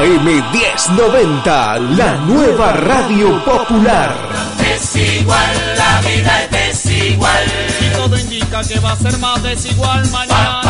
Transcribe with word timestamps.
AM1090, 0.00 1.96
la 1.96 2.16
nueva 2.16 2.72
radio 2.72 3.44
popular. 3.44 4.14
Desigual, 4.58 5.76
la 5.76 6.00
vida 6.00 6.42
es 6.44 6.50
desigual. 6.50 7.44
Y 7.80 7.88
todo 7.94 8.18
indica 8.18 8.62
que 8.64 8.80
va 8.80 8.92
a 8.92 8.96
ser 8.96 9.18
más 9.18 9.42
desigual 9.42 10.08
mañana. 10.10 10.62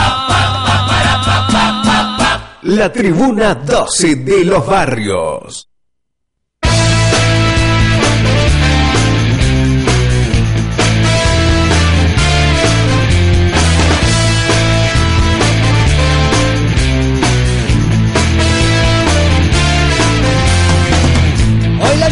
La 2.63 2.93
tribuna 2.93 3.57
12 3.57 4.15
de 4.17 4.45
los 4.45 4.65
barrios. 4.65 5.72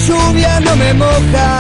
Lluvia 0.06 0.60
no 0.60 0.76
me 0.76 0.94
moja. 0.94 1.58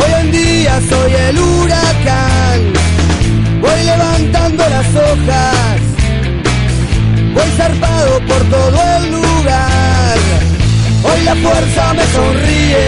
Hoy 0.00 0.12
en 0.20 0.32
día 0.32 0.80
soy 0.88 1.12
el 1.28 1.38
huracán. 1.38 2.60
Voy 3.60 3.80
levantando 3.84 4.62
las 4.68 4.88
hojas. 5.04 5.78
Voy 7.34 7.50
zarpado 7.56 8.20
por 8.20 8.42
todo 8.56 8.78
el 8.96 9.10
lugar. 9.12 10.18
Hoy 11.04 11.20
la 11.24 11.34
fuerza 11.36 11.94
me 11.94 12.04
sonríe. 12.16 12.86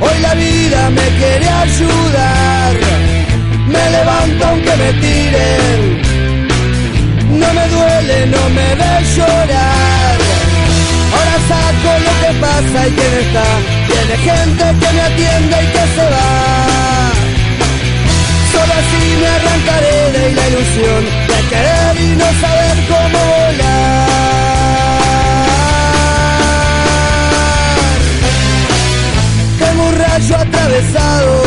Hoy 0.00 0.18
la 0.20 0.34
vida 0.34 0.90
me 0.90 1.06
quiere 1.18 1.48
ayudar. 1.48 2.72
Me 3.74 3.90
levanto 3.96 4.46
aunque 4.46 4.76
me 4.82 4.92
tiren. 5.04 5.80
No 7.40 7.48
me 7.52 7.68
duele, 7.68 8.26
no 8.26 8.48
me 8.50 8.74
ve 8.80 8.92
llorar. 9.16 10.03
Ahora 11.44 11.66
saco 11.72 11.90
lo 11.98 12.12
que 12.20 12.40
pasa 12.40 12.88
y 12.88 12.90
quién 12.92 13.14
está. 13.24 13.44
Tiene 13.88 14.16
gente 14.18 14.64
que 14.80 14.92
me 14.92 15.00
atiende 15.00 15.56
y 15.62 15.66
que 15.66 15.84
se 15.94 16.04
va. 16.12 16.30
Solo 18.52 18.72
así 18.80 19.02
me 19.20 19.26
arrancaré 19.26 20.12
de 20.12 20.24
la 20.34 20.48
ilusión 20.48 21.04
de 21.28 21.38
querer 21.50 21.92
y 22.00 22.16
no 22.16 22.28
saber 22.40 22.76
cómo 22.88 23.18
volar. 23.18 24.04
Un 29.86 29.94
rayo 29.98 30.36
atravesado. 30.36 31.42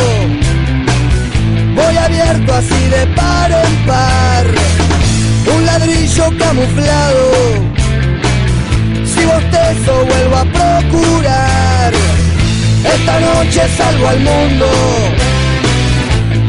Voy 1.76 1.98
abierto 1.98 2.54
así 2.54 2.88
de 2.89 3.08
par 3.16 3.52
en 3.52 3.76
par. 3.88 4.45
Un 5.56 5.66
ladrillo 5.66 6.26
camuflado 6.38 7.78
vuelvo 10.05 10.35
a 10.35 10.45
procurar. 10.45 11.93
Esta 12.83 13.19
noche 13.19 13.61
salgo 13.75 14.07
al 14.07 14.19
mundo, 14.19 14.66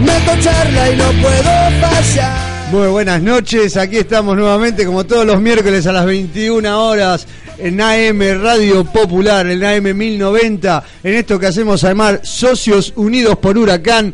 meto 0.00 0.40
charla 0.40 0.90
y 0.90 0.96
no 0.96 1.04
puedo 1.22 1.80
fallar. 1.80 2.48
Muy 2.70 2.88
buenas 2.88 3.22
noches, 3.22 3.76
aquí 3.76 3.96
estamos 3.96 4.36
nuevamente 4.36 4.84
como 4.84 5.04
todos 5.04 5.26
los 5.26 5.40
miércoles 5.40 5.86
a 5.86 5.92
las 5.92 6.04
21 6.04 6.86
horas 6.86 7.26
en 7.58 7.80
AM 7.80 8.20
Radio 8.42 8.84
Popular, 8.84 9.46
en 9.46 9.64
AM 9.64 9.96
1090, 9.96 10.84
en 11.02 11.14
esto 11.14 11.38
que 11.38 11.46
hacemos 11.46 11.82
además 11.84 12.20
Socios 12.22 12.92
Unidos 12.96 13.38
por 13.38 13.56
Huracán, 13.56 14.12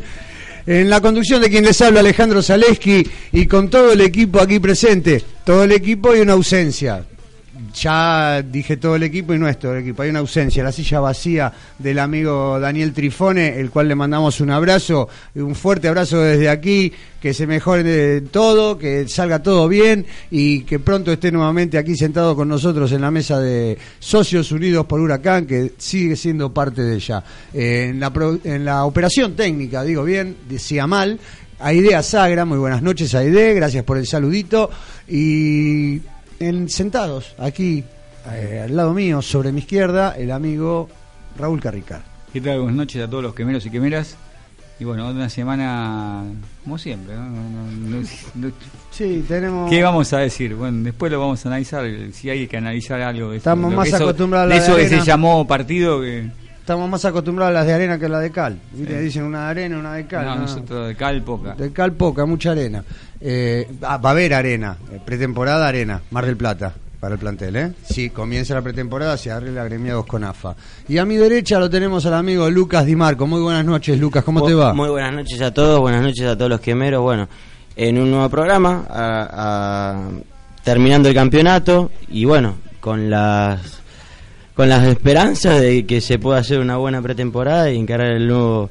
en 0.65 0.89
la 0.89 1.01
conducción 1.01 1.41
de 1.41 1.49
quien 1.49 1.65
les 1.65 1.79
habla 1.81 1.99
Alejandro 1.99 2.41
Zaleski 2.41 3.05
y 3.33 3.45
con 3.45 3.69
todo 3.69 3.91
el 3.91 4.01
equipo 4.01 4.39
aquí 4.39 4.59
presente, 4.59 5.21
todo 5.43 5.65
el 5.65 5.73
equipo 5.73 6.15
y 6.15 6.21
una 6.21 6.33
ausencia, 6.33 7.03
ya 7.73 8.41
dije 8.41 8.77
todo 8.77 8.95
el 8.95 9.03
equipo 9.03 9.33
y 9.33 9.39
no 9.39 9.47
es 9.47 9.57
todo 9.59 9.73
el 9.75 9.81
equipo. 9.81 10.01
Hay 10.01 10.09
una 10.09 10.19
ausencia, 10.19 10.63
la 10.63 10.71
silla 10.71 10.99
vacía 10.99 11.51
del 11.79 11.99
amigo 11.99 12.59
Daniel 12.59 12.93
Trifone, 12.93 13.59
el 13.59 13.69
cual 13.69 13.87
le 13.87 13.95
mandamos 13.95 14.41
un 14.41 14.51
abrazo, 14.51 15.07
un 15.35 15.55
fuerte 15.55 15.87
abrazo 15.87 16.19
desde 16.21 16.49
aquí, 16.49 16.91
que 17.21 17.33
se 17.33 17.47
mejore 17.47 18.21
todo, 18.21 18.77
que 18.77 19.07
salga 19.07 19.41
todo 19.41 19.67
bien 19.67 20.05
y 20.29 20.61
que 20.61 20.79
pronto 20.79 21.11
esté 21.11 21.31
nuevamente 21.31 21.77
aquí 21.77 21.95
sentado 21.95 22.35
con 22.35 22.47
nosotros 22.47 22.91
en 22.91 23.01
la 23.01 23.11
mesa 23.11 23.39
de 23.39 23.77
Socios 23.99 24.51
Unidos 24.51 24.85
por 24.85 24.99
Huracán, 24.99 25.45
que 25.45 25.73
sigue 25.77 26.15
siendo 26.15 26.53
parte 26.53 26.81
de 26.81 26.95
ella. 26.95 27.23
Eh, 27.53 27.87
en, 27.89 27.99
la 27.99 28.11
pro- 28.13 28.39
en 28.43 28.65
la 28.65 28.85
operación 28.85 29.35
técnica, 29.35 29.83
digo 29.83 30.03
bien, 30.03 30.35
decía 30.49 30.87
mal. 30.87 31.19
Aidea 31.57 32.03
Sagra, 32.03 32.43
muy 32.43 32.57
buenas 32.57 32.81
noches 32.81 33.15
Aide, 33.15 33.53
gracias 33.53 33.83
por 33.85 33.97
el 33.97 34.05
saludito. 34.05 34.69
Y 35.07 36.01
en, 36.39 36.69
sentados 36.69 37.35
aquí 37.37 37.83
eh, 38.31 38.61
al 38.65 38.75
lado 38.75 38.93
mío, 38.93 39.21
sobre 39.21 39.51
mi 39.51 39.59
izquierda, 39.59 40.15
el 40.17 40.31
amigo 40.31 40.89
Raúl 41.37 41.61
Carricar. 41.61 42.01
¿Qué 42.33 42.41
tal? 42.41 42.57
Buenas 42.59 42.75
noches 42.75 43.03
a 43.03 43.09
todos 43.09 43.23
los 43.23 43.33
quemeros 43.35 43.65
y 43.65 43.69
quemeras. 43.69 44.17
Y 44.77 44.83
bueno, 44.83 45.09
una 45.09 45.29
semana 45.29 46.23
como 46.63 46.77
siempre. 46.77 47.15
¿no? 47.15 47.23
No- 47.29 48.01
no- 48.01 48.07
no- 48.35 48.51
Sí, 48.91 49.23
tenemos. 49.25 49.69
¿Qué 49.69 49.81
vamos 49.81 50.11
a 50.11 50.17
decir? 50.19 50.53
Bueno, 50.55 50.83
después 50.83 51.09
lo 51.11 51.19
vamos 51.19 51.45
a 51.45 51.49
analizar. 51.49 51.85
Si 52.11 52.29
hay 52.29 52.45
que 52.47 52.57
analizar 52.57 52.99
algo. 53.01 53.31
de 53.31 53.37
Estamos 53.37 53.73
más 53.73 53.87
eso- 53.87 53.97
acostumbrados 54.03 54.51
a 54.51 54.53
de 54.53 54.59
la 54.59 54.65
eso 54.65 54.75
de 54.75 54.81
que 54.83 54.87
se 54.89 54.95
arena. 54.95 55.05
llamó 55.05 55.47
partido. 55.47 56.01
que 56.01 56.29
Estamos 56.59 56.89
más 56.89 57.05
acostumbrados 57.05 57.51
a 57.51 57.53
las 57.53 57.67
de 57.67 57.73
arena 57.73 57.97
que 57.99 58.05
a 58.07 58.09
las 58.09 58.21
de 58.21 58.31
cal. 58.31 58.59
¿Viste? 58.73 58.97
Sí. 58.97 59.03
Dicen 59.05 59.23
una 59.23 59.45
de 59.45 59.51
arena, 59.51 59.77
una 59.79 59.93
de 59.93 60.07
cal. 60.07 60.25
no. 60.25 60.35
nosotros 60.39 60.87
de 60.89 60.95
cal 60.95 61.21
poca. 61.23 61.55
De 61.55 61.71
cal 61.71 61.93
poca, 61.93 62.25
mucha 62.25 62.51
arena. 62.51 62.83
Eh, 63.21 63.67
va 63.83 63.99
a 64.01 64.09
haber 64.11 64.33
arena, 64.33 64.77
eh, 64.91 64.99
pretemporada 65.03 65.67
arena, 65.67 66.01
Mar 66.11 66.25
del 66.25 66.35
Plata, 66.37 66.73
para 66.99 67.13
el 67.15 67.19
plantel, 67.19 67.55
¿eh? 67.55 67.71
Sí, 67.83 68.09
comienza 68.09 68.53
la 68.53 68.61
pretemporada, 68.61 69.17
se 69.17 69.31
arregla 69.31 69.61
agremiados 69.61 70.05
con 70.05 70.23
AFA. 70.23 70.55
Y 70.87 70.97
a 70.97 71.05
mi 71.05 71.15
derecha 71.17 71.59
lo 71.59 71.69
tenemos 71.69 72.05
al 72.05 72.15
amigo 72.15 72.49
Lucas 72.49 72.85
Di 72.85 72.95
Marco. 72.95 73.25
Muy 73.27 73.41
buenas 73.41 73.63
noches, 73.65 73.99
Lucas, 73.99 74.23
¿cómo 74.23 74.43
te 74.45 74.53
va? 74.53 74.73
Muy 74.73 74.89
buenas 74.89 75.13
noches 75.13 75.41
a 75.41 75.53
todos, 75.53 75.79
buenas 75.79 76.01
noches 76.01 76.25
a 76.25 76.35
todos 76.37 76.49
los 76.49 76.59
quemeros. 76.59 77.01
Bueno, 77.01 77.27
en 77.75 77.97
un 77.99 78.11
nuevo 78.11 78.29
programa, 78.29 78.85
a- 78.89 79.29
a- 79.31 80.09
terminando 80.63 81.07
el 81.09 81.15
campeonato 81.15 81.91
y 82.09 82.25
bueno, 82.25 82.55
con 82.79 83.09
las 83.09 83.61
con 84.55 84.69
las 84.69 84.87
esperanzas 84.87 85.59
de 85.59 85.85
que 85.85 85.99
se 85.99 86.17
pueda 86.17 86.39
hacer 86.39 86.59
una 86.59 86.77
buena 86.77 87.01
pretemporada 87.01 87.69
y 87.71 87.77
encarar 87.77 88.11
el 88.13 88.27
nuevo 88.27 88.69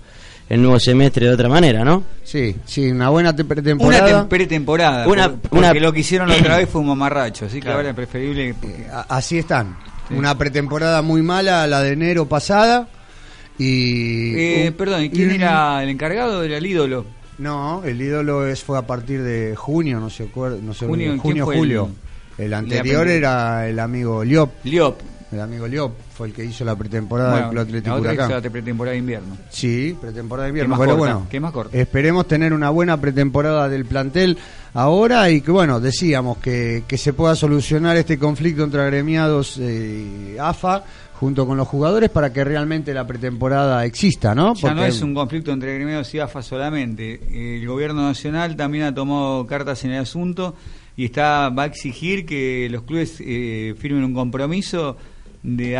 el 0.49 0.61
nuevo 0.63 0.79
semestre 0.79 1.27
de 1.27 1.33
otra 1.35 1.49
manera, 1.49 1.85
¿no? 1.85 2.05
Sí, 2.23 2.55
sí, 2.65 2.91
una 2.91 3.09
buena 3.11 3.35
te- 3.35 3.43
Una 3.43 3.49
pretemporada. 3.49 4.23
tem- 4.25 4.29
pretemporada. 4.29 5.07
Una- 5.09 5.31
por- 5.31 5.39
porque 5.41 5.57
una- 5.59 5.75
lo 5.75 5.93
que 5.93 6.01
hicieron 6.01 6.29
la 6.29 6.37
otra 6.37 6.59
vez 6.59 6.69
fue 6.69 6.81
un 6.81 6.89
mamarracho. 6.89 7.47
Así 7.47 7.57
que 7.57 7.63
Claro. 7.63 7.79
ahora 7.79 7.91
es 7.91 7.95
preferible. 7.97 8.55
porque- 8.61 8.87
A- 8.93 9.07
Así 9.17 9.39
están. 9.39 9.77
Sí. 10.09 10.15
Una 10.15 10.37
pretemporada 10.37 11.01
muy 11.03 11.23
mala, 11.23 11.67
la 11.67 11.81
de 11.83 11.93
enero 11.93 12.27
pasada. 12.29 12.89
Y. 13.59 14.35
Eh, 14.37 14.65
un- 14.69 14.75
perdón, 14.75 15.05
¿y 15.05 15.11
quién 15.11 15.31
y- 15.31 15.35
era 15.37 15.83
el 15.83 15.89
encargado? 15.89 16.43
Era 16.43 16.59
el 16.59 16.67
ídolo. 16.67 17.07
No, 17.39 17.83
el 17.85 18.01
ídolo 18.01 18.47
es, 18.47 18.63
fue 18.63 18.79
a 18.79 18.83
partir 18.83 19.23
de 19.23 19.55
junio, 19.57 19.99
no 20.01 20.11
sé, 20.11 20.29
acuer- 20.31 20.61
no 20.61 20.73
sé 20.75 20.87
Junio, 20.87 21.09
¿quién 21.11 21.19
junio, 21.21 21.47
julio. 21.47 21.91
el- 22.39 22.47
El, 22.47 22.55
anterior 22.55 23.09
era 23.09 23.69
el 23.69 23.79
amigo 23.79 24.23
Liop. 24.25 24.51
Liop. 24.65 25.01
El 25.35 25.41
amigo 25.41 25.67
Liop 25.67 25.93
fue 26.15 26.29
el 26.29 26.33
que 26.33 26.45
hizo 26.45 26.65
la 26.65 26.77
pretemporada 26.77 27.31
Bueno, 27.33 27.49
del 27.49 27.59
Atlético 27.59 27.97
la 27.97 28.01
otra 28.01 28.15
hizo 28.15 28.41
la 28.41 28.51
pretemporada 28.51 28.93
de 28.93 28.99
invierno. 28.99 29.37
Sí, 29.51 29.97
pretemporada 30.01 30.45
de 30.45 30.51
invierno. 30.51 30.77
Pero 30.79 30.97
corta, 30.97 31.15
bueno, 31.17 31.41
más 31.41 31.53
corta. 31.53 31.77
esperemos 31.77 32.29
tener 32.29 32.53
una 32.53 32.71
buena 32.71 33.01
pretemporada 33.01 33.69
del 33.69 33.85
plantel 33.85 34.39
ahora 34.75 35.29
y 35.31 35.41
que, 35.41 35.51
bueno, 35.51 35.81
decíamos 35.81 36.39
que, 36.39 36.85
que 36.87 36.97
se 36.97 37.13
pueda 37.13 37.35
solucionar 37.35 37.97
este 37.97 38.17
conflicto 38.17 38.63
entre 38.63 38.83
agremiados 38.83 39.59
y 39.59 40.37
AFA 40.39 40.85
junto 41.15 41.47
con 41.47 41.57
los 41.57 41.67
jugadores 41.67 42.11
para 42.11 42.33
que 42.33 42.45
realmente 42.45 42.93
la 42.93 43.07
pretemporada 43.07 43.85
exista, 43.85 44.35
¿no? 44.35 44.55
Ya 44.55 44.75
no 44.75 44.85
es 44.85 45.01
un 45.03 45.15
conflicto 45.15 45.53
entre 45.53 45.75
gremios 45.75 46.13
y 46.15 46.21
AFA 46.21 46.43
solamente. 46.43 47.59
El 47.59 47.67
gobierno 47.67 48.03
nacional 48.03 48.57
también 48.57 48.85
ha 48.85 48.95
tomado 48.95 49.47
cartas 49.47 49.85
en 49.85 49.93
el 49.93 50.01
asunto 50.03 50.55
y 50.97 51.07
está 51.07 51.49
va 51.49 51.65
a 51.65 51.67
exigir 51.67 52.27
que 52.27 52.69
los 52.71 52.83
clubes 52.83 53.17
eh, 53.21 53.75
firmen 53.79 54.05
un 54.05 54.15
compromiso 54.15 54.97
de 55.45 55.77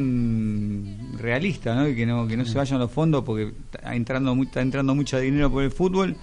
administración 0.00 0.96
realista, 1.18 1.74
¿no? 1.74 1.88
Y 1.88 1.94
que 1.96 2.06
no 2.06 2.26
que 2.26 2.36
no 2.36 2.44
se 2.44 2.56
vayan 2.56 2.78
los 2.78 2.90
fondos 2.90 3.24
porque 3.24 3.52
está 3.72 3.94
entrando 3.94 4.34
mu- 4.34 4.44
está 4.44 4.60
entrando 4.60 4.94
mucho 4.94 5.18
dinero 5.18 5.50
por 5.50 5.62
el 5.64 5.70
fútbol 5.70 6.16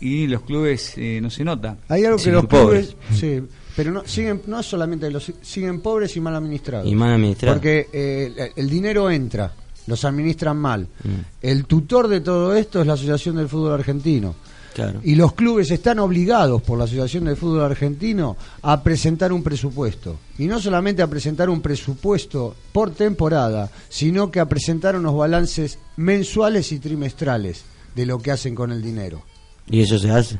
y 0.00 0.26
los 0.28 0.42
clubes 0.42 0.94
eh, 0.96 1.18
no 1.20 1.28
se 1.30 1.44
nota. 1.44 1.76
Hay 1.88 2.04
algo 2.04 2.18
que 2.18 2.30
los 2.30 2.46
pobres. 2.46 2.94
clubes, 2.94 2.96
sí, 3.20 3.42
pero 3.74 3.90
no 3.90 4.04
siguen 4.06 4.42
no 4.46 4.62
solamente 4.62 5.10
los 5.10 5.32
siguen 5.42 5.80
pobres 5.80 6.16
y 6.16 6.20
mal 6.20 6.36
administrados. 6.36 6.86
Y 6.88 6.94
mal 6.94 7.12
administrado. 7.14 7.56
Porque 7.56 7.88
eh, 7.92 8.52
el 8.54 8.70
dinero 8.70 9.10
entra, 9.10 9.52
los 9.88 10.04
administran 10.04 10.56
mal. 10.56 10.82
Mm. 11.02 11.08
El 11.42 11.64
tutor 11.64 12.06
de 12.08 12.20
todo 12.20 12.54
esto 12.54 12.80
es 12.80 12.86
la 12.86 12.92
Asociación 12.94 13.36
del 13.36 13.48
Fútbol 13.48 13.72
Argentino. 13.72 14.36
Claro. 14.78 15.00
Y 15.02 15.16
los 15.16 15.32
clubes 15.32 15.72
están 15.72 15.98
obligados 15.98 16.62
por 16.62 16.78
la 16.78 16.84
Asociación 16.84 17.24
del 17.24 17.36
Fútbol 17.36 17.62
Argentino 17.62 18.36
a 18.62 18.80
presentar 18.80 19.32
un 19.32 19.42
presupuesto. 19.42 20.16
Y 20.38 20.46
no 20.46 20.60
solamente 20.60 21.02
a 21.02 21.08
presentar 21.08 21.50
un 21.50 21.60
presupuesto 21.60 22.54
por 22.70 22.92
temporada, 22.92 23.72
sino 23.88 24.30
que 24.30 24.38
a 24.38 24.48
presentar 24.48 24.94
unos 24.94 25.16
balances 25.16 25.80
mensuales 25.96 26.70
y 26.70 26.78
trimestrales 26.78 27.64
de 27.96 28.06
lo 28.06 28.20
que 28.20 28.30
hacen 28.30 28.54
con 28.54 28.70
el 28.70 28.80
dinero. 28.80 29.22
Y 29.68 29.80
eso 29.80 29.98
se 29.98 30.12
hace. 30.12 30.38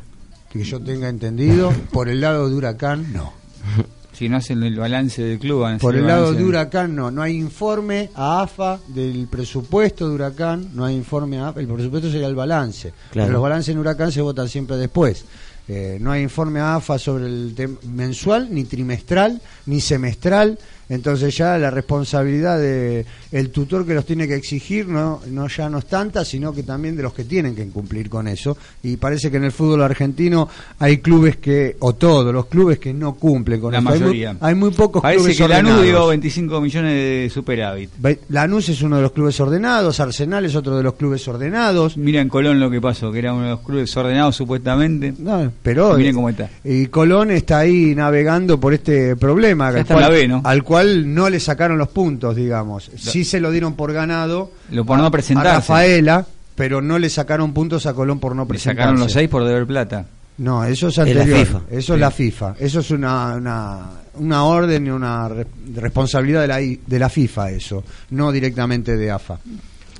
Que 0.50 0.62
yo 0.62 0.78
tenga 0.78 1.08
entendido, 1.08 1.72
por 1.90 2.08
el 2.08 2.20
lado 2.20 2.48
de 2.48 2.54
Huracán, 2.54 3.12
no. 3.12 3.32
Si 4.18 4.28
no 4.28 4.38
hacen 4.38 4.60
el 4.64 4.74
balance 4.74 5.22
del 5.22 5.38
club, 5.38 5.60
van 5.60 5.76
a 5.76 5.78
Por 5.78 5.94
el 5.94 6.04
lado 6.04 6.32
de 6.32 6.42
Huracán 6.42 6.92
no, 6.92 7.08
no 7.08 7.22
hay 7.22 7.36
informe 7.36 8.10
a 8.16 8.42
AFA 8.42 8.80
del 8.88 9.28
presupuesto 9.30 10.08
de 10.08 10.14
Huracán, 10.16 10.70
no 10.74 10.84
hay 10.84 10.96
informe 10.96 11.38
a 11.38 11.50
AFA, 11.50 11.60
el 11.60 11.68
presupuesto 11.68 12.10
sería 12.10 12.26
el 12.26 12.34
balance. 12.34 12.92
Claro. 13.12 13.28
Pero 13.28 13.32
los 13.34 13.42
balances 13.42 13.72
en 13.72 13.78
Huracán 13.78 14.10
se 14.10 14.20
votan 14.20 14.48
siempre 14.48 14.76
después. 14.76 15.24
Eh, 15.68 15.98
no 16.00 16.10
hay 16.10 16.22
informe 16.22 16.58
a 16.58 16.74
AFA 16.74 16.98
sobre 16.98 17.26
el 17.26 17.78
mensual, 17.92 18.48
ni 18.50 18.64
trimestral, 18.64 19.40
ni 19.66 19.80
semestral. 19.80 20.58
Entonces 20.88 21.36
ya 21.36 21.58
la 21.58 21.70
responsabilidad 21.70 22.58
de 22.58 23.04
el 23.32 23.50
tutor 23.50 23.86
que 23.86 23.94
los 23.94 24.06
tiene 24.06 24.26
que 24.26 24.34
exigir 24.34 24.88
no, 24.88 25.20
no 25.30 25.48
ya 25.48 25.68
no 25.68 25.78
es 25.78 25.86
tanta, 25.86 26.24
sino 26.24 26.52
que 26.54 26.62
también 26.62 26.96
de 26.96 27.02
los 27.02 27.12
que 27.12 27.24
tienen 27.24 27.54
que 27.54 27.66
cumplir 27.68 28.08
con 28.08 28.26
eso. 28.28 28.56
Y 28.82 28.96
parece 28.96 29.30
que 29.30 29.36
en 29.36 29.44
el 29.44 29.52
fútbol 29.52 29.82
argentino 29.82 30.48
hay 30.78 30.98
clubes 30.98 31.36
que, 31.36 31.76
o 31.80 31.94
todos 31.94 32.32
los 32.32 32.46
clubes 32.46 32.78
que 32.78 32.94
no 32.94 33.14
cumplen 33.14 33.60
con 33.60 33.72
La 33.72 33.80
eso. 33.80 33.88
Hay 33.88 33.94
muy- 33.98 34.00
mayoría. 34.08 34.36
Hay 34.40 34.54
muy, 34.54 34.70
pocos 34.70 35.02
Parece 35.02 35.20
clubes 35.20 35.36
que 35.38 35.48
Lanús 35.48 35.82
dio 35.82 36.06
25 36.06 36.60
millones 36.60 36.92
de 36.92 37.30
superávit. 37.32 37.90
Lanús 38.30 38.68
es 38.70 38.80
uno 38.82 38.96
de 38.96 39.02
los 39.02 39.12
clubes 39.12 39.38
ordenados, 39.40 40.00
Arsenal 40.00 40.44
es 40.44 40.54
otro 40.54 40.76
de 40.76 40.82
los 40.82 40.94
clubes 40.94 41.26
ordenados. 41.28 41.96
Mira 41.96 42.20
en 42.20 42.28
Colón 42.28 42.60
lo 42.60 42.70
que 42.70 42.80
pasó, 42.80 43.12
que 43.12 43.18
era 43.18 43.32
uno 43.34 43.44
de 43.44 43.50
los 43.50 43.60
clubes 43.60 43.94
ordenados 43.96 44.36
supuestamente. 44.36 45.12
No, 45.18 45.52
pero 45.62 45.96
Miren 45.96 46.14
cómo 46.14 46.30
está. 46.30 46.48
y 46.64 46.86
Colón 46.86 47.30
está 47.30 47.58
ahí 47.58 47.94
navegando 47.94 48.58
por 48.58 48.72
este 48.72 49.16
problema 49.16 49.64
Ya 49.70 49.76
al 49.76 49.80
está 49.82 49.94
cual, 49.94 50.04
la 50.04 50.10
B, 50.10 50.28
¿no? 50.28 50.40
al 50.44 50.62
cual 50.62 50.77
no 50.84 51.28
le 51.30 51.40
sacaron 51.40 51.78
los 51.78 51.88
puntos, 51.88 52.36
digamos. 52.36 52.90
Sí 52.96 53.24
se 53.24 53.40
lo 53.40 53.50
dieron 53.50 53.74
por 53.74 53.92
ganado 53.92 54.50
Lo 54.70 54.84
por 54.84 54.98
no 54.98 55.06
a- 55.06 55.10
presentarse. 55.10 55.50
a 55.50 55.54
Rafaela, 55.56 56.26
pero 56.54 56.80
no 56.80 56.98
le 56.98 57.08
sacaron 57.10 57.52
puntos 57.52 57.86
a 57.86 57.94
Colón 57.94 58.18
por 58.20 58.34
no 58.34 58.42
Le 58.42 58.48
presentarse. 58.48 58.80
sacaron 58.82 59.00
los 59.00 59.12
6 59.12 59.28
por 59.28 59.44
deber 59.44 59.66
plata. 59.66 60.06
No, 60.38 60.62
eso 60.64 60.88
es 60.88 60.98
anterior. 60.98 61.38
FIFA. 61.38 61.60
Eso 61.70 61.80
Sí. 61.80 61.92
es 61.94 61.98
la 62.00 62.10
FIFA. 62.12 62.54
Eso 62.60 62.80
es 62.80 62.90
una, 62.92 63.34
una, 63.36 63.80
una 64.14 64.44
orden 64.44 64.86
y 64.86 64.90
una 64.90 65.28
re- 65.28 65.46
responsabilidad 65.74 66.42
de 66.42 66.46
la, 66.48 66.60
I- 66.62 66.80
de 66.86 66.98
la 66.98 67.08
FIFA, 67.08 67.50
eso. 67.50 67.82
No 68.10 68.30
directamente 68.30 68.96
de 68.96 69.10
AFA. 69.10 69.38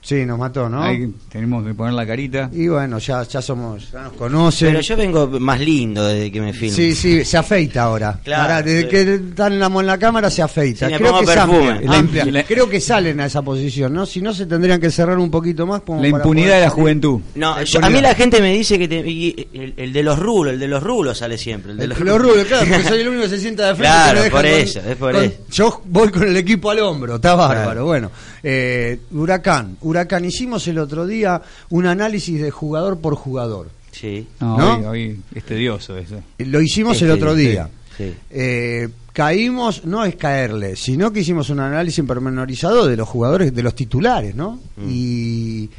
Sí, 0.05 0.27
nos 0.27 0.37
mató, 0.37 0.69
¿no? 0.69 0.83
Ahí 0.83 1.09
tenemos 1.31 1.65
que 1.65 1.75
poner 1.75 1.95
la 1.95 2.05
carita. 2.05 2.51
Y 2.53 2.67
bueno, 2.67 2.99
ya, 2.99 3.23
ya 3.23 3.41
somos, 3.41 3.93
ya 3.93 4.03
nos 4.03 4.15
conocen. 4.15 4.71
Pero 4.71 4.81
yo 4.81 4.97
vengo 4.97 5.27
más 5.39 5.61
lindo 5.61 6.05
desde 6.05 6.33
que 6.33 6.41
me 6.41 6.53
filmo. 6.53 6.75
Sí, 6.75 6.93
sí, 6.97 7.25
se 7.25 7.39
afeita 7.39 7.85
ahora. 7.85 8.19
Claro, 8.25 8.43
Ahora, 8.43 8.63
desde 8.63 8.83
sí. 8.83 8.89
que 8.89 9.15
están 9.15 9.53
en 9.53 9.61
la, 9.61 9.67
en 9.69 9.87
la 9.87 9.99
cámara 9.99 10.29
se 10.29 10.43
afeita. 10.43 10.87
Sí, 10.87 10.93
me 10.95 10.99
creo, 10.99 11.11
pongo 11.13 11.25
que 11.25 11.31
es 11.31 11.37
perfume. 11.39 11.81
amplia, 11.97 12.25
La 12.25 12.43
creo 12.43 12.69
que 12.69 12.81
salen 12.81 13.21
a 13.21 13.27
esa 13.27 13.43
posición, 13.43 13.93
¿no? 13.93 14.05
Si 14.05 14.21
no, 14.21 14.35
se 14.35 14.47
tendrían 14.47 14.81
que 14.81 14.91
cerrar 14.91 15.19
un 15.19 15.31
poquito 15.31 15.67
más. 15.69 15.83
Como 15.83 16.03
La 16.03 16.09
impunidad 16.09 16.47
poder 16.49 16.59
de 16.61 16.65
la 16.67 16.71
juventud. 16.71 17.21
No, 17.37 17.55
La 17.57 17.63
yo- 17.63 17.79
a 17.85 17.89
mí 17.89 18.01
la 18.01 18.15
gente 18.17 18.41
me 18.41 18.53
dice 18.53 18.77
que 18.81 18.89
te- 18.89 19.09
y- 19.09 19.49
el, 19.55 19.75
el 19.77 19.93
de 19.93 20.03
los 20.03 20.19
rulos, 20.19 20.55
el 20.55 20.59
de 20.59 20.67
los 20.67 20.83
rulos 20.83 21.19
sale 21.19 21.39
siempre. 21.39 21.71
El 21.71 21.79
de 21.79 21.85
El 21.85 21.91
los, 21.91 21.99
rubio, 22.21 22.45
claro, 22.45 22.67
porque 22.69 22.85
soy 22.89 23.01
el 23.03 23.09
único 23.09 23.23
que 23.23 23.29
se 23.29 23.39
sienta 23.39 23.69
de 23.69 23.75
frente. 23.77 23.87
Claro, 23.89 24.21
por 24.23 24.31
con- 24.33 24.47
eso, 24.47 24.81
es 24.81 24.97
por 24.97 25.13
con- 25.13 25.25
eso. 25.25 25.35
Yo 25.53 25.81
voy 25.85 26.09
con 26.11 26.25
el 26.25 26.37
equipo 26.37 26.71
al 26.73 26.81
hombro, 26.81 27.15
está 27.15 27.37
bárbaro. 27.37 27.63
Claro. 27.63 27.85
Bueno, 27.85 28.11
eh, 28.43 28.99
Huracán, 29.13 29.77
Huracán, 29.81 29.92
hicimos 30.25 30.67
el 30.69 30.79
otro 30.79 31.07
día 31.07 31.43
un 31.71 31.87
análisis 31.87 32.41
de 32.41 32.51
jugador 32.51 32.99
por 32.99 33.15
jugador. 33.15 33.71
Sí. 33.93 34.27
No, 34.41 34.59
¿No? 34.59 34.75
Hoy, 34.75 34.85
hoy 34.85 35.21
es 35.35 35.45
tedioso 35.45 35.97
eso. 35.97 36.23
Lo 36.39 36.61
hicimos 36.61 37.01
el 37.03 37.11
otro 37.11 37.35
sí, 37.35 37.41
día. 37.41 37.69
sí. 37.97 38.15
Eh, 38.31 38.89
caímos, 39.13 39.85
no 39.85 40.05
es 40.05 40.17
caerle, 40.17 40.77
sino 40.77 41.13
que 41.13 41.21
hicimos 41.21 41.51
un 41.51 41.61
análisis 41.61 42.05
pormenorizado 42.05 42.87
de 42.87 42.97
los 42.97 43.09
jugadores, 43.09 43.55
de 43.55 43.63
los 43.63 43.75
titulares, 43.75 44.35
¿no? 44.35 44.59
Mm. 44.77 44.89
Y, 44.89 45.71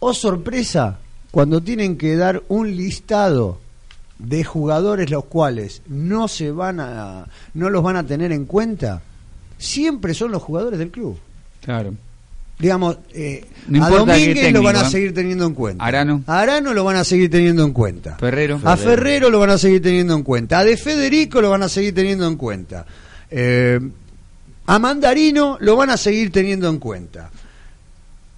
oh 0.00 0.12
sorpresa, 0.12 0.98
cuando 1.30 1.62
tienen 1.62 1.96
que 1.96 2.16
dar 2.16 2.42
un 2.48 2.76
listado 2.76 3.60
de 4.18 4.44
jugadores 4.44 5.10
los 5.10 5.24
cuales 5.24 5.82
no 5.88 6.28
se 6.28 6.52
van 6.52 6.80
a, 6.80 7.26
no 7.54 7.70
los 7.70 7.82
van 7.82 7.96
a 7.96 8.06
tener 8.06 8.32
en 8.32 8.44
cuenta, 8.44 9.02
siempre 9.58 10.14
son 10.14 10.30
los 10.32 10.42
jugadores 10.42 10.78
del 10.78 10.90
club. 10.90 11.18
Claro. 11.60 11.94
Digamos, 12.62 12.98
eh, 13.12 13.44
No 13.66 13.84
a 13.84 13.90
Domínguez 13.90 14.52
lo 14.52 14.62
van 14.62 14.76
a 14.76 14.82
¿eh? 14.82 14.90
seguir 14.90 15.12
teniendo 15.12 15.44
en 15.46 15.52
cuenta. 15.54 15.84
Arano. 15.84 16.22
A 16.28 16.40
Arano 16.40 16.72
lo 16.72 16.84
van 16.84 16.94
a 16.94 17.02
seguir 17.02 17.28
teniendo 17.28 17.64
en 17.64 17.72
cuenta. 17.72 18.16
Ferrero. 18.20 18.60
A 18.62 18.76
Ferrero 18.76 19.30
lo 19.30 19.40
van 19.40 19.50
a 19.50 19.58
seguir 19.58 19.82
teniendo 19.82 20.14
en 20.14 20.22
cuenta. 20.22 20.60
A 20.60 20.64
De 20.64 20.76
Federico 20.76 21.42
lo 21.42 21.50
van 21.50 21.64
a 21.64 21.68
seguir 21.68 21.92
teniendo 21.92 22.24
en 22.28 22.36
cuenta. 22.36 22.86
Eh, 23.30 23.80
a 24.66 24.78
Mandarino 24.78 25.56
lo 25.60 25.74
van 25.74 25.90
a 25.90 25.96
seguir 25.96 26.30
teniendo 26.30 26.68
en 26.68 26.78
cuenta. 26.78 27.30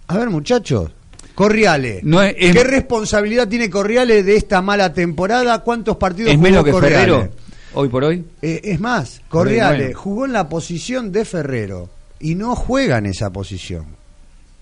A 0.08 0.16
ver, 0.16 0.30
muchachos. 0.30 0.90
Corriale. 1.34 2.00
No 2.02 2.22
es- 2.22 2.34
es- 2.38 2.52
¿Qué 2.56 2.64
responsabilidad 2.64 3.46
tiene 3.46 3.68
Corriale 3.68 4.22
de 4.22 4.36
esta 4.36 4.62
mala 4.62 4.94
temporada? 4.94 5.58
¿Cuántos 5.58 5.98
partidos 5.98 6.30
Es 6.30 6.36
jugó 6.36 6.48
menos 6.48 6.64
que 6.64 6.70
Corriale? 6.70 6.96
Ferrero. 7.12 7.30
Hoy 7.74 7.88
por 7.90 8.04
hoy. 8.04 8.24
Eh, 8.40 8.60
es 8.64 8.80
más, 8.80 9.20
Corriale 9.28 9.84
Bueno. 9.86 9.98
jugó 9.98 10.24
en 10.24 10.32
la 10.32 10.48
posición 10.48 11.12
de 11.12 11.26
Ferrero 11.26 11.90
y 12.20 12.36
no 12.36 12.54
juega 12.56 12.96
en 12.98 13.06
esa 13.06 13.30
posición. 13.30 13.84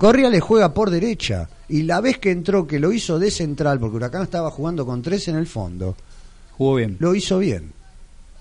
Corriale 0.02 0.40
juega 0.40 0.74
por 0.74 0.90
derecha 0.90 1.48
y 1.68 1.82
la 1.84 2.00
vez 2.00 2.18
que 2.18 2.32
entró, 2.32 2.66
que 2.66 2.80
lo 2.80 2.92
hizo 2.92 3.20
de 3.20 3.30
central, 3.30 3.78
porque 3.78 3.94
Huracán 3.98 4.22
estaba 4.24 4.50
jugando 4.50 4.84
con 4.84 5.00
tres 5.00 5.28
en 5.28 5.36
el 5.36 5.46
fondo, 5.46 5.94
Jugó 6.58 6.74
bien. 6.74 6.96
lo 6.98 7.14
hizo 7.14 7.38
bien. 7.38 7.70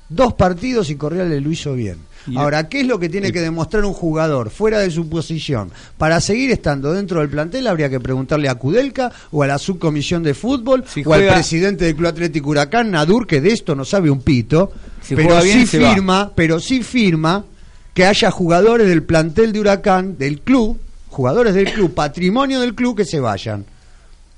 Dos 0.09 0.33
partidos 0.33 0.89
y 0.89 0.95
Corriale 0.95 1.39
lo 1.39 1.51
hizo 1.51 1.75
bien. 1.75 1.97
Y- 2.25 2.35
Ahora, 2.35 2.67
¿qué 2.67 2.81
es 2.81 2.87
lo 2.87 2.97
que 2.99 3.09
tiene 3.09 3.27
el- 3.27 3.33
que 3.33 3.41
demostrar 3.41 3.85
un 3.85 3.93
jugador 3.93 4.49
fuera 4.49 4.79
de 4.79 4.89
su 4.89 5.07
posición? 5.07 5.69
Para 5.99 6.19
seguir 6.19 6.49
estando 6.49 6.93
dentro 6.93 7.19
del 7.19 7.29
plantel 7.29 7.67
habría 7.67 7.91
que 7.91 7.99
preguntarle 7.99 8.49
a 8.49 8.55
Kudelka 8.55 9.11
o 9.29 9.43
a 9.43 9.47
la 9.47 9.59
subcomisión 9.59 10.23
de 10.23 10.33
fútbol 10.33 10.83
Si 10.87 11.01
o 11.01 11.03
juega- 11.03 11.27
al 11.29 11.35
presidente 11.35 11.85
del 11.85 11.95
Club 11.95 12.07
Atlético 12.07 12.49
Huracán, 12.49 12.89
Nadur, 12.89 13.27
que 13.27 13.39
de 13.39 13.53
esto 13.53 13.75
no 13.75 13.85
sabe 13.85 14.09
un 14.09 14.21
pito, 14.23 14.71
Si 15.03 15.13
pero 15.15 15.27
juega 15.29 15.43
bien, 15.43 15.67
sí 15.67 15.77
va. 15.77 15.93
firma, 15.93 16.31
pero 16.35 16.59
sí 16.59 16.81
firma 16.81 17.45
que 17.93 18.05
haya 18.07 18.31
jugadores 18.31 18.87
del 18.87 19.03
plantel 19.03 19.53
de 19.53 19.59
Huracán, 19.59 20.17
del 20.17 20.41
club, 20.41 20.79
jugadores 21.11 21.53
del 21.53 21.71
club, 21.71 21.93
patrimonio 21.93 22.59
del 22.61 22.73
club 22.73 22.97
que 22.97 23.05
se 23.05 23.19
vayan. 23.19 23.65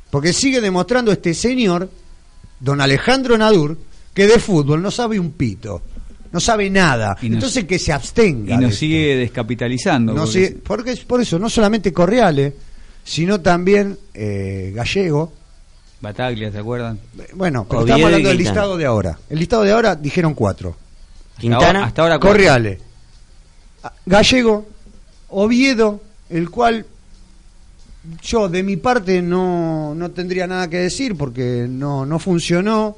Porque 0.09 0.33
sigue 0.33 0.59
demostrando 0.59 1.11
este 1.11 1.33
señor, 1.33 1.89
don 2.59 2.81
Alejandro 2.81 3.37
Nadur, 3.37 3.77
que 4.13 4.27
de 4.27 4.39
fútbol 4.39 4.81
no 4.81 4.91
sabe 4.91 5.19
un 5.19 5.31
pito, 5.31 5.81
no 6.31 6.39
sabe 6.39 6.69
nada. 6.69 7.17
Y 7.21 7.29
nos- 7.29 7.35
Entonces 7.37 7.65
que 7.65 7.79
se 7.79 7.93
abstenga. 7.93 8.53
Y 8.55 8.57
de 8.57 8.61
nos 8.63 8.71
esto. 8.73 8.79
sigue 8.81 9.15
descapitalizando. 9.15 10.13
No 10.13 10.23
porque 10.25 10.45
sé, 10.47 10.57
porque 10.63 10.91
es 10.91 10.99
por 10.99 11.21
eso, 11.21 11.39
no 11.39 11.49
solamente 11.49 11.91
Correale, 11.93 12.53
sino 13.03 13.39
también 13.41 13.97
eh, 14.13 14.71
Gallego. 14.75 15.33
Bataglia, 16.01 16.51
¿se 16.51 16.57
acuerdan? 16.59 16.99
Bueno, 17.33 17.65
pero 17.67 17.81
estamos 17.81 18.05
hablando 18.05 18.29
del 18.29 18.37
listado 18.37 18.77
de 18.77 18.85
ahora. 18.85 19.17
El 19.29 19.39
listado 19.39 19.63
de 19.63 19.71
ahora 19.71 19.95
dijeron 19.95 20.33
cuatro. 20.33 20.75
Quintana. 21.39 21.65
Hasta 21.65 21.67
ahora, 21.77 21.85
hasta 21.87 22.01
ahora 22.03 22.19
Correale, 22.19 22.79
a- 23.83 23.93
Gallego, 24.05 24.67
Oviedo, 25.29 26.01
el 26.33 26.49
cual 26.49 26.85
yo 28.21 28.49
de 28.49 28.63
mi 28.63 28.75
parte 28.75 29.21
no, 29.21 29.93
no 29.95 30.11
tendría 30.11 30.47
nada 30.47 30.67
que 30.67 30.77
decir 30.77 31.15
porque 31.15 31.67
no, 31.69 32.05
no 32.05 32.19
funcionó, 32.19 32.97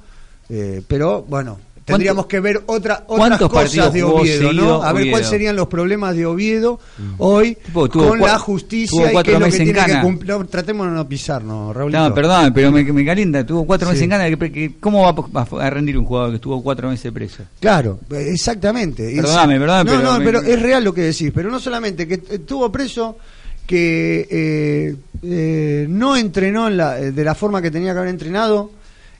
eh, 0.49 0.81
pero 0.87 1.21
bueno, 1.21 1.59
tendríamos 1.85 2.25
que 2.25 2.39
ver 2.39 2.63
otra, 2.65 3.03
otras 3.07 3.39
cosas 3.39 3.93
de 3.93 4.03
Oviedo, 4.03 4.51
¿no? 4.53 4.83
A 4.83 4.91
ver 4.91 5.09
cuáles 5.11 5.27
serían 5.29 5.55
los 5.55 5.67
problemas 5.67 6.15
de 6.15 6.25
Oviedo 6.25 6.79
hoy 7.19 7.55
Tipo, 7.55 7.87
tuvo 7.87 8.09
con 8.09 8.19
la 8.19 8.39
justicia 8.39 9.11
y 9.11 9.23
qué 9.23 9.33
es 9.33 9.39
lo 9.39 9.45
que 9.45 9.51
tiene 9.51 9.65
que 9.71 9.73
cana. 9.73 10.01
cumplir. 10.01 10.31
No, 10.31 10.45
tratemos 10.47 10.87
de 10.87 10.93
no 10.93 11.07
pisarnos, 11.07 11.75
Raulito. 11.75 11.99
No, 11.99 12.13
perdón, 12.13 12.51
pero 12.53 12.71
me, 12.71 12.83
me 12.83 13.05
calienta. 13.05 13.45
Tuvo 13.45 13.65
cuatro 13.65 13.87
Sí. 13.91 14.07
meses 14.07 14.31
en 14.41 14.51
que- 14.51 14.73
¿Cómo 14.79 15.01
va 15.03 15.41
a, 15.41 15.65
a 15.67 15.69
rendir 15.69 15.97
un 15.97 16.05
jugador 16.05 16.31
que 16.31 16.35
estuvo 16.37 16.61
cuatro 16.63 16.89
meses 16.89 17.11
preso? 17.11 17.43
Claro, 17.59 17.99
exactamente. 18.09 19.13
Perdóname, 19.15 19.59
perdóname, 19.59 19.91
No, 19.91 19.97
pero 19.97 20.11
no, 20.11 20.19
me- 20.19 20.25
pero 20.25 20.41
es 20.41 20.61
real 20.61 20.83
lo 20.83 20.93
que 20.93 21.01
decís. 21.01 21.31
Pero 21.33 21.49
no 21.51 21.59
solamente 21.59 22.07
que 22.07 22.15
estuvo 22.31 22.71
preso, 22.71 23.17
que 23.65 24.27
eh, 24.29 24.95
eh, 25.23 25.85
no 25.89 26.15
entrenó 26.15 26.67
en 26.67 26.77
la- 26.77 26.99
eh, 26.99 27.11
de 27.11 27.23
la 27.23 27.35
forma 27.35 27.61
que 27.61 27.71
tenía 27.71 27.93
que 27.93 27.99
haber 27.99 28.09
entrenado. 28.11 28.71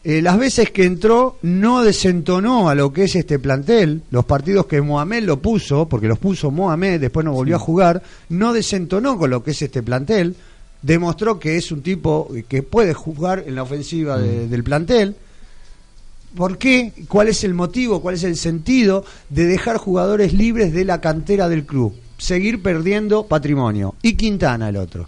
Eh, 0.08 0.22
las 0.22 0.38
veces 0.38 0.70
que 0.70 0.84
entró 0.84 1.38
no 1.42 1.84
desentonó 1.84 2.70
a 2.70 2.76
lo 2.76 2.94
que 2.94 3.06
es 3.06 3.16
este 3.16 3.40
plantel. 3.40 4.04
Los 4.12 4.24
partidos 4.26 4.68
que 4.68 4.80
Mohamed 4.80 5.24
lo 5.24 5.40
puso, 5.42 5.88
porque 5.90 6.08
los 6.08 6.20
puso 6.20 6.52
Mohamed, 6.52 7.02
después 7.02 7.26
no 7.26 7.34
volvió 7.34 7.56
a 7.56 7.60
jugar, 7.60 8.04
no 8.30 8.54
desentonó 8.54 9.18
con 9.18 9.32
lo 9.32 9.44
que 9.44 9.50
es 9.52 9.62
este 9.64 9.82
plantel. 9.82 10.36
Demostró 10.84 11.40
que 11.40 11.58
es 11.58 11.72
un 11.72 11.82
tipo 11.82 12.30
que 12.48 12.62
puede 12.62 12.94
jugar 12.94 13.46
en 13.48 13.56
la 13.56 13.64
ofensiva 13.64 14.18
Mm. 14.18 14.22
de- 14.22 14.48
del 14.48 14.64
plantel 14.64 15.16
¿Por 16.36 16.58
qué? 16.58 16.92
¿Cuál 17.08 17.30
es 17.30 17.46
el 17.46 17.54
motivo? 17.54 18.02
¿Cuál 18.02 18.16
es 18.16 18.24
el 18.24 18.36
sentido 18.36 19.06
de 19.30 19.46
dejar 19.46 19.78
jugadores 19.78 20.34
libres 20.34 20.74
de 20.74 20.84
la 20.84 21.00
cantera 21.00 21.48
del 21.48 21.66
club? 21.66 21.94
Seguir 22.18 22.62
perdiendo 22.62 23.26
patrimonio. 23.26 23.96
Y 24.02 24.16
Quintana 24.16 24.68
el 24.68 24.76
otro. 24.76 25.08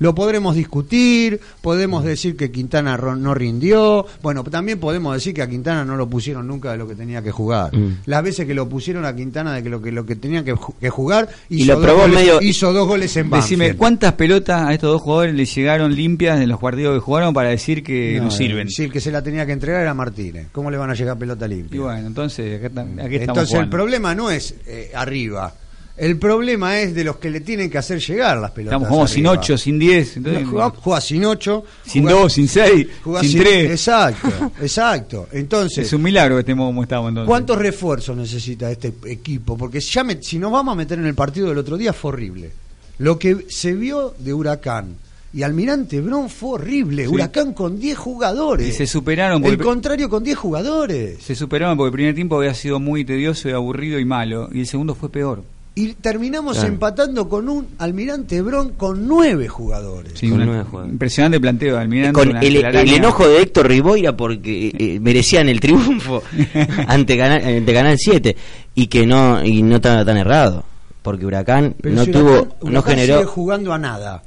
Lo 0.00 0.14
podremos 0.14 0.56
discutir, 0.56 1.40
podemos 1.62 2.02
decir 2.04 2.36
que 2.36 2.50
Quintana 2.50 2.96
no 2.96 3.34
rindió, 3.34 4.06
bueno, 4.22 4.42
también 4.44 4.80
podemos 4.80 5.14
decir 5.14 5.32
que 5.34 5.42
a 5.42 5.48
Quintana 5.48 5.84
no 5.84 5.94
lo 5.96 6.08
pusieron 6.08 6.48
nunca 6.48 6.72
de 6.72 6.78
lo 6.78 6.88
que 6.88 6.94
tenía 6.94 7.22
que 7.22 7.30
jugar. 7.30 7.76
Mm. 7.76 7.98
Las 8.06 8.22
veces 8.24 8.46
que 8.46 8.54
lo 8.54 8.68
pusieron 8.68 9.04
a 9.04 9.14
Quintana 9.14 9.52
de 9.54 9.62
que 9.62 9.68
lo 9.68 9.80
que, 9.80 9.92
lo 9.92 10.04
que 10.06 10.16
tenía 10.16 10.42
que, 10.42 10.54
ju- 10.54 10.74
que 10.80 10.90
jugar, 10.90 11.28
Y 11.48 11.62
hizo, 11.62 11.66
lo 11.74 11.74
dos 11.78 11.84
probó 11.84 12.00
goles, 12.02 12.16
medio- 12.18 12.40
hizo 12.42 12.72
dos 12.72 12.88
goles 12.88 13.14
en 13.16 13.30
Decime, 13.30 13.64
Banfield. 13.66 13.78
¿cuántas 13.78 14.12
pelotas 14.14 14.62
a 14.66 14.72
estos 14.72 14.90
dos 14.90 15.02
jugadores 15.02 15.34
les 15.34 15.54
llegaron 15.54 15.94
limpias 15.94 16.40
en 16.40 16.48
los 16.48 16.58
partidos 16.58 16.94
que 16.94 17.00
jugaron 17.00 17.34
para 17.34 17.50
decir 17.50 17.82
que 17.84 18.16
no, 18.18 18.24
No, 18.24 18.30
sirven? 18.30 18.70
Sí, 18.70 18.84
el 18.84 18.92
que 18.92 19.00
se 19.00 19.12
la 19.12 19.22
tenía 19.22 19.44
que 19.44 19.52
entregar 19.52 19.82
era 19.82 19.92
Martínez. 19.92 20.46
¿Cómo 20.52 20.70
le 20.70 20.78
van 20.78 20.88
a 20.90 20.94
llegar 20.94 21.18
pelota 21.18 21.46
limpia? 21.46 21.76
Y 21.76 21.78
bueno, 21.78 22.06
entonces, 22.06 22.56
aquí 22.64 22.64
estamos 22.74 23.20
Entonces 23.22 23.58
el 23.60 23.68
problema 23.68 24.14
no 24.14 24.30
es 24.30 24.54
eh, 24.66 24.92
arriba. 24.94 25.52
El 25.96 26.16
problema 26.18 26.80
es 26.80 26.94
de 26.94 27.04
los 27.04 27.16
que 27.16 27.28
le 27.30 27.40
tienen 27.40 27.68
que 27.68 27.76
hacer 27.76 27.98
llegar 28.00 28.38
las 28.38 28.52
pelotas. 28.52 28.72
Estamos 28.76 28.88
jugando 28.88 29.08
sin 29.12 29.26
arriba. 29.26 29.42
8, 29.42 29.58
sin 29.58 29.78
10, 29.78 30.16
entonces, 30.16 30.46
Jugá- 30.48 30.70
jugá 30.70 31.00
sin 31.00 31.24
8. 31.26 31.64
sin 31.84 32.04
2, 32.06 32.32
sin 32.32 32.48
6, 32.48 32.86
sin 33.20 33.38
3. 33.38 33.70
Exacto, 33.70 34.28
exacto. 34.62 35.28
Entonces, 35.32 35.86
Es 35.86 35.92
un 35.92 36.02
milagro 36.02 36.36
que 36.36 36.40
estemos 36.40 36.66
como 36.68 36.82
estamos 36.82 37.08
entonces. 37.10 37.28
¿cuántos 37.28 37.58
refuerzos 37.58 38.16
necesita 38.16 38.70
este 38.70 38.94
equipo? 39.06 39.58
Porque 39.58 39.80
ya 39.80 40.02
me- 40.02 40.22
si 40.22 40.38
nos 40.38 40.50
vamos 40.52 40.72
a 40.72 40.76
meter 40.76 40.98
en 40.98 41.04
el 41.06 41.14
partido 41.14 41.48
del 41.48 41.58
otro 41.58 41.76
día 41.76 41.92
fue 41.92 42.12
horrible. 42.12 42.50
Lo 42.98 43.18
que 43.18 43.44
se 43.50 43.72
vio 43.74 44.14
de 44.18 44.32
Huracán 44.32 44.94
y 45.34 45.42
Almirante 45.42 46.00
Brown 46.00 46.30
fue 46.30 46.50
horrible. 46.52 47.06
Huracán 47.08 47.52
con 47.52 47.78
10 47.78 47.96
jugadores. 47.98 48.66
Y 48.68 48.72
se 48.72 48.86
superaron 48.86 49.44
El 49.44 49.50
porque- 49.52 49.64
contrario 49.64 50.08
con 50.08 50.24
10 50.24 50.36
jugadores. 50.38 51.22
Se 51.22 51.34
superaron 51.34 51.76
porque 51.76 51.88
el 51.88 51.92
primer 51.92 52.14
tiempo 52.14 52.36
había 52.38 52.54
sido 52.54 52.80
muy 52.80 53.04
tedioso 53.04 53.48
y 53.50 53.52
aburrido 53.52 53.98
y 53.98 54.04
malo. 54.06 54.48
Y 54.52 54.60
el 54.60 54.66
segundo 54.66 54.94
fue 54.94 55.10
peor. 55.10 55.42
Y 55.74 55.94
terminamos 55.94 56.54
Claro. 56.56 56.68
empatando 56.72 57.28
con 57.28 57.48
un 57.48 57.68
Almirante 57.78 58.42
Bron 58.42 58.70
con 58.72 59.06
nueve 59.06 59.46
jugadores. 59.48 60.12
Sí, 60.16 60.28
Con 60.28 60.38
una- 60.38 60.46
nueve 60.46 60.64
jugadores. 60.64 60.92
impresionante 60.92 61.40
planteo 61.40 61.76
de 61.76 61.80
Almirante. 61.80 62.12
con 62.12 62.36
el, 62.36 62.56
enojo 62.94 63.26
de 63.28 63.40
Héctor 63.42 63.68
Riboira 63.68 64.16
porque 64.16 64.72
eh, 64.76 64.98
merecían 65.00 65.48
el 65.48 65.60
triunfo 65.60 66.22
ante, 66.88 67.16
Canal, 67.16 67.44
ante 67.44 67.72
Canal 67.72 67.96
7 67.98 68.36
y 68.74 68.88
que 68.88 69.06
no 69.06 69.44
y 69.44 69.62
no 69.62 69.76
estaba 69.76 70.04
tan 70.04 70.16
errado 70.16 70.64
porque 71.02 71.24
Huracán 71.24 71.74
Pero 71.80 71.94
no 71.94 72.04
si 72.04 72.10
tuvo 72.10 72.30
Huracán- 72.30 72.48
no 72.62 72.68
Huracán 72.70 72.94
generó 72.94 73.14
sigue 73.18 73.26
jugando 73.26 73.72
a 73.72 73.78
nada. 73.78 74.22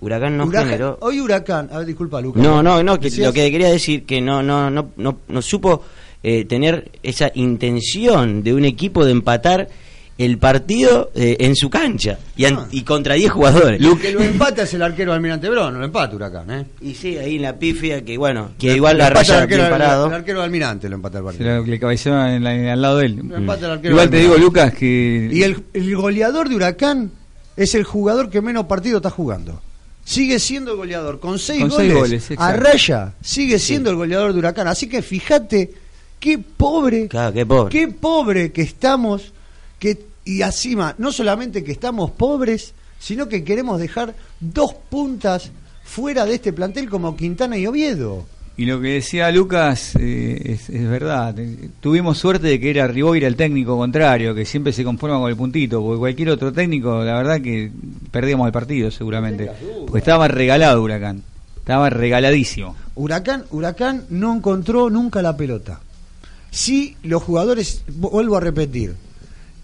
Huracán 0.00 0.36
no 0.36 0.46
Huracán- 0.46 0.64
generó 0.66 0.98
Hoy 1.02 1.20
Huracán, 1.20 1.68
a 1.72 1.78
ver, 1.78 1.86
disculpa 1.86 2.20
Lucas. 2.22 2.42
no 2.42 2.62
no 2.62 2.82
no 2.82 2.98
que 2.98 3.10
lo 3.18 3.32
que 3.34 3.50
quería 3.50 3.68
decir 3.70 4.04
que 4.06 4.20
no 4.22 4.42
no 4.42 4.70
no 4.70 4.90
no, 4.96 5.18
no 5.28 5.42
supo 5.42 5.82
eh, 6.22 6.46
tener 6.46 6.90
esa 7.02 7.30
intención 7.34 8.42
de 8.42 8.54
un 8.54 8.64
equipo 8.64 9.04
de 9.04 9.12
empatar 9.12 9.68
el 10.18 10.38
partido 10.38 11.10
eh, 11.14 11.36
en 11.40 11.54
su 11.54 11.68
cancha 11.68 12.18
y, 12.36 12.46
an- 12.46 12.56
Ah. 12.60 12.68
y 12.70 12.82
contra 12.82 13.14
10 13.14 13.30
jugadores 13.30 13.80
El 13.82 13.98
que 13.98 14.12
lo 14.12 14.20
empata 14.22 14.62
es 14.62 14.72
el 14.72 14.80
arquero 14.80 15.12
Almirante 15.12 15.50
Bron, 15.50 15.74
no 15.74 15.78
lo 15.80 15.84
empata 15.84 16.16
Huracán, 16.16 16.50
¿eh? 16.50 16.64
y 16.80 16.94
sí 16.94 17.18
ahí 17.18 17.36
en 17.36 17.42
la 17.42 17.58
pifia 17.58 18.02
que 18.02 18.16
bueno 18.16 18.52
que 18.58 18.74
igual 18.74 18.96
Lo 18.96 19.04
la 19.04 19.08
empata 19.08 19.20
el 19.20 19.26
raya 19.28 19.42
arquero, 19.42 19.62
bien 19.64 19.70
parado 19.70 20.06
el 20.06 20.12
arquero 20.14 20.42
Almirante 20.42 20.88
lo 20.88 20.94
empata 20.94 21.18
el 21.18 21.24
Se 21.24 21.26
partido. 21.26 21.56
lo- 21.58 21.66
le 21.66 21.78
cabeceó 21.78 22.26
en 22.26 22.42
la- 22.44 22.54
en- 22.54 22.68
al 22.68 22.80
lado 22.80 22.96
de 22.98 23.06
él. 23.06 23.16
Lo 23.28 23.36
empata 23.36 23.66
el 23.66 23.72
arquero 23.72 23.92
Igual 23.94 24.08
te 24.10 24.16
digo. 24.18 24.36
Lucas, 24.38 24.72
que. 24.74 25.28
Y 25.30 25.42
el, 25.42 25.62
el 25.74 25.94
goleador 25.96 26.48
de 26.48 26.54
Huracán 26.56 27.10
es 27.56 27.74
el 27.74 27.84
jugador 27.84 28.30
que 28.30 28.40
menos 28.40 28.64
partido 28.66 28.96
está 28.98 29.10
jugando. 29.10 29.60
Sigue 30.04 30.38
siendo 30.38 30.70
el 30.70 30.76
goleador, 30.78 31.18
con 31.20 31.38
seis 31.38 31.60
Con 31.60 31.70
goles, 31.70 31.86
seis 31.88 31.94
goles, 31.98 32.30
exacto. 32.30 32.42
a 32.44 32.52
raya, 32.52 33.12
sigue 33.20 33.58
siendo 33.58 33.90
el 33.90 33.96
goleador 33.96 34.32
de 34.32 34.38
Huracán. 34.38 34.68
Así 34.68 34.88
que 34.88 35.02
fíjate 35.02 35.72
qué 36.20 36.38
pobre, 36.38 37.08
claro 37.08 37.34
qué 37.34 37.44
pobre 37.44 37.70
qué 37.72 37.88
pobre 37.88 38.52
que 38.52 38.62
estamos, 38.62 39.32
que 39.94 40.04
y 40.24 40.42
encima, 40.42 40.94
no 40.98 41.12
solamente 41.12 41.62
que 41.62 41.70
estamos 41.70 42.10
pobres, 42.10 42.74
sino 42.98 43.28
que 43.28 43.44
queremos 43.44 43.78
dejar 43.78 44.14
dos 44.40 44.74
puntas 44.74 45.52
fuera 45.84 46.26
de 46.26 46.34
este 46.34 46.52
plantel 46.52 46.90
como 46.90 47.16
Quintana 47.16 47.56
y 47.56 47.66
Oviedo. 47.66 48.26
Y 48.56 48.64
lo 48.64 48.80
que 48.80 48.94
decía 48.94 49.30
Lucas 49.30 49.94
eh, 50.00 50.40
es, 50.44 50.70
es 50.70 50.88
verdad. 50.88 51.38
Eh, 51.38 51.68
Tuvimos 51.80 52.18
suerte 52.18 52.48
de 52.48 52.58
que 52.58 52.70
era 52.70 52.88
Riboira 52.88 53.28
el 53.28 53.36
técnico 53.36 53.76
contrario, 53.76 54.34
que 54.34 54.44
siempre 54.44 54.72
se 54.72 54.82
conforma 54.82 55.20
con 55.20 55.30
el 55.30 55.36
puntito, 55.36 55.80
porque 55.80 55.98
cualquier 55.98 56.30
otro 56.30 56.52
técnico, 56.52 57.04
la 57.04 57.14
verdad 57.18 57.40
que 57.40 57.70
perdíamos 58.10 58.46
el 58.46 58.52
partido 58.52 58.90
seguramente. 58.90 59.48
Porque 59.86 59.98
estaba 59.98 60.26
regalado 60.26 60.82
Huracán. 60.82 61.22
Estaba 61.58 61.90
regaladísimo. 61.90 62.74
Huracán, 62.96 63.44
Huracán 63.50 64.06
no 64.08 64.34
encontró 64.34 64.90
nunca 64.90 65.22
la 65.22 65.36
pelota. 65.36 65.80
Sí, 66.50 66.96
los 67.02 67.22
jugadores, 67.22 67.84
vuelvo 67.88 68.36
a 68.36 68.40
repetir, 68.40 68.94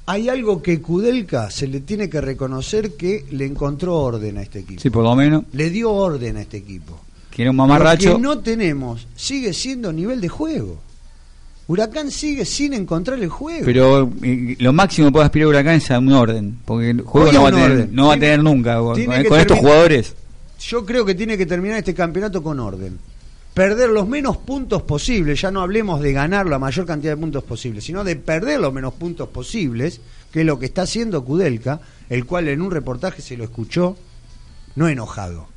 hay 0.07 0.29
algo 0.29 0.63
que 0.63 0.81
Kudelka 0.81 1.51
se 1.51 1.67
le 1.69 1.81
tiene 1.81 2.09
que 2.11 2.21
reconocer 2.21 2.93
que 2.97 3.25
le 3.31 3.47
encontró 3.47 3.97
orden 3.97 4.39
a 4.39 4.43
este 4.43 4.61
equipo. 4.61 4.81
Sí, 4.81 4.91
por 4.91 5.05
lo 5.05 5.15
menos. 5.15 5.45
Le 5.53 5.71
dio 5.71 5.91
orden 5.93 6.37
a 6.37 6.43
este 6.43 6.57
equipo. 6.59 7.01
Era 7.37 7.51
un 7.51 7.57
Lo 7.57 7.63
mamarracho. 7.63 8.17
que 8.17 8.21
no 8.23 8.39
tenemos 8.41 9.07
sigue 9.17 9.53
siendo 9.55 9.93
nivel 9.93 10.21
de 10.21 10.29
juego. 10.29 10.79
Huracán 11.69 12.11
sigue 12.11 12.45
sin 12.45 12.75
encontrar 12.75 13.19
el 13.21 13.29
juego. 13.29 13.65
Pero 13.65 14.11
eh, 14.23 14.57
lo 14.59 14.73
máximo 14.73 15.07
que 15.09 15.13
puede 15.13 15.25
aspirar 15.27 15.49
Huracán 15.49 15.77
es 15.77 15.91
a 15.91 15.99
un 15.99 16.13
orden. 16.13 16.59
Porque 16.65 16.91
el 16.91 17.01
juego 17.03 17.29
Hoy 17.29 17.35
no 17.35 17.43
va, 17.45 17.49
a 17.49 17.53
tener, 17.53 17.89
no 17.91 18.07
va 18.09 18.15
a 18.15 18.17
Tiene- 18.17 18.27
tener 18.33 18.43
nunca. 18.45 18.79
Con, 18.81 18.97
tiene 18.97 19.21
estos 19.21 19.59
jugadores. 19.59 20.15
Yo 20.61 20.85
creo 20.85 21.05
que 21.05 21.15
tiene 21.15 21.39
que 21.39 21.47
terminar 21.47 21.79
este 21.79 21.95
campeonato 21.95 22.43
con 22.43 22.61
orden. 22.61 22.99
Perder 23.55 23.91
los 23.91 24.09
menos 24.09 24.39
puntos 24.39 24.83
posibles, 24.83 25.43
ya 25.43 25.51
no 25.51 25.61
hablemos 25.61 26.01
de 26.01 26.15
ganar 26.15 26.47
la 26.47 26.59
mayor 26.59 26.87
cantidad 26.87 27.13
de 27.13 27.21
puntos 27.21 27.45
posibles, 27.45 27.85
sino 27.85 28.03
de 28.03 28.17
perder 28.17 28.61
los 28.61 28.73
menos 28.73 28.95
puntos 28.95 29.29
posibles, 29.29 30.01
que 30.33 30.41
es 30.41 30.47
lo 30.47 30.59
que 30.59 30.67
está 30.67 30.83
haciendo 30.83 31.23
Kudelka, 31.23 31.81
el 32.09 32.25
cual 32.25 32.49
en 32.49 32.63
un 32.63 32.71
reportaje 32.71 33.21
se 33.21 33.37
lo 33.37 33.45
escuchó, 33.45 33.99
no 34.75 34.89
enojado, 34.89 35.49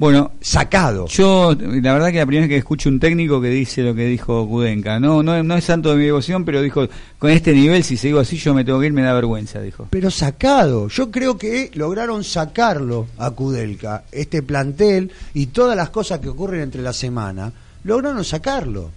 Bueno, 0.00 0.32
sacado. 0.40 1.06
Yo, 1.08 1.54
la 1.54 1.92
verdad 1.92 2.10
que 2.10 2.20
la 2.20 2.24
primera 2.24 2.46
vez 2.46 2.48
que 2.48 2.56
escucho 2.56 2.88
un 2.88 2.98
técnico 2.98 3.38
que 3.38 3.50
dice 3.50 3.82
lo 3.82 3.94
que 3.94 4.06
dijo 4.06 4.48
Kudenka, 4.48 4.98
no, 4.98 5.22
no, 5.22 5.42
no 5.42 5.54
es 5.54 5.64
santo 5.64 5.90
de 5.90 5.96
mi 5.96 6.06
devoción, 6.06 6.46
pero 6.46 6.62
dijo, 6.62 6.88
con 7.18 7.30
este 7.30 7.52
nivel, 7.52 7.84
si 7.84 7.98
sigo 7.98 8.18
así, 8.18 8.38
yo 8.38 8.54
me 8.54 8.64
tengo 8.64 8.80
que 8.80 8.86
ir, 8.86 8.94
me 8.94 9.02
da 9.02 9.12
vergüenza, 9.12 9.60
dijo. 9.60 9.88
Pero 9.90 10.10
sacado, 10.10 10.88
yo 10.88 11.10
creo 11.10 11.36
que 11.36 11.70
lograron 11.74 12.24
sacarlo 12.24 13.08
a 13.18 13.30
Kudelka, 13.32 14.04
este 14.10 14.42
plantel 14.42 15.12
y 15.34 15.48
todas 15.48 15.76
las 15.76 15.90
cosas 15.90 16.20
que 16.20 16.30
ocurren 16.30 16.62
entre 16.62 16.80
la 16.80 16.94
semana, 16.94 17.52
lograron 17.84 18.24
sacarlo. 18.24 18.92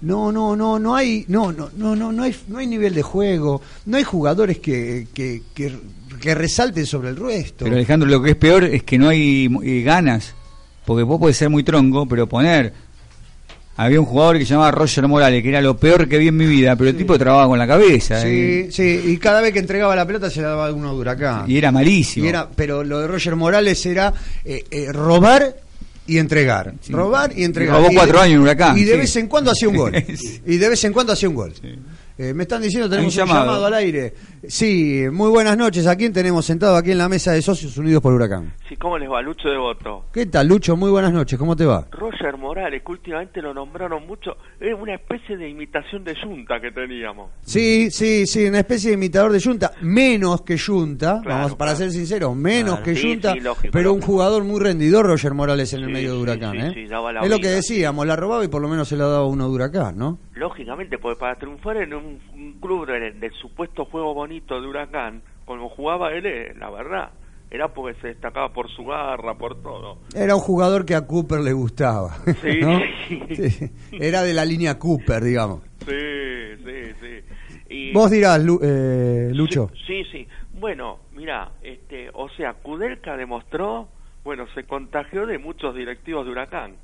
No, 0.00 0.32
no, 0.32 0.56
no, 0.56 0.78
no 0.80 0.96
hay, 0.96 1.24
no, 1.28 1.52
no, 1.52 1.70
no, 1.76 1.94
no, 1.94 2.10
no 2.10 2.22
hay, 2.24 2.36
no 2.48 2.58
hay 2.58 2.66
nivel 2.66 2.94
de 2.94 3.02
juego, 3.02 3.62
no 3.86 3.96
hay 3.96 4.02
jugadores 4.02 4.58
que, 4.58 5.06
que, 5.14 5.42
que, 5.54 5.72
que 6.26 6.34
resalten 6.34 6.84
sobre 6.84 7.08
el 7.10 7.16
resto. 7.16 7.64
Pero 7.64 7.76
Alejandro, 7.76 8.08
lo 8.08 8.20
que 8.22 8.30
es 8.30 8.36
peor 8.36 8.64
es 8.64 8.82
que 8.82 8.98
no 8.98 9.08
hay 9.08 9.48
eh, 9.64 9.82
ganas, 9.82 10.34
porque 10.84 11.02
vos 11.02 11.18
podés 11.18 11.36
ser 11.38 11.48
muy 11.48 11.62
tronco, 11.62 12.06
pero 12.06 12.26
poner... 12.28 12.72
Había 13.78 14.00
un 14.00 14.06
jugador 14.06 14.38
que 14.38 14.46
se 14.46 14.52
llamaba 14.54 14.70
Roger 14.70 15.06
Morales, 15.06 15.42
que 15.42 15.50
era 15.50 15.60
lo 15.60 15.76
peor 15.76 16.08
que 16.08 16.16
vi 16.16 16.28
en 16.28 16.36
mi 16.38 16.46
vida, 16.46 16.74
pero 16.76 16.88
el 16.88 16.96
tipo 16.96 17.18
trabajaba 17.18 17.46
con 17.48 17.58
la 17.58 17.66
cabeza. 17.66 18.26
eh, 18.26 18.68
Sí, 18.70 18.72
sí, 19.02 19.10
y 19.12 19.18
cada 19.18 19.42
vez 19.42 19.52
que 19.52 19.58
entregaba 19.58 19.94
la 19.94 20.06
pelota 20.06 20.30
se 20.30 20.40
la 20.40 20.48
daba 20.48 20.72
uno 20.72 20.94
de 20.94 20.98
huracán. 21.00 21.44
y 21.50 21.58
era 21.58 21.70
malísimo. 21.70 22.24
Y 22.24 22.30
era, 22.30 22.48
pero 22.48 22.82
lo 22.82 23.00
de 23.00 23.06
Roger 23.06 23.36
Morales 23.36 23.84
era 23.84 24.14
eh, 24.46 24.64
eh, 24.70 24.90
robar 24.92 25.56
y 26.06 26.16
entregar. 26.16 26.72
Sí. 26.80 26.90
Robar 26.90 27.32
y 27.36 27.44
entregar. 27.44 27.74
Y 27.74 27.76
robó 27.76 27.88
de- 27.90 27.94
cuatro 27.96 28.18
años 28.18 28.36
en 28.36 28.40
Huracán, 28.40 28.78
Y 28.78 28.84
de 28.84 28.92
sí. 28.92 28.98
vez 28.98 29.16
en 29.16 29.26
cuando 29.28 29.50
hacía 29.50 29.68
un 29.68 29.76
gol. 29.76 29.92
Sí. 30.16 30.40
Y 30.46 30.56
de 30.56 30.68
vez 30.70 30.82
en 30.84 30.92
cuando 30.94 31.12
hacía 31.12 31.28
un 31.28 31.34
gol. 31.34 31.52
Eh, 32.18 32.32
me 32.32 32.44
están 32.44 32.62
diciendo 32.62 32.88
tenemos 32.88 33.14
un 33.14 33.22
un 33.22 33.28
llamado. 33.28 33.46
llamado. 33.46 33.66
al 33.66 33.74
aire. 33.74 34.14
Sí, 34.48 35.04
muy 35.12 35.28
buenas 35.28 35.56
noches. 35.56 35.86
¿A 35.86 35.96
quién 35.96 36.12
tenemos 36.12 36.46
sentado 36.46 36.76
aquí 36.76 36.92
en 36.92 36.98
la 36.98 37.08
mesa 37.10 37.32
de 37.32 37.42
Socios 37.42 37.76
Unidos 37.76 38.02
por 38.02 38.14
Huracán? 38.14 38.54
Sí, 38.68 38.76
¿cómo 38.76 38.96
les 38.96 39.10
va? 39.10 39.20
Lucho 39.20 39.48
de 39.48 39.58
Voto. 39.58 40.04
¿Qué 40.12 40.24
tal, 40.26 40.48
Lucho? 40.48 40.76
Muy 40.76 40.90
buenas 40.90 41.12
noches. 41.12 41.38
¿Cómo 41.38 41.54
te 41.56 41.66
va? 41.66 41.86
Roger 41.90 42.36
Morales, 42.38 42.82
que 42.84 42.92
últimamente 42.92 43.42
lo 43.42 43.52
nombraron 43.52 44.06
mucho, 44.06 44.36
es 44.68 44.74
una 44.80 44.94
especie 44.94 45.36
de 45.36 45.48
imitación 45.48 46.04
de 46.04 46.14
Junta 46.20 46.60
que 46.60 46.70
teníamos. 46.70 47.30
Sí, 47.42 47.90
sí, 47.90 48.26
sí, 48.26 48.44
una 48.46 48.58
especie 48.60 48.90
de 48.90 48.94
imitador 48.96 49.32
de 49.32 49.40
Junta, 49.40 49.72
menos 49.82 50.42
que 50.42 50.58
Junta, 50.58 51.20
Claro, 51.22 51.36
vamos 51.42 51.54
para 51.56 51.72
claro. 51.72 51.76
ser 51.78 51.90
sinceros, 51.92 52.34
menos 52.36 52.80
Claro. 52.80 52.84
que 52.84 53.00
Junta, 53.02 53.32
sí, 53.34 53.68
pero 53.70 53.92
un 53.92 54.00
jugador 54.00 54.44
muy 54.44 54.60
rendidor, 54.60 55.06
Roger 55.06 55.34
Morales, 55.34 55.72
en 55.72 55.82
el 55.84 55.90
medio 55.90 56.14
de 56.14 56.18
Huracán. 56.22 56.52
sí, 56.52 56.58
¿eh? 56.58 56.70
sí, 56.74 56.86
daba 56.86 57.12
la 57.12 57.20
es 57.20 57.30
lo 57.30 57.38
que 57.38 57.48
decíamos, 57.48 58.06
la 58.06 58.16
robaba 58.16 58.44
y 58.44 58.48
por 58.48 58.62
lo 58.62 58.68
menos 58.68 58.88
se 58.88 58.96
la 58.96 59.06
daba 59.06 59.26
uno 59.26 59.48
de 59.48 59.54
Huracán, 59.54 59.96
¿no? 59.98 60.18
Lógicamente, 60.34 60.98
porque 60.98 61.18
para 61.20 61.36
triunfar 61.36 61.76
en 61.78 61.94
un, 61.94 62.18
un 62.34 62.52
club 62.60 62.86
del, 62.86 63.18
del 63.20 63.32
supuesto 63.40 63.84
juego 63.86 64.14
bonito 64.14 64.60
de 64.60 64.66
Huracán, 64.66 65.22
como 65.44 65.68
jugaba 65.68 66.12
él, 66.12 66.26
eh, 66.26 66.54
la 66.58 66.70
verdad, 66.70 67.10
era 67.50 67.68
porque 67.72 67.98
se 68.00 68.08
destacaba 68.08 68.52
por 68.52 68.68
su 68.70 68.84
garra, 68.84 69.34
por 69.38 69.62
todo. 69.62 69.98
Era 70.14 70.34
un 70.34 70.40
jugador 70.40 70.84
que 70.84 70.94
a 70.94 71.06
Cooper 71.06 71.40
le 71.40 71.52
gustaba. 71.52 72.16
Sí. 72.42 72.60
¿no? 72.60 72.80
Sí, 73.36 73.70
Era 73.92 74.22
de 74.22 74.34
la 74.34 74.44
línea 74.44 74.78
Cooper, 74.78 75.22
digamos. 75.22 75.60
Sí, 75.86 76.56
sí, 76.64 76.92
sí. 77.00 77.64
Y- 77.68 77.92
Vos 77.92 78.10
dirás, 78.10 78.42
Lu- 78.42 78.58
eh, 78.62 79.30
Lucho. 79.32 79.70
Sí, 79.86 80.02
sí, 80.04 80.04
sí. 80.12 80.28
Bueno, 80.58 80.98
mira, 81.14 81.50
este, 81.62 82.10
o 82.14 82.28
sea, 82.30 82.54
Kudelka 82.54 83.16
demostró 83.16 83.88
bueno, 84.24 84.46
se 84.56 84.64
contagió 84.64 85.24
de 85.24 85.38
muchos 85.38 85.72
directivos 85.76 86.26
de 86.26 86.32
Huracán, 86.32 86.74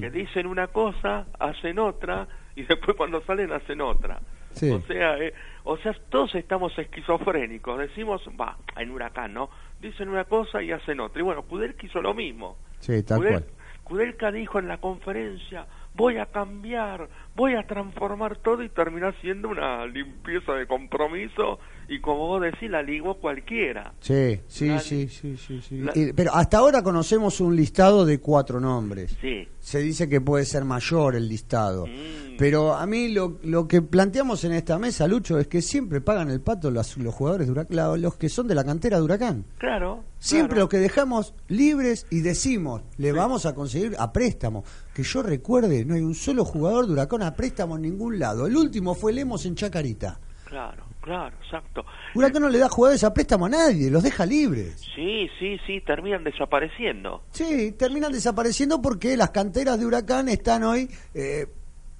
que 0.00 0.10
dicen 0.10 0.46
una 0.46 0.68
cosa, 0.68 1.26
hacen 1.38 1.78
otra, 1.78 2.26
y 2.54 2.62
después 2.66 2.96
cuando 2.96 3.20
salen 3.26 3.52
hacen 3.52 3.82
otra. 3.82 4.18
Sí. 4.52 4.70
O 4.70 4.80
sea, 4.86 5.18
eh, 5.18 5.34
o 5.68 5.76
sea, 5.78 5.92
todos 6.08 6.34
estamos 6.34 6.78
esquizofrénicos, 6.78 7.78
decimos, 7.78 8.22
va, 8.40 8.56
en 8.76 8.90
Huracán, 8.90 9.34
¿no? 9.34 9.50
Dicen 9.80 10.08
una 10.08 10.24
cosa 10.24 10.62
y 10.62 10.72
hacen 10.72 11.00
otra. 11.00 11.20
Y 11.20 11.24
bueno, 11.24 11.42
Kudelka 11.42 11.84
hizo 11.86 12.00
lo 12.00 12.14
mismo. 12.14 12.56
Sí, 12.78 13.02
tal 13.02 13.18
Kudel- 13.20 13.28
cual. 13.30 13.44
Kudelka 13.84 14.32
dijo 14.32 14.58
en 14.58 14.68
la 14.68 14.78
conferencia, 14.78 15.66
voy 15.94 16.16
a 16.18 16.26
cambiar, 16.26 17.08
voy 17.34 17.54
a 17.54 17.62
transformar 17.66 18.36
todo 18.38 18.62
y 18.62 18.68
terminó 18.68 19.12
siendo 19.20 19.48
una 19.48 19.86
limpieza 19.86 20.54
de 20.54 20.66
compromiso 20.66 21.58
y 21.88 22.00
como 22.00 22.26
vos 22.26 22.42
decís, 22.42 22.70
la 22.70 22.82
ligó 22.82 23.14
cualquiera. 23.18 23.94
Sí, 24.00 24.40
sí, 24.48 24.66
La- 24.68 24.80
sí, 24.80 25.08
sí, 25.08 25.36
sí, 25.36 25.60
sí. 25.66 25.78
la- 25.78 25.92
Y- 25.94 26.12
pero 26.12 26.34
hasta 26.34 26.58
ahora 26.58 26.82
conocemos 26.82 27.40
un 27.40 27.54
listado 27.56 28.04
de 28.04 28.18
cuatro 28.18 28.60
nombres. 28.60 29.16
Sí. 29.20 29.46
Se 29.60 29.78
dice 29.80 30.08
que 30.08 30.20
puede 30.20 30.44
ser 30.44 30.64
mayor 30.64 31.16
el 31.16 31.28
listado. 31.28 31.86
Mm. 31.86 32.36
Pero 32.38 32.74
a 32.74 32.84
mí 32.86 33.08
lo, 33.08 33.38
lo 33.44 33.66
que 33.66 33.80
planteamos 33.82 34.44
en 34.44 34.52
esta 34.52 34.78
mesa, 34.78 35.06
Lucho, 35.08 35.38
es 35.38 35.48
que 35.48 35.62
siempre 35.62 36.00
pagan 36.02 36.30
el 36.30 36.40
pato 36.42 36.70
los, 36.70 36.96
los 36.98 37.14
jugadores 37.14 37.46
de 37.46 37.52
Huracán, 37.52 38.02
los 38.02 38.16
que 38.16 38.28
son 38.28 38.46
de 38.46 38.54
la 38.54 38.62
cantera 38.64 38.98
de 38.98 39.02
Huracán. 39.04 39.44
Claro. 39.58 40.04
Siempre 40.18 40.48
claro. 40.56 40.60
los 40.62 40.68
que 40.68 40.78
dejamos 40.78 41.34
libres 41.48 42.06
y 42.10 42.20
decimos, 42.20 42.82
le 42.98 43.12
vamos 43.12 43.46
a 43.46 43.54
conseguir 43.54 43.94
a 43.98 44.12
préstamo. 44.12 44.64
Que 44.94 45.02
yo 45.02 45.22
recuerde, 45.22 45.84
no 45.84 45.94
hay 45.94 46.02
un 46.02 46.14
solo 46.14 46.44
jugador 46.44 46.86
de 46.86 46.92
Huracán 46.92 47.22
a 47.22 47.34
préstamo 47.34 47.76
en 47.76 47.82
ningún 47.82 48.18
lado. 48.18 48.46
El 48.46 48.56
último 48.56 48.94
fue 48.94 49.12
Lemos 49.14 49.46
en 49.46 49.54
Chacarita. 49.54 50.20
Claro, 50.44 50.84
claro, 51.06 51.36
exacto. 51.42 51.86
Huracán 52.14 52.42
no 52.42 52.48
le 52.48 52.58
da 52.58 52.68
jugadores 52.68 53.02
a 53.04 53.14
préstamo 53.14 53.46
a 53.46 53.48
nadie, 53.48 53.90
los 53.90 54.02
deja 54.02 54.26
libres. 54.26 54.82
Sí, 54.94 55.28
sí, 55.38 55.56
sí, 55.66 55.80
terminan 55.80 56.24
desapareciendo. 56.24 57.22
Sí, 57.30 57.72
terminan 57.72 58.12
desapareciendo 58.12 58.82
porque 58.82 59.16
las 59.16 59.30
canteras 59.30 59.78
de 59.78 59.86
Huracán 59.86 60.28
están 60.28 60.64
hoy 60.64 60.90
eh, 61.14 61.46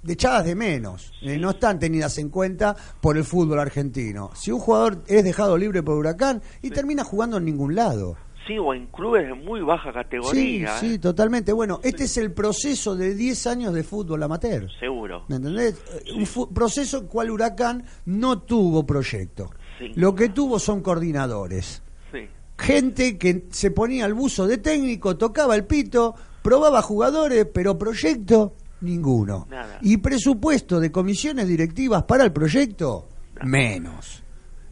echadas 0.06 0.44
de 0.44 0.54
menos, 0.54 1.12
eh, 1.22 1.38
no 1.38 1.50
están 1.50 1.78
tenidas 1.78 2.18
en 2.18 2.30
cuenta 2.30 2.76
por 3.00 3.16
el 3.16 3.25
fútbol 3.25 3.60
argentino. 3.60 4.30
Si 4.34 4.50
un 4.50 4.60
jugador 4.60 5.04
es 5.06 5.25
dejado 5.25 5.56
libre 5.56 5.82
por 5.82 5.96
Huracán 5.96 6.42
y 6.60 6.70
termina 6.70 7.04
jugando 7.04 7.36
en 7.38 7.44
ningún 7.44 7.75
lado. 7.75 8.16
Sí, 8.46 8.58
o 8.58 8.72
en 8.74 8.86
clubes 8.86 9.26
de 9.26 9.34
muy 9.34 9.60
baja 9.60 9.90
Sí, 9.90 9.94
categoría. 9.94 10.78
sí, 10.78 10.94
¿eh? 10.94 10.98
totalmente. 10.98 11.52
Bueno, 11.52 11.80
este 11.82 12.04
es 12.04 12.16
el 12.16 12.32
proceso 12.32 12.94
de 12.94 13.14
10 13.14 13.46
años 13.48 13.74
de 13.74 13.82
fútbol 13.82 14.22
amateur. 14.22 14.68
Seguro. 14.78 15.24
¿Me 15.28 15.36
entendés? 15.36 15.74
Eh, 16.06 16.12
Un 16.14 16.54
proceso 16.54 16.98
en 16.98 17.06
cual 17.08 17.30
Huracán 17.30 17.84
no 18.04 18.42
tuvo 18.42 18.86
proyecto. 18.86 19.50
Sí. 19.78 19.90
Lo 19.96 20.14
que 20.14 20.28
tuvo 20.28 20.58
son 20.58 20.80
coordinadores. 20.80 21.82
Sí. 22.12 22.20
gente 22.58 23.18
que 23.18 23.46
se 23.50 23.70
ponía 23.70 24.04
al 24.06 24.14
buzo 24.14 24.46
de 24.46 24.58
técnico, 24.58 25.16
tocaba 25.18 25.54
el 25.56 25.64
pito, 25.64 26.14
probaba 26.42 26.80
jugadores, 26.82 27.46
pero 27.52 27.76
proyecto 27.76 28.54
ninguno. 28.80 29.46
Nada. 29.50 29.78
Y 29.82 29.96
presupuesto 29.98 30.78
de 30.80 30.92
comisiones 30.92 31.48
directivas 31.48 32.04
para 32.04 32.24
el 32.24 32.32
proyecto 32.32 33.08
menos. 33.44 34.22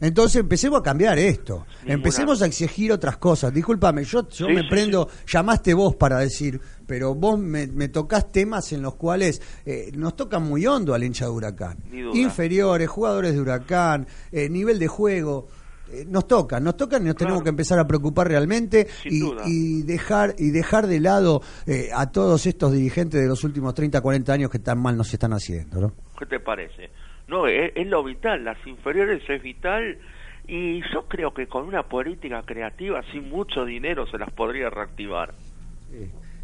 Entonces 0.05 0.41
empecemos 0.41 0.79
a 0.79 0.83
cambiar 0.83 1.17
esto. 1.17 1.65
Ninguna. 1.79 1.93
Empecemos 1.95 2.41
a 2.41 2.45
exigir 2.45 2.91
otras 2.91 3.17
cosas. 3.17 3.53
Discúlpame, 3.53 4.03
yo, 4.03 4.27
yo 4.29 4.47
Sí, 4.47 4.53
me 4.53 4.61
sí, 4.61 4.67
prendo, 4.69 5.09
llamaste 5.27 5.73
vos 5.73 5.95
para 5.95 6.19
decir, 6.19 6.59
pero 6.85 7.15
vos 7.15 7.39
me, 7.39 7.67
me 7.67 7.87
tocás 7.89 8.31
temas 8.31 8.71
en 8.73 8.81
los 8.81 8.95
cuales 8.95 9.41
eh, 9.65 9.91
nos 9.95 10.15
tocan 10.15 10.43
muy 10.43 10.65
hondo 10.67 10.93
al 10.93 11.03
hincha 11.03 11.25
de 11.25 11.31
Huracán. 11.31 11.77
Inferiores, 12.13 12.87
jugadores 12.87 13.33
de 13.33 13.41
Huracán, 13.41 14.07
eh, 14.31 14.49
nivel 14.49 14.77
de 14.79 14.87
juego. 14.87 15.47
eh, 15.91 16.03
nos 16.07 16.27
tocan, 16.27 16.63
nos 16.63 16.75
tocan 16.77 17.03
y 17.03 17.05
nos 17.07 17.15
tenemos 17.15 17.43
que 17.43 17.49
empezar 17.49 17.77
a 17.79 17.85
preocupar 17.87 18.27
realmente 18.27 18.87
y, 19.05 19.21
y 19.45 19.81
dejar 19.83 20.33
y 20.37 20.49
dejar 20.49 20.87
de 20.87 20.99
lado 20.99 21.41
eh, 21.67 21.89
a 21.93 22.11
todos 22.11 22.45
estos 22.47 22.71
dirigentes 22.73 23.21
de 23.21 23.27
los 23.27 23.43
últimos 23.43 23.73
30, 23.75 24.01
40 24.01 24.33
años 24.33 24.49
que 24.49 24.59
tan 24.59 24.79
mal 24.79 24.97
nos 24.97 25.13
están 25.13 25.33
haciendo, 25.33 25.79
¿no? 25.81 25.93
¿Qué 26.17 26.25
te 26.25 26.39
parece? 26.39 26.89
No, 27.27 27.47
es, 27.47 27.71
es 27.75 27.87
lo 27.87 28.03
vital, 28.03 28.43
las 28.43 28.57
inferiores 28.67 29.27
es 29.29 29.41
vital 29.41 29.97
y 30.47 30.81
yo 30.93 31.05
creo 31.07 31.33
que 31.33 31.47
con 31.47 31.67
una 31.67 31.83
política 31.83 32.43
creativa, 32.43 33.01
sin 33.11 33.29
mucho 33.29 33.65
dinero, 33.65 34.05
se 34.07 34.17
las 34.17 34.31
podría 34.31 34.69
reactivar. 34.69 35.33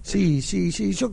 Sí, 0.02 0.42
sí, 0.42 0.72
sí. 0.72 0.94
Yo, 0.94 1.12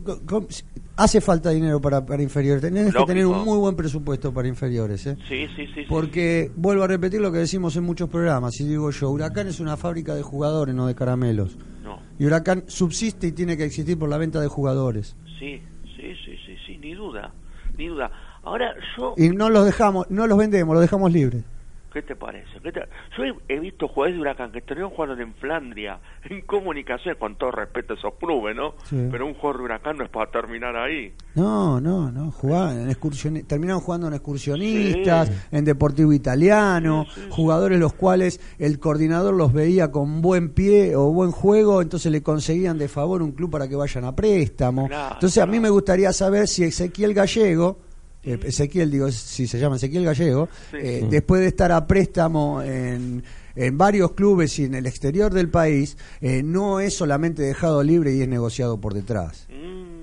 hace 0.95 1.21
falta 1.21 1.51
dinero 1.51 1.79
para, 1.79 2.05
para 2.05 2.23
inferiores. 2.23 2.61
Tenés 2.61 2.93
que 2.93 3.05
tener 3.05 3.25
un 3.27 3.43
muy 3.45 3.57
buen 3.57 3.75
presupuesto 3.75 4.33
para 4.33 4.47
inferiores. 4.47 5.05
¿eh? 5.05 5.17
Sí, 5.27 5.47
sí, 5.55 5.67
sí. 5.67 5.73
sí. 5.75 5.85
Porque 5.87 6.51
vuelvo 6.55 6.83
a 6.83 6.87
repetir 6.87 7.21
lo 7.21 7.31
que 7.31 7.39
decimos 7.39 7.75
en 7.75 7.83
muchos 7.83 8.09
programas. 8.09 8.59
Y 8.59 8.67
digo 8.67 8.89
yo, 8.89 9.11
Huracán 9.11 9.47
es 9.47 9.59
una 9.59 9.77
fábrica 9.77 10.15
de 10.15 10.23
jugadores, 10.23 10.73
no 10.73 10.87
de 10.87 10.95
caramelos. 10.95 11.57
No, 11.83 11.99
Y 12.17 12.25
Huracán 12.25 12.63
subsiste 12.67 13.27
y 13.27 13.31
tiene 13.31 13.55
que 13.55 13.65
existir 13.65 13.97
por 13.97 14.09
la 14.09 14.17
venta 14.17 14.41
de 14.41 14.47
jugadores. 14.47 15.15
sí, 15.39 15.61
sí, 15.95 16.13
sí, 16.25 16.35
sí, 16.45 16.55
sí, 16.65 16.77
ni 16.77 16.95
duda, 16.95 17.31
ni 17.77 17.87
duda. 17.87 18.11
Ahora, 18.49 18.73
yo, 18.97 19.13
Y 19.17 19.29
no 19.29 19.49
los 19.49 19.65
dejamos, 19.65 20.09
no 20.09 20.25
los 20.27 20.37
vendemos, 20.37 20.73
los 20.73 20.81
dejamos 20.81 21.11
libres. 21.11 21.43
¿qué 21.91 22.03
te 22.03 22.15
parece? 22.15 22.47
¿Qué 22.61 22.71
te- 22.71 22.81
Yo 23.17 23.23
he, 23.47 23.59
visto 23.59 23.87
jugadores 23.87 24.13
de 24.15 24.21
Huracán 24.21 24.51
que 24.51 24.61
terminaron 24.61 24.95
jugando 24.95 25.19
en 25.23 25.33
Flandria, 25.33 25.97
en 26.29 26.41
comunicación, 26.41 27.15
con 27.19 27.35
todo 27.35 27.49
respeto 27.49 27.93
a 27.93 27.97
esos 27.97 28.13
clubes, 28.19 28.55
¿no? 28.55 28.75
Sí. 28.83 29.07
Pero 29.11 29.25
un 29.25 29.33
jugador 29.33 29.57
de 29.57 29.63
Huracán 29.65 29.97
no 29.97 30.03
es 30.03 30.09
para 30.11 30.29
terminar 30.29 30.75
ahí. 30.77 31.11
No, 31.33 31.81
no, 31.81 32.11
no, 32.11 32.29
jugaban 32.29 32.79
en 32.81 32.91
excursioni- 32.91 33.43
terminaron 33.45 33.81
jugando 33.81 34.07
en 34.07 34.13
excursionistas, 34.13 35.29
Sí. 35.29 35.33
en 35.51 35.65
Deportivo 35.65 36.13
Italiano, 36.13 37.07
Sí, 37.13 37.21
jugadores 37.31 37.79
los 37.79 37.93
cuales 37.93 38.39
el 38.59 38.79
coordinador 38.79 39.33
los 39.33 39.51
veía 39.51 39.89
con 39.91 40.21
buen 40.21 40.49
pie 40.53 40.95
o 40.95 41.11
buen 41.11 41.31
juego, 41.31 41.81
entonces 41.81 42.11
le 42.11 42.21
conseguían 42.21 42.77
de 42.77 42.87
favor 42.87 43.23
un 43.23 43.31
club 43.31 43.49
para 43.49 43.67
que 43.67 43.75
vayan 43.75 44.05
a 44.05 44.15
préstamo. 44.15 44.87
Claro, 44.89 45.15
entonces 45.15 45.41
a 45.41 45.47
mí 45.47 45.53
claro. 45.53 45.63
me 45.63 45.69
gustaría 45.71 46.13
saber 46.13 46.47
si 46.47 46.63
Ezequiel 46.65 47.15
Gallego, 47.15 47.79
Ezequiel 48.23 48.91
digo, 48.91 49.11
si 49.11 49.47
se 49.47 49.59
llama 49.59 49.77
Ezequiel 49.77 50.03
Gallego, 50.05 50.49
Sí. 50.71 50.77
eh, 50.81 51.07
después 51.09 51.41
de 51.41 51.47
estar 51.47 51.71
a 51.71 51.87
préstamo 51.87 52.61
en, 52.61 53.23
en 53.55 53.77
varios 53.77 54.11
clubes 54.11 54.57
y 54.59 54.65
en 54.65 54.75
el 54.75 54.85
exterior 54.85 55.33
del 55.33 55.49
país, 55.49 55.97
eh, 56.21 56.43
no 56.43 56.79
es 56.79 56.93
solamente 56.93 57.41
dejado 57.43 57.81
libre 57.83 58.13
y 58.15 58.21
es 58.21 58.27
negociado 58.27 58.79
por 58.79 58.93
detrás. 58.93 59.47
Mm. 59.49 59.98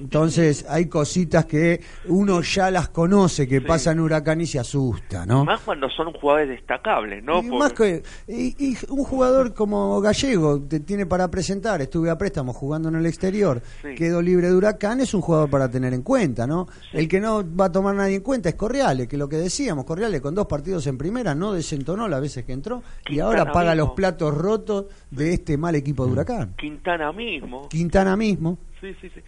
Entonces 0.00 0.64
hay 0.68 0.86
cositas 0.86 1.44
que 1.44 1.80
uno 2.06 2.40
ya 2.40 2.70
las 2.70 2.88
conoce 2.88 3.46
que 3.46 3.60
Sí. 3.60 3.64
pasan 3.66 3.98
en 3.98 4.04
Huracán 4.04 4.40
y 4.40 4.46
se 4.46 4.58
asusta, 4.58 5.26
¿no? 5.26 5.44
Más 5.44 5.60
cuando 5.60 5.88
son 5.90 6.12
jugadores 6.14 6.48
destacables, 6.48 7.22
¿no? 7.22 7.40
Y, 7.42 7.48
más 7.50 7.72
que, 7.74 8.02
y- 8.26 8.56
y 8.58 8.76
un 8.88 9.04
jugador 9.04 9.52
como 9.54 10.00
Gallego 10.00 10.60
te 10.62 10.80
tiene 10.80 11.04
para 11.06 11.30
presentar, 11.30 11.82
estuve 11.82 12.08
a 12.10 12.16
préstamo 12.16 12.52
jugando 12.52 12.88
en 12.88 12.96
el 12.96 13.06
exterior, 13.06 13.60
Sí. 13.82 13.94
quedó 13.94 14.22
libre 14.22 14.48
de 14.48 14.54
Huracán, 14.56 15.00
es 15.00 15.12
un 15.12 15.20
jugador 15.20 15.50
para 15.50 15.70
tener 15.70 15.92
en 15.92 16.02
cuenta, 16.02 16.46
¿no? 16.46 16.66
El 16.92 17.06
que 17.06 17.20
no 17.20 17.44
va 17.56 17.66
a 17.66 17.72
tomar 17.72 17.94
nadie 17.94 18.16
en 18.16 18.22
cuenta 18.22 18.48
es 18.48 18.54
Correale, 18.54 19.06
que 19.06 19.16
lo 19.18 19.28
que 19.28 19.36
decíamos, 19.36 19.84
Correale 19.84 20.20
con 20.20 20.34
dos 20.34 20.46
partidos 20.46 20.86
en 20.86 20.96
primera 20.96 21.34
no 21.34 21.52
desentonó 21.52 22.08
las 22.08 22.20
veces 22.20 22.44
que 22.44 22.52
entró 22.52 22.82
y 23.08 23.20
ahora 23.20 23.52
paga 23.52 23.72
mismo. 23.72 23.86
los 23.88 23.94
platos 23.94 24.34
rotos 24.34 24.86
de 25.10 25.34
este 25.34 25.58
mal 25.58 25.74
equipo 25.74 26.06
de 26.06 26.12
Huracán. 26.12 26.54
Quintana 26.56 27.12
mismo. 27.12 27.68
Quintana 27.68 28.16
mismo. 28.16 28.58
Sí, 28.80 28.94
sí, 29.02 29.10
sí. 29.14 29.20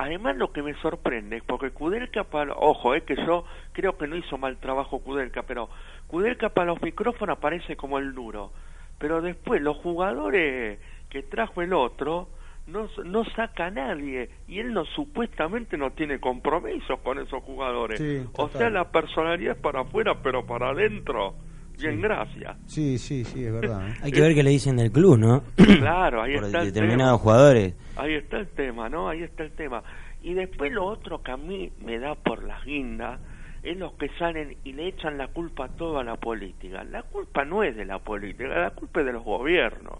Además 0.00 0.36
lo 0.36 0.52
que 0.52 0.62
me 0.62 0.74
sorprende 0.74 1.38
es 1.38 1.42
porque 1.42 1.72
Kudelka 1.72 2.22
para... 2.22 2.54
Ojo, 2.54 2.94
es 2.94 3.02
que 3.02 3.16
yo 3.16 3.44
creo 3.72 3.98
que 3.98 4.06
no 4.06 4.14
hizo 4.14 4.38
mal 4.38 4.56
trabajo 4.58 5.00
Kudelka, 5.00 5.42
pero 5.42 5.68
Kudelka 6.06 6.50
para 6.50 6.68
los 6.68 6.80
micrófonos 6.80 7.36
aparece 7.36 7.74
como 7.76 7.98
el 7.98 8.14
duro. 8.14 8.52
Pero 8.98 9.20
después 9.20 9.60
los 9.60 9.76
jugadores 9.78 10.78
que 11.10 11.24
trajo 11.24 11.62
el 11.62 11.72
otro 11.72 12.28
no, 12.68 12.88
no 13.04 13.24
saca 13.24 13.66
a 13.66 13.70
nadie 13.72 14.30
y 14.46 14.60
él 14.60 14.72
no 14.72 14.84
supuestamente 14.84 15.76
no 15.76 15.90
tiene 15.90 16.20
compromisos 16.20 17.00
con 17.00 17.18
esos 17.18 17.42
jugadores. 17.42 17.98
Sí, 17.98 18.24
o 18.34 18.48
sea, 18.50 18.70
la 18.70 18.92
personalidad 18.92 19.56
es 19.56 19.60
para 19.60 19.80
afuera, 19.80 20.22
pero 20.22 20.46
para 20.46 20.68
adentro. 20.68 21.34
Bien, 21.78 22.00
gracias. 22.00 22.56
Sí, 22.66 22.98
sí, 22.98 23.24
sí, 23.24 23.44
es 23.44 23.52
verdad. 23.52 23.88
¿eh? 23.88 23.94
Hay 24.02 24.12
que 24.12 24.20
ver 24.20 24.34
qué 24.34 24.42
le 24.42 24.50
dicen 24.50 24.76
del 24.76 24.90
club, 24.90 25.18
¿no? 25.18 25.42
Claro, 25.56 26.22
ahí 26.22 26.34
Por 26.34 26.44
está 26.44 26.60
el 26.60 26.72
determinados 26.72 27.20
tema. 27.20 27.22
jugadores. 27.22 27.74
Ahí 27.96 28.14
está 28.14 28.38
el 28.38 28.48
tema, 28.48 28.88
¿no? 28.88 29.08
Ahí 29.08 29.22
está 29.22 29.44
el 29.44 29.52
tema. 29.52 29.82
Y 30.22 30.34
después 30.34 30.72
lo 30.72 30.84
otro 30.84 31.22
que 31.22 31.30
a 31.30 31.36
mí 31.36 31.70
me 31.84 31.98
da 31.98 32.14
por 32.14 32.42
las 32.42 32.64
guindas 32.64 33.20
es 33.62 33.76
los 33.76 33.92
que 33.94 34.08
salen 34.18 34.56
y 34.64 34.72
le 34.72 34.88
echan 34.88 35.18
la 35.18 35.28
culpa 35.28 35.68
a 35.68 36.04
la 36.04 36.16
política. 36.16 36.84
La 36.84 37.02
culpa 37.02 37.44
no 37.44 37.62
es 37.62 37.76
de 37.76 37.84
la 37.84 37.98
política, 37.98 38.48
la 38.48 38.70
culpa 38.70 39.00
es 39.00 39.06
de 39.06 39.12
los 39.12 39.24
gobiernos. 39.24 39.98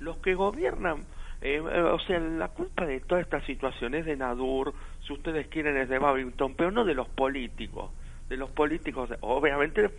Los 0.00 0.18
que 0.18 0.34
gobiernan, 0.34 0.98
eh, 1.40 1.56
eh, 1.56 1.80
o 1.80 1.98
sea, 2.00 2.18
la 2.18 2.48
culpa 2.48 2.86
de 2.86 3.00
toda 3.00 3.20
esta 3.20 3.40
situación 3.46 3.94
es 3.94 4.04
de 4.04 4.16
Nadur, 4.16 4.74
si 5.06 5.12
ustedes 5.12 5.48
quieren 5.48 5.76
es 5.76 5.88
de 5.88 5.98
Babington, 5.98 6.54
pero 6.54 6.70
no 6.70 6.84
de 6.84 6.94
los 6.94 7.08
políticos. 7.08 7.90
De 8.28 8.36
los 8.36 8.50
políticos, 8.50 9.10
obviamente 9.20 9.90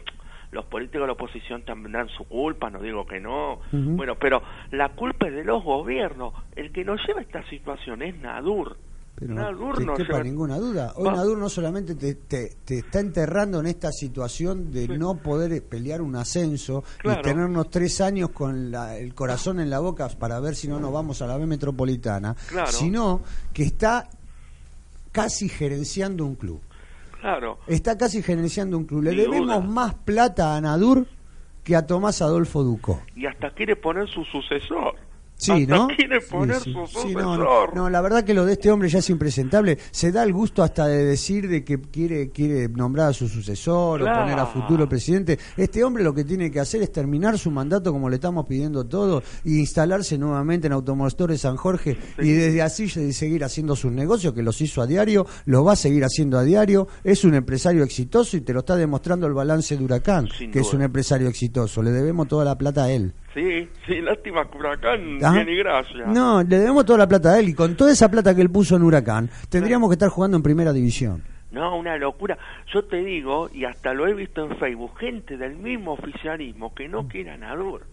los 0.51 0.65
políticos 0.65 1.01
de 1.01 1.07
la 1.07 1.13
oposición 1.13 1.63
tendrán 1.63 2.07
su 2.09 2.23
culpa, 2.25 2.69
no 2.69 2.81
digo 2.81 3.05
que 3.05 3.19
no. 3.19 3.59
Bueno, 3.71 4.15
pero 4.19 4.41
la 4.71 4.89
culpa 4.95 5.27
es 5.27 5.35
de 5.35 5.43
los 5.43 5.63
gobiernos. 5.63 6.33
El 6.55 6.71
que 6.71 6.83
nos 6.83 6.99
lleva 7.07 7.19
a 7.19 7.23
esta 7.23 7.47
situación 7.49 8.01
es 8.01 8.19
Nadur. 8.19 8.77
Pero 9.15 9.33
Nadur 9.33 9.85
no 9.85 9.95
lleva- 9.97 10.23
ninguna 10.23 10.57
duda. 10.57 10.93
Hoy 10.95 11.05
Va- 11.07 11.15
Nadur 11.17 11.38
no 11.38 11.49
solamente 11.49 11.93
te, 11.95 12.15
te, 12.15 12.53
te 12.63 12.79
está 12.79 13.01
enterrando 13.01 13.59
en 13.59 13.65
esta 13.67 13.91
situación 13.91 14.71
de 14.71 14.88
no 14.88 15.17
poder 15.17 15.62
pelear 15.67 16.01
un 16.01 16.15
ascenso 16.15 16.83
Claro. 16.99 17.19
y 17.19 17.23
tenernos 17.23 17.69
tres 17.69 17.99
años 17.99 18.29
con 18.29 18.71
la- 18.71 18.97
el 18.97 19.13
corazón 19.13 19.59
en 19.59 19.69
la 19.69 19.79
boca 19.79 20.07
para 20.17 20.39
ver 20.39 20.55
si 20.55 20.67
no 20.69 20.79
nos 20.79 20.93
vamos 20.93 21.21
a 21.21 21.27
la 21.27 21.35
B 21.38 21.45
metropolitana, 21.47 22.33
Claro. 22.47 22.71
sino 22.71 23.21
que 23.53 23.63
está 23.63 24.07
casi 25.12 25.49
gerenciando 25.49 26.25
un 26.25 26.35
club. 26.35 26.62
Claro. 27.21 27.60
Está 27.67 27.97
casi 27.97 28.21
gerenciando 28.21 28.77
un 28.77 28.86
club. 28.86 29.03
Le 29.03 29.12
debemos 29.12 29.45
duda. 29.45 29.60
más 29.60 29.93
plata 29.93 30.55
a 30.55 30.62
Nadur 30.62 31.05
que 31.63 31.75
a 31.75 31.86
Tomás 31.86 32.21
Adolfo 32.21 32.63
Ducó. 32.63 33.01
Y 33.15 33.25
hasta 33.25 33.51
quiere 33.51 33.75
poner 33.75 34.08
su 34.08 34.23
sucesor. 34.25 34.95
Sí, 35.39 35.65
¿no? 35.65 35.88
quiere 35.95 36.19
poner 36.19 36.60
sí. 36.60 36.73
su 36.73 36.86
Sí, 37.02 37.15
no, 37.15 37.38
no, 37.38 37.67
no, 37.73 37.89
la 37.89 38.02
verdad 38.02 38.25
que 38.25 38.34
lo 38.34 38.45
de 38.45 38.54
este 38.54 38.69
hombre 38.69 38.89
ya 38.89 38.99
es 38.99 39.10
impresentable. 39.10 39.78
Se 39.91 40.12
da 40.12 40.23
el 40.23 40.34
gusto 40.34 40.62
hasta 40.63 40.86
de 40.88 41.06
decir 41.06 41.47
de 41.47 41.63
que 41.63 41.80
quiere 41.80 42.30
quiere 42.30 42.67
nombrar 42.67 43.10
a 43.10 43.13
su 43.13 43.30
sucesor 43.30 44.02
Claro. 44.02 44.19
o 44.19 44.23
poner 44.23 44.39
a 44.39 44.45
futuro 44.45 44.89
presidente. 44.89 45.39
Este 45.56 45.84
hombre 45.84 46.04
lo 46.04 46.13
que 46.13 46.25
tiene 46.25 46.52
que 46.52 46.60
hacer 46.60 46.82
es 46.82 46.91
terminar 46.91 47.38
su 47.39 47.52
mandato 47.52 47.93
como 47.93 48.10
le 48.10 48.15
estamos 48.15 48.45
pidiendo 48.47 48.86
todos 48.86 49.23
y 49.45 49.60
instalarse 49.60 50.17
nuevamente 50.17 50.67
en 50.67 50.73
Automotores 50.73 51.39
San 51.41 51.56
Jorge 51.56 51.97
y 52.19 52.32
desde 52.34 52.62
así 52.62 52.89
se- 52.89 53.13
seguir 53.13 53.43
haciendo 53.45 53.75
sus 53.78 53.91
negocios 53.93 54.34
que 54.34 54.43
los 54.43 54.60
hizo 54.60 54.82
a 54.82 54.88
diario, 54.88 55.25
los 55.45 55.65
va 55.65 55.71
a 55.71 55.75
seguir 55.78 56.04
haciendo 56.04 56.38
a 56.38 56.43
diario. 56.43 56.88
Es 57.06 57.23
un 57.23 57.34
empresario 57.34 57.84
exitoso 57.86 58.36
y 58.36 58.41
te 58.41 58.52
lo 58.54 58.60
está 58.60 58.75
demostrando 58.75 59.25
el 59.25 59.34
balance 59.34 59.78
de 59.78 59.84
Huracán, 59.84 60.28
Sin 60.38 60.52
que 60.52 60.60
es 60.60 60.73
un 60.73 60.82
empresario 60.82 61.30
exitoso. 61.30 61.82
Le 61.82 61.91
debemos 61.91 62.28
toda 62.28 62.43
la 62.43 62.58
plata 62.58 62.84
a 62.84 62.91
él. 62.91 63.13
Sí, 63.33 63.69
sí, 63.85 64.01
lástima 64.01 64.49
que 64.49 64.57
Huracán, 64.57 65.17
y 65.47 65.55
gracia. 65.55 66.05
No, 66.07 66.41
le 66.41 66.57
debemos 66.57 66.85
toda 66.85 66.99
la 66.99 67.07
plata 67.07 67.33
a 67.33 67.39
él 67.39 67.49
y 67.49 67.53
con 67.53 67.75
toda 67.75 67.91
esa 67.91 68.09
plata 68.09 68.35
que 68.35 68.41
él 68.41 68.49
puso 68.49 68.75
en 68.75 68.83
Huracán, 68.83 69.29
tendríamos 69.49 69.89
que 69.89 69.93
estar 69.93 70.09
jugando 70.09 70.37
en 70.37 70.43
primera 70.43 70.73
división. 70.73 71.23
No, 71.51 71.77
una 71.77 71.97
locura. 71.97 72.37
Yo 72.71 72.83
te 72.83 72.97
digo, 72.97 73.49
y 73.51 73.65
hasta 73.65 73.93
lo 73.93 74.07
he 74.07 74.13
visto 74.13 74.45
en 74.45 74.57
Facebook, 74.57 74.97
gente 74.99 75.35
del 75.35 75.55
mismo 75.55 75.93
oficialismo 75.93 76.75
que 76.75 76.87
no 76.87 77.07
quiere 77.07 77.31
a 77.31 77.37
Nadur. 77.37 77.87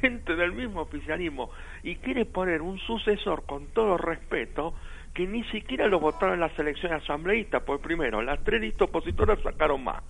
Gente 0.00 0.34
del 0.34 0.52
mismo 0.52 0.80
oficialismo. 0.80 1.50
Y 1.82 1.96
quiere 1.96 2.24
poner 2.24 2.62
un 2.62 2.78
sucesor 2.78 3.44
con 3.44 3.66
todo 3.66 3.98
respeto 3.98 4.74
que 5.12 5.26
ni 5.26 5.44
siquiera 5.44 5.88
lo 5.88 6.00
votaron 6.00 6.34
en 6.34 6.40
las 6.40 6.58
elecciones 6.58 7.02
asambleístas. 7.02 7.62
Pues 7.64 7.80
primero, 7.80 8.22
las 8.22 8.42
tres 8.44 8.62
listas 8.62 8.88
opositoras 8.88 9.38
sacaron 9.42 9.84
más, 9.84 10.02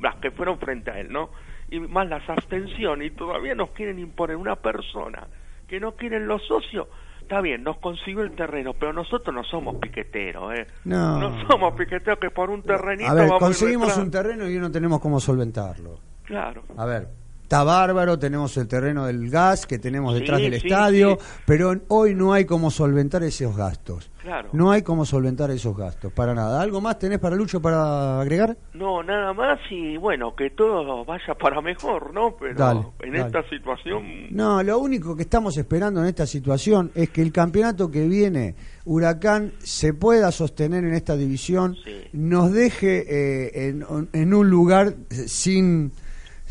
las 0.00 0.16
que 0.16 0.30
fueron 0.30 0.58
frente 0.58 0.90
a 0.90 0.98
él, 1.00 1.12
¿no? 1.12 1.30
Y 1.70 1.80
más 1.80 2.08
las 2.08 2.28
abstenciones. 2.28 3.08
Y 3.08 3.10
todavía 3.16 3.54
nos 3.54 3.70
quieren 3.70 3.98
imponer 3.98 4.36
una 4.36 4.56
persona 4.56 5.26
que 5.66 5.80
no 5.80 5.92
quieren 5.92 6.26
los 6.26 6.42
socios. 6.46 6.86
Está 7.20 7.40
bien, 7.40 7.62
nos 7.62 7.78
consiguió 7.78 8.22
el 8.22 8.32
terreno, 8.32 8.74
pero 8.74 8.92
nosotros 8.92 9.34
no 9.34 9.42
somos 9.44 9.76
piqueteros, 9.76 10.52
¿eh? 10.58 10.66
No. 10.84 11.46
somos 11.48 11.72
piqueteros 11.74 12.18
que 12.18 12.30
por 12.30 12.50
un 12.50 12.62
terrenito 12.62 13.10
A 13.10 13.14
ver, 13.14 13.24
vamos 13.26 13.38
conseguimos 13.40 13.88
detrás. 13.88 14.04
un 14.04 14.10
terreno 14.10 14.48
y 14.50 14.58
no 14.58 14.70
tenemos 14.70 15.00
cómo 15.00 15.18
solventarlo. 15.20 15.98
Claro. 16.24 16.62
A 16.76 16.84
ver, 16.84 17.08
está 17.52 17.64
bárbaro, 17.64 18.18
tenemos 18.18 18.56
el 18.56 18.66
terreno 18.66 19.04
del 19.04 19.28
gas 19.28 19.66
que 19.66 19.78
tenemos 19.78 20.14
detrás 20.14 20.38
Sí, 20.38 20.44
del 20.48 20.58
sí, 20.58 20.66
estadio, 20.66 21.18
sí. 21.20 21.26
pero 21.44 21.74
hoy 21.88 22.14
no 22.14 22.32
hay 22.32 22.46
cómo 22.46 22.70
solventar 22.70 23.22
esos 23.24 23.54
gastos. 23.54 24.10
Claro. 24.22 24.48
No 24.54 24.70
hay 24.70 24.80
cómo 24.80 25.04
solventar 25.04 25.50
esos 25.50 25.76
gastos, 25.76 26.10
para 26.14 26.32
nada. 26.32 26.62
¿Algo 26.62 26.80
más 26.80 26.98
tenés 26.98 27.18
para 27.18 27.36
Lucho 27.36 27.60
para 27.60 28.22
agregar? 28.22 28.56
No, 28.72 29.02
nada 29.02 29.34
más 29.34 29.58
y 29.70 29.98
bueno, 29.98 30.34
que 30.34 30.48
todo 30.48 31.04
vaya 31.04 31.34
para 31.38 31.60
mejor, 31.60 32.14
¿no? 32.14 32.34
Pero 32.40 32.54
Dale, 32.54 32.86
en 33.00 33.12
dale. 33.12 33.26
esta 33.26 33.46
situación... 33.50 34.02
No, 34.30 34.62
lo 34.62 34.78
único 34.78 35.14
que 35.14 35.22
estamos 35.24 35.54
esperando 35.58 36.00
en 36.00 36.06
esta 36.06 36.24
situación 36.24 36.90
es 36.94 37.10
que 37.10 37.20
el 37.20 37.32
campeonato 37.32 37.90
que 37.90 38.06
viene, 38.08 38.54
Huracán, 38.86 39.52
se 39.58 39.92
pueda 39.92 40.32
sostener 40.32 40.84
en 40.84 40.94
esta 40.94 41.16
división, 41.16 41.76
nos 42.14 42.50
deje 42.50 43.04
eh, 43.08 43.68
en, 43.68 43.84
en 44.14 44.32
un 44.32 44.48
lugar 44.48 44.94
sin 45.10 45.92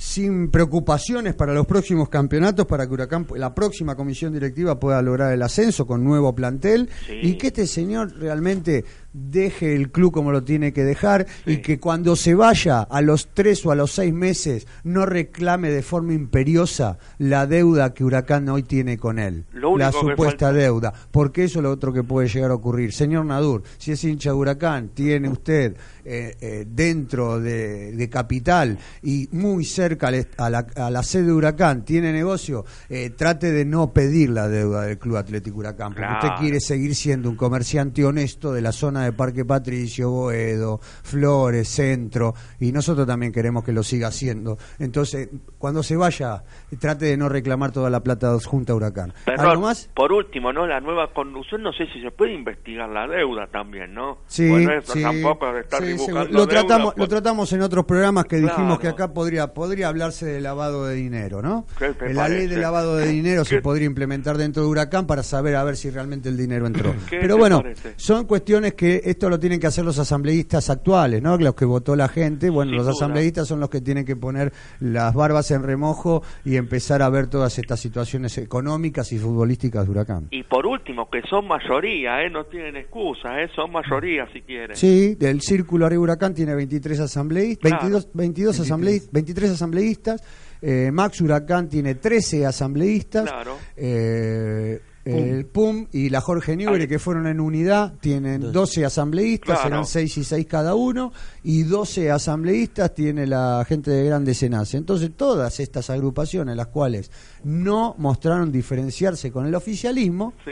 sin 0.01 0.49
preocupaciones 0.49 1.35
para 1.35 1.53
los 1.53 1.67
próximos 1.67 2.09
campeonatos, 2.09 2.65
para 2.65 2.87
que 2.87 2.93
Huracán, 2.93 3.27
la 3.35 3.53
próxima 3.53 3.95
comisión 3.95 4.33
directiva 4.33 4.79
pueda 4.79 4.99
lograr 4.99 5.31
el 5.31 5.43
ascenso 5.43 5.85
con 5.85 6.03
nuevo 6.03 6.33
plantel 6.33 6.89
Sí. 7.05 7.19
y 7.21 7.37
que 7.37 7.47
este 7.47 7.67
señor 7.67 8.11
realmente 8.17 8.83
deje 9.13 9.75
el 9.75 9.91
club 9.91 10.11
como 10.11 10.31
lo 10.31 10.43
tiene 10.43 10.73
que 10.73 10.83
dejar 10.83 11.27
y 11.45 11.57
que 11.57 11.79
cuando 11.79 12.15
se 12.15 12.33
vaya 12.33 12.81
a 12.81 13.01
los 13.01 13.29
tres 13.33 13.65
o 13.65 13.71
a 13.71 13.75
los 13.75 13.91
seis 13.91 14.13
meses 14.13 14.67
no 14.83 15.05
reclame 15.05 15.69
de 15.69 15.81
forma 15.81 16.13
imperiosa 16.13 16.97
la 17.17 17.47
deuda 17.47 17.93
que 17.93 18.03
Huracán 18.03 18.47
hoy 18.49 18.63
tiene 18.63 18.97
con 18.97 19.19
él, 19.19 19.45
la 19.77 19.91
supuesta 19.91 20.53
deuda, 20.53 20.93
porque 21.11 21.45
eso 21.45 21.59
es 21.59 21.63
lo 21.63 21.71
otro 21.71 21.93
que 21.93 22.03
puede 22.03 22.27
llegar 22.27 22.51
a 22.51 22.55
ocurrir. 22.55 22.93
Señor 22.93 23.25
Nadur, 23.25 23.63
si 23.77 23.91
es 23.91 24.03
hincha 24.03 24.29
de 24.29 24.35
Huracán, 24.35 24.89
tiene 24.89 25.29
usted 25.29 25.75
eh, 26.03 26.35
eh, 26.41 26.65
dentro 26.67 27.39
de, 27.39 27.91
de 27.91 28.09
Capital 28.09 28.77
y 29.03 29.29
muy 29.31 29.65
cerca 29.65 30.09
a 30.37 30.49
la, 30.49 30.67
a 30.75 30.89
la 30.89 31.03
sede 31.03 31.25
de 31.25 31.33
Huracán, 31.33 31.85
tiene 31.85 32.11
negocio, 32.11 32.65
eh, 32.89 33.11
trate 33.11 33.51
de 33.51 33.65
no 33.65 33.91
pedir 33.93 34.29
la 34.29 34.47
deuda 34.47 34.83
del 34.83 34.97
Club 34.97 35.17
Atlético 35.17 35.59
Huracán, 35.59 35.93
porque 35.93 36.11
usted 36.13 36.39
quiere 36.39 36.59
seguir 36.59 36.95
siendo 36.95 37.29
un 37.29 37.35
comerciante 37.35 38.03
honesto 38.05 38.53
de 38.53 38.61
la 38.61 38.71
zona 38.71 39.00
de 39.05 39.13
Parque 39.13 39.45
Patricio, 39.45 40.09
Boedo, 40.09 40.79
Flores, 41.03 41.67
Centro, 41.67 42.33
y 42.59 42.71
nosotros 42.71 43.05
también 43.07 43.31
queremos 43.31 43.63
que 43.63 43.71
lo 43.71 43.83
siga 43.83 44.07
haciendo. 44.07 44.57
Entonces, 44.79 45.29
cuando 45.57 45.83
se 45.83 45.95
vaya, 45.95 46.43
trate 46.79 47.05
de 47.05 47.17
no 47.17 47.29
reclamar 47.29 47.71
toda 47.71 47.89
la 47.89 47.99
plata 48.01 48.35
junto 48.45 48.73
a 48.73 48.75
Huracán. 48.75 49.13
Perdón, 49.25 49.45
¿Algo 49.47 49.61
más? 49.63 49.89
por 49.93 50.11
último, 50.11 50.51
¿no? 50.53 50.65
La 50.65 50.79
nueva 50.79 51.13
conducción, 51.13 51.61
no 51.63 51.71
sé 51.73 51.85
si 51.93 52.01
se 52.01 52.11
puede 52.11 52.33
investigar 52.33 52.89
la 52.89 53.07
deuda 53.07 53.47
también, 53.47 53.93
¿no? 53.93 54.19
Sí, 54.27 54.47
Bueno, 54.49 54.71
eso 54.73 54.93
sí, 54.93 55.01
tampoco 55.01 55.57
estar 55.57 55.83
sí, 55.83 55.95
lo 56.11 56.25
deuda, 56.25 56.47
tratamos, 56.47 56.93
pues, 56.93 56.97
lo 56.97 57.07
tratamos 57.07 57.53
en 57.53 57.61
otros 57.61 57.85
programas 57.85 58.25
que 58.25 58.37
dijimos 58.37 58.79
que 58.79 58.87
acá 58.87 59.13
podría 59.13 59.53
podría 59.53 59.87
hablarse 59.89 60.25
de 60.25 60.41
lavado 60.41 60.85
de 60.85 60.95
dinero, 60.95 61.41
¿no? 61.41 61.65
¿Qué 61.77 61.89
te 61.93 62.13
la 62.13 62.27
ley 62.29 62.47
de 62.47 62.57
lavado 62.57 62.95
de 62.95 63.07
dinero 63.07 63.43
se 63.45 63.55
¿Qué- 63.55 63.61
podría 63.61 63.85
implementar 63.85 64.37
dentro 64.37 64.63
de 64.63 64.69
Huracán 64.69 65.07
para 65.07 65.23
saber 65.23 65.55
a 65.55 65.63
ver 65.63 65.75
si 65.77 65.89
realmente 65.89 66.29
el 66.29 66.37
dinero 66.37 66.67
entró. 66.67 66.93
¿Qué 67.09 67.19
Pero 67.21 67.37
bueno, 67.37 67.61
parece? 67.61 67.93
son 67.97 68.25
cuestiones 68.25 68.73
que 68.73 68.90
esto 69.05 69.29
lo 69.29 69.39
tienen 69.39 69.59
que 69.59 69.67
hacer 69.67 69.85
los 69.85 69.97
asambleístas 69.99 70.69
actuales, 70.69 71.21
¿no? 71.21 71.37
Los 71.37 71.55
que 71.55 71.65
votó 71.65 71.95
la 71.95 72.07
gente, 72.07 72.49
bueno, 72.49 72.69
Sin 72.71 72.77
los 72.77 72.85
duda. 72.87 72.93
asambleístas 72.95 73.47
son 73.47 73.59
los 73.59 73.69
que 73.69 73.81
tienen 73.81 74.05
que 74.05 74.15
poner 74.15 74.51
las 74.79 75.13
barbas 75.13 75.51
en 75.51 75.63
remojo 75.63 76.23
y 76.45 76.55
empezar 76.57 77.01
a 77.01 77.09
ver 77.09 77.27
todas 77.27 77.57
estas 77.59 77.79
situaciones 77.79 78.37
económicas 78.37 79.11
y 79.11 79.17
futbolísticas 79.19 79.85
de 79.85 79.91
Huracán. 79.91 80.27
Y 80.31 80.43
por 80.43 80.65
último, 80.65 81.09
que 81.09 81.21
son 81.29 81.47
mayoría, 81.47 82.23
¿eh? 82.23 82.29
No 82.29 82.45
tienen 82.45 82.75
excusa, 82.75 83.41
¿eh? 83.41 83.49
Son 83.55 83.71
mayoría 83.71 84.27
si 84.33 84.41
quieren. 84.41 84.75
Sí, 84.75 85.15
del 85.15 85.41
Círculo 85.41 85.85
Arriba 85.85 86.01
Huracán 86.03 86.33
tiene 86.33 86.55
23 86.55 86.99
asambleístas, 87.01 87.69
Claro. 87.71 87.83
22, 87.85 88.09
22 88.13 88.59
asambleístas, 88.59 89.11
23 89.11 89.51
asambleístas, 89.51 90.23
eh, 90.61 90.89
Max 90.93 91.21
Huracán 91.21 91.69
tiene 91.69 91.95
13 91.95 92.45
asambleístas, 92.45 93.29
Claro. 93.29 93.57
eh, 93.75 94.79
el 95.05 95.45
PUM 95.45 95.87
y 95.91 96.09
la 96.09 96.21
Jorge 96.21 96.55
Newbery 96.55 96.87
que 96.87 96.99
fueron 96.99 97.27
en 97.27 97.39
unidad 97.39 97.93
tienen 98.01 98.51
12 98.51 98.85
asambleístas, 98.85 99.47
Claro. 99.59 99.63
serán 99.63 99.85
6 99.85 100.17
y 100.17 100.23
6 100.23 100.45
cada 100.47 100.75
uno, 100.75 101.11
y 101.43 101.63
12 101.63 102.11
asambleístas 102.11 102.93
tiene 102.93 103.25
la 103.27 103.65
gente 103.67 103.91
de 103.91 104.05
Grandes 104.05 104.37
Senace. 104.37 104.77
Entonces 104.77 105.11
todas 105.15 105.59
estas 105.59 105.89
agrupaciones, 105.89 106.55
las 106.55 106.67
cuales 106.67 107.11
no 107.43 107.95
mostraron 107.97 108.51
diferenciarse 108.51 109.31
con 109.31 109.45
el 109.45 109.55
oficialismo, 109.55 110.33
Sí. 110.45 110.51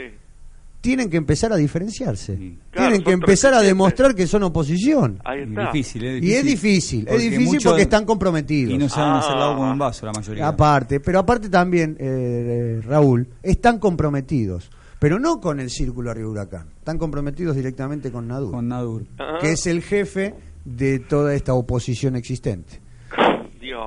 Tienen 0.80 1.10
que 1.10 1.16
empezar 1.18 1.52
a 1.52 1.56
diferenciarse. 1.56 2.36
Sí. 2.36 2.58
Claro, 2.70 2.88
tienen 2.88 3.04
que 3.04 3.12
empezar 3.12 3.52
a 3.52 3.58
37. 3.58 3.66
demostrar 3.66 4.14
que 4.14 4.26
son 4.26 4.42
oposición. 4.44 5.20
Ahí 5.24 5.42
Y 5.42 5.46
difícil, 5.54 6.04
¿eh? 6.04 6.18
Y 6.22 6.32
es 6.32 6.44
difícil, 6.44 7.00
es 7.00 7.06
Porque 7.06 7.24
difícil 7.24 7.44
muchos- 7.46 7.64
porque 7.64 7.82
están 7.82 8.04
comprometidos. 8.04 8.72
Y 8.74 8.78
no 8.78 8.88
saben 8.88 9.12
Ah. 9.14 9.18
hacer 9.18 9.32
agua 9.36 9.56
con 9.56 9.68
un 9.68 9.78
vaso, 9.78 10.06
la 10.06 10.12
mayoría. 10.12 10.48
Aparte, 10.48 11.00
pero 11.00 11.18
aparte 11.18 11.48
también, 11.48 11.96
eh, 12.00 12.80
Raúl, 12.84 13.28
están 13.42 13.78
comprometidos, 13.78 14.70
pero 14.98 15.18
no 15.18 15.40
con 15.40 15.60
el 15.60 15.70
Círculo 15.70 16.10
Arriba 16.10 16.28
Huracán, 16.30 16.68
están 16.78 16.96
comprometidos 16.98 17.56
directamente 17.56 18.10
con 18.10 18.26
Nadur, 18.28 18.52
Con 18.52 18.68
Nadur. 18.68 19.04
Ah, 19.18 19.38
que 19.40 19.52
es 19.52 19.66
el 19.66 19.82
jefe 19.82 20.34
de 20.64 20.98
toda 20.98 21.34
esta 21.34 21.54
oposición 21.54 22.16
existente. 22.16 22.80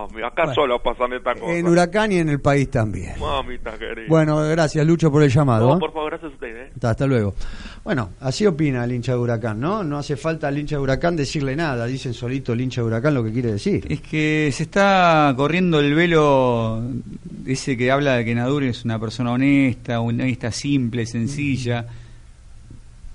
Acá 0.05 0.43
Bueno. 0.43 0.53
solo 0.53 0.79
pasan 0.81 1.13
estas 1.13 1.39
cosas. 1.39 1.55
En 1.55 1.67
Huracán 1.67 2.11
y 2.11 2.17
en 2.17 2.29
el 2.29 2.39
país 2.41 2.69
también. 2.71 3.13
Mamita 3.19 3.77
querida. 3.77 4.07
Bueno, 4.07 4.37
gracias 4.49 4.85
Lucho 4.85 5.11
por 5.11 5.23
el 5.23 5.29
llamado. 5.29 5.69
No, 5.69 5.75
¿eh? 5.75 5.79
por 5.79 5.93
favor, 5.93 6.09
gracias 6.11 6.31
a 6.31 6.33
usted, 6.35 6.55
¿eh? 6.55 6.71
Hasta, 6.75 6.89
hasta 6.91 7.07
luego. 7.07 7.35
Bueno, 7.83 8.11
así 8.21 8.45
opina 8.45 8.83
el 8.85 8.93
hincha 8.93 9.11
de 9.13 9.17
Huracán, 9.17 9.59
¿no? 9.59 9.83
No 9.83 9.97
hace 9.97 10.15
falta 10.15 10.47
al 10.47 10.57
hincha 10.57 10.75
de 10.77 10.81
Huracán 10.81 11.15
decirle 11.15 11.55
nada, 11.55 11.85
dicen 11.85 12.13
solito 12.13 12.53
el 12.53 12.61
hincha 12.61 12.81
de 12.81 12.87
Huracán 12.87 13.13
lo 13.13 13.23
que 13.23 13.31
quiere 13.31 13.51
decir. 13.51 13.85
Es 13.89 14.01
que 14.01 14.49
se 14.53 14.63
está 14.63 15.33
corriendo 15.35 15.79
el 15.79 15.93
velo 15.93 16.81
ese 17.45 17.75
que 17.75 17.91
habla 17.91 18.15
de 18.15 18.25
que 18.25 18.33
Nadur 18.35 18.63
es 18.63 18.85
una 18.85 18.99
persona 18.99 19.31
honesta, 19.31 19.99
honesta, 19.99 20.51
simple, 20.51 21.05
sencilla. 21.05 21.85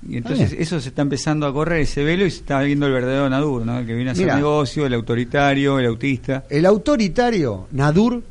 Y 0.06 0.16
entonces 0.16 0.54
eso 0.58 0.80
se 0.80 0.90
está 0.90 1.02
empezando 1.02 1.46
a 1.46 1.52
correr 1.52 1.80
ese 1.80 2.04
velo 2.04 2.24
y 2.24 2.30
se 2.30 2.38
está 2.38 2.61
viendo 2.61 2.87
el 2.87 2.92
verdadero 2.92 3.28
Nadur, 3.28 3.66
¿no? 3.66 3.78
El 3.78 3.87
que 3.87 3.94
viene 3.94 4.11
a 4.11 4.12
hacer 4.12 4.32
negocio, 4.34 4.87
el 4.87 4.94
autoritario, 4.94 5.78
el 5.78 5.87
autista. 5.87 6.44
El 6.48 6.66
autoritario, 6.66 7.66
Nadur, 7.72 8.22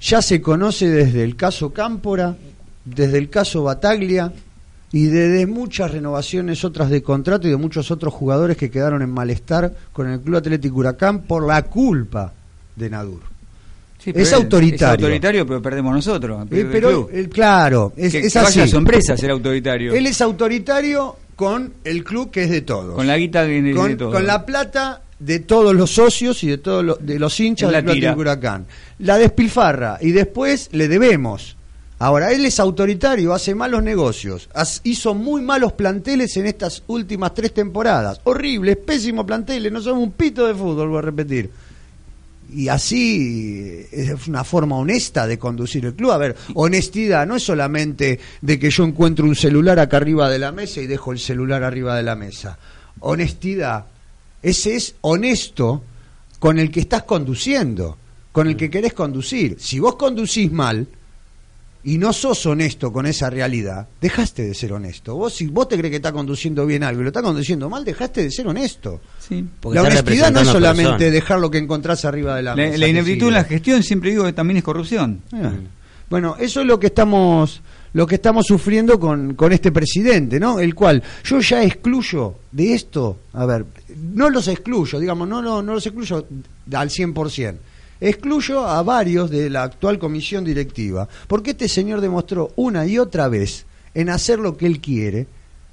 ya 0.00 0.22
se 0.22 0.40
conoce 0.40 0.88
desde 0.88 1.24
el 1.24 1.34
caso 1.36 1.72
Cámpora, 1.72 2.36
desde 2.84 3.18
el 3.18 3.28
caso 3.28 3.64
Bataglia 3.64 4.32
y 4.92 5.06
de, 5.06 5.28
de 5.28 5.46
muchas 5.46 5.90
renovaciones 5.90 6.64
otras 6.64 6.90
de 6.90 7.02
contrato 7.02 7.48
y 7.48 7.50
de 7.50 7.56
muchos 7.56 7.90
otros 7.90 8.14
jugadores 8.14 8.56
que 8.56 8.70
quedaron 8.70 9.02
en 9.02 9.10
malestar 9.10 9.74
con 9.92 10.08
el 10.08 10.20
Club 10.20 10.36
Atlético 10.36 10.76
Huracán 10.76 11.22
por 11.22 11.44
la 11.46 11.62
culpa 11.62 12.32
de 12.76 12.90
Nadur. 12.90 13.33
Sí, 14.04 14.12
es 14.14 14.32
autoritario. 14.32 14.86
Es 14.86 15.02
autoritario, 15.02 15.46
pero 15.46 15.62
perdemos 15.62 15.94
nosotros. 15.94 16.46
Eh, 16.50 16.60
el 16.60 16.66
pero 16.66 16.88
club. 16.90 17.10
eh, 17.12 17.28
claro, 17.28 17.92
es, 17.96 18.12
que, 18.12 18.18
es 18.20 18.32
que 18.32 18.38
así. 18.38 18.58
vaya 18.58 18.64
a 18.64 18.68
su 18.68 18.76
empresa 18.76 19.16
ser 19.16 19.30
autoritario. 19.30 19.94
Él 19.94 20.06
es 20.06 20.20
autoritario 20.20 21.16
con 21.34 21.72
el 21.84 22.04
club 22.04 22.30
que 22.30 22.44
es 22.44 22.50
de 22.50 22.60
todos. 22.60 22.94
Con 22.94 23.06
la 23.06 23.16
guita 23.16 23.46
que 23.46 23.62
de 23.62 23.74
con, 23.74 23.96
con 23.96 24.26
la 24.26 24.44
plata 24.44 25.00
de 25.18 25.38
todos 25.40 25.74
los 25.74 25.90
socios 25.90 26.42
y 26.44 26.48
de 26.48 26.58
todos 26.58 26.84
los, 26.84 27.04
de 27.04 27.18
los 27.18 27.38
hinchas 27.40 27.70
del 27.72 27.84
Club 27.84 28.18
Huracán. 28.18 28.66
La 28.98 29.16
despilfarra 29.16 29.98
y 30.00 30.10
después 30.12 30.68
le 30.72 30.86
debemos. 30.88 31.56
Ahora, 32.00 32.32
él 32.32 32.44
es 32.44 32.60
autoritario, 32.60 33.32
hace 33.32 33.54
malos 33.54 33.82
negocios, 33.82 34.50
has- 34.52 34.80
hizo 34.84 35.14
muy 35.14 35.40
malos 35.40 35.72
planteles 35.72 36.36
en 36.36 36.46
estas 36.46 36.82
últimas 36.88 37.32
tres 37.32 37.54
temporadas. 37.54 38.20
Horribles, 38.24 38.76
pésimos 38.76 39.24
planteles, 39.24 39.72
no 39.72 39.80
son 39.80 39.98
un 39.98 40.12
pito 40.12 40.46
de 40.46 40.54
fútbol, 40.54 40.88
voy 40.88 40.98
a 40.98 41.02
repetir. 41.02 41.50
Y 42.56 42.68
así 42.68 43.84
es 43.90 44.28
una 44.28 44.44
forma 44.44 44.76
honesta 44.76 45.26
de 45.26 45.38
conducir 45.40 45.86
el 45.86 45.94
club. 45.94 46.12
A 46.12 46.18
ver, 46.18 46.36
honestidad 46.54 47.26
no 47.26 47.34
es 47.34 47.42
solamente 47.42 48.20
de 48.40 48.58
que 48.60 48.70
yo 48.70 48.84
encuentro 48.84 49.26
un 49.26 49.34
celular 49.34 49.80
acá 49.80 49.96
arriba 49.96 50.30
de 50.30 50.38
la 50.38 50.52
mesa 50.52 50.80
y 50.80 50.86
dejo 50.86 51.10
el 51.10 51.18
celular 51.18 51.64
arriba 51.64 51.96
de 51.96 52.04
la 52.04 52.14
mesa. 52.14 52.56
Honestidad, 53.00 53.86
ese 54.40 54.76
es 54.76 54.94
honesto 55.00 55.82
con 56.38 56.60
el 56.60 56.70
que 56.70 56.80
estás 56.80 57.02
conduciendo, 57.02 57.98
con 58.30 58.46
el 58.46 58.56
que 58.56 58.70
querés 58.70 58.92
conducir. 58.92 59.56
Si 59.58 59.80
vos 59.80 59.96
conducís 59.96 60.52
mal 60.52 60.86
y 61.84 61.98
no 61.98 62.12
sos 62.12 62.46
honesto 62.46 62.92
con 62.92 63.06
esa 63.06 63.28
realidad, 63.28 63.86
dejaste 64.00 64.42
de 64.42 64.54
ser 64.54 64.72
honesto. 64.72 65.14
Vos 65.16 65.34
si 65.34 65.46
vos 65.46 65.68
te 65.68 65.76
crees 65.76 65.90
que 65.90 65.96
está 65.96 66.12
conduciendo 66.12 66.64
bien 66.64 66.82
algo 66.82 67.00
y 67.00 67.04
lo 67.04 67.08
está 67.08 67.22
conduciendo 67.22 67.68
mal, 67.68 67.84
dejaste 67.84 68.22
de 68.22 68.30
ser 68.30 68.48
honesto. 68.48 69.00
Sí. 69.18 69.44
Porque 69.60 69.76
la 69.76 69.82
honestidad 69.82 70.32
no 70.32 70.40
es 70.40 70.48
solamente 70.48 71.10
dejar 71.10 71.40
lo 71.40 71.50
que 71.50 71.58
encontrás 71.58 72.04
arriba 72.04 72.36
de 72.36 72.42
la, 72.42 72.50
La, 72.50 72.56
mesa. 72.56 72.78
la 72.78 72.88
ineptitud 72.88 73.28
en 73.28 73.34
la 73.34 73.44
gestión 73.44 73.82
siempre 73.82 74.10
digo 74.10 74.24
que 74.24 74.32
también 74.32 74.56
es 74.58 74.64
corrupción. 74.64 75.20
Ah. 75.32 75.52
Bueno, 76.08 76.36
eso 76.38 76.60
es 76.60 76.66
lo 76.66 76.78
que 76.80 76.86
estamos 76.88 77.60
lo 77.92 78.06
que 78.08 78.16
estamos 78.16 78.46
sufriendo 78.46 78.98
con, 78.98 79.34
con 79.34 79.52
este 79.52 79.70
presidente, 79.70 80.40
¿no? 80.40 80.58
El 80.58 80.74
cual 80.74 81.00
yo 81.22 81.40
ya 81.40 81.62
excluyo 81.62 82.34
de 82.50 82.74
esto, 82.74 83.18
a 83.32 83.46
ver, 83.46 83.64
no 84.12 84.30
los 84.30 84.48
excluyo, 84.48 84.98
digamos, 84.98 85.28
no, 85.28 85.40
no, 85.40 85.62
no 85.62 85.74
los 85.74 85.86
excluyo 85.86 86.26
al 86.72 86.88
100%. 86.90 87.54
Excluyo 88.06 88.66
a 88.66 88.82
varios 88.82 89.30
de 89.30 89.48
la 89.48 89.62
actual 89.62 89.98
comisión 89.98 90.44
directiva, 90.44 91.08
porque 91.26 91.52
este 91.52 91.68
señor 91.68 92.02
demostró 92.02 92.52
una 92.56 92.86
y 92.86 92.98
otra 92.98 93.28
vez 93.28 93.64
en 93.94 94.10
hacer 94.10 94.38
lo 94.38 94.58
que 94.58 94.66
él 94.66 94.80
quiere 94.82 95.26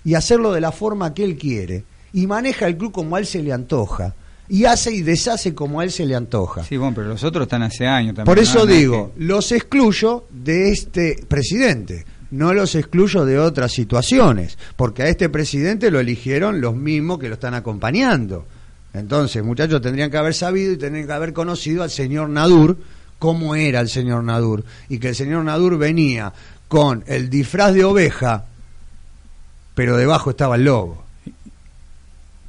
y 0.06 0.14
hacerlo 0.14 0.54
de 0.54 0.62
la 0.62 0.72
forma 0.72 1.14
que 1.14 1.26
él 1.26 1.38
quiere 1.38 1.84
y 2.14 2.28
maneja 2.28 2.68
el 2.68 2.78
club 2.78 2.94
como 2.94 3.18
a 3.18 3.20
él 3.20 3.26
se 3.26 3.44
le 3.44 3.52
antoja 3.52 4.16
y 4.48 4.64
hace 4.64 4.94
y 4.94 5.02
deshace 5.02 5.54
como 5.54 5.82
a 5.82 5.84
él 5.84 5.92
se 5.92 6.06
le 6.06 6.16
antoja. 6.16 6.64
Sí, 6.64 6.78
bueno, 6.78 6.96
pero 6.96 7.08
los 7.10 7.22
otros 7.26 7.44
están 7.44 7.64
hace 7.64 7.86
años 7.86 8.16
también. 8.16 8.34
Por 8.34 8.40
eso 8.42 8.66
digo, 8.66 9.12
los 9.18 9.52
excluyo 9.52 10.24
de 10.30 10.72
este 10.72 11.26
presidente, 11.28 12.06
no 12.32 12.54
los 12.54 12.76
excluyo 12.76 13.26
de 13.26 13.40
otras 13.40 13.74
situaciones, 13.74 14.58
porque 14.78 15.04
a 15.04 15.08
este 15.08 15.28
presidente 15.28 15.92
lo 15.92 16.00
eligieron 16.00 16.62
los 16.62 16.78
mismos 16.78 17.20
que 17.20 17.28
lo 17.28 17.34
están 17.34 17.56
acompañando. 17.56 18.46
Entonces, 18.94 19.44
muchachos, 19.44 19.82
tendrían 19.82 20.12
que 20.12 20.18
haber 20.18 20.34
sabido 20.34 20.74
y 20.74 20.78
tendrían 20.78 21.08
que 21.08 21.14
haber 21.14 21.34
conocido 21.34 21.84
al 21.84 21.90
señor 21.90 22.30
Nadur, 22.30 22.78
cómo 23.20 23.56
era 23.56 23.80
el 23.80 23.90
señor 23.90 24.24
Nadur, 24.24 24.66
y 24.90 25.00
que 25.00 25.10
el 25.10 25.16
señor 25.16 25.44
Nadur 25.46 25.78
venía 25.78 26.34
con 26.68 27.04
el 27.08 27.30
disfraz 27.30 27.74
de 27.74 27.84
oveja, 27.84 28.46
pero 29.76 29.98
debajo 29.98 30.32
estaba 30.32 30.56
el 30.56 30.66
lobo. 30.66 31.04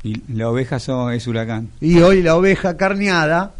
Y 0.02 0.20
la 0.32 0.48
oveja 0.48 0.80
son, 0.80 1.12
es 1.12 1.26
huracán. 1.26 1.70
Y 1.80 1.98
hoy 2.00 2.22
la 2.22 2.36
oveja 2.36 2.76
carneada 2.76 3.54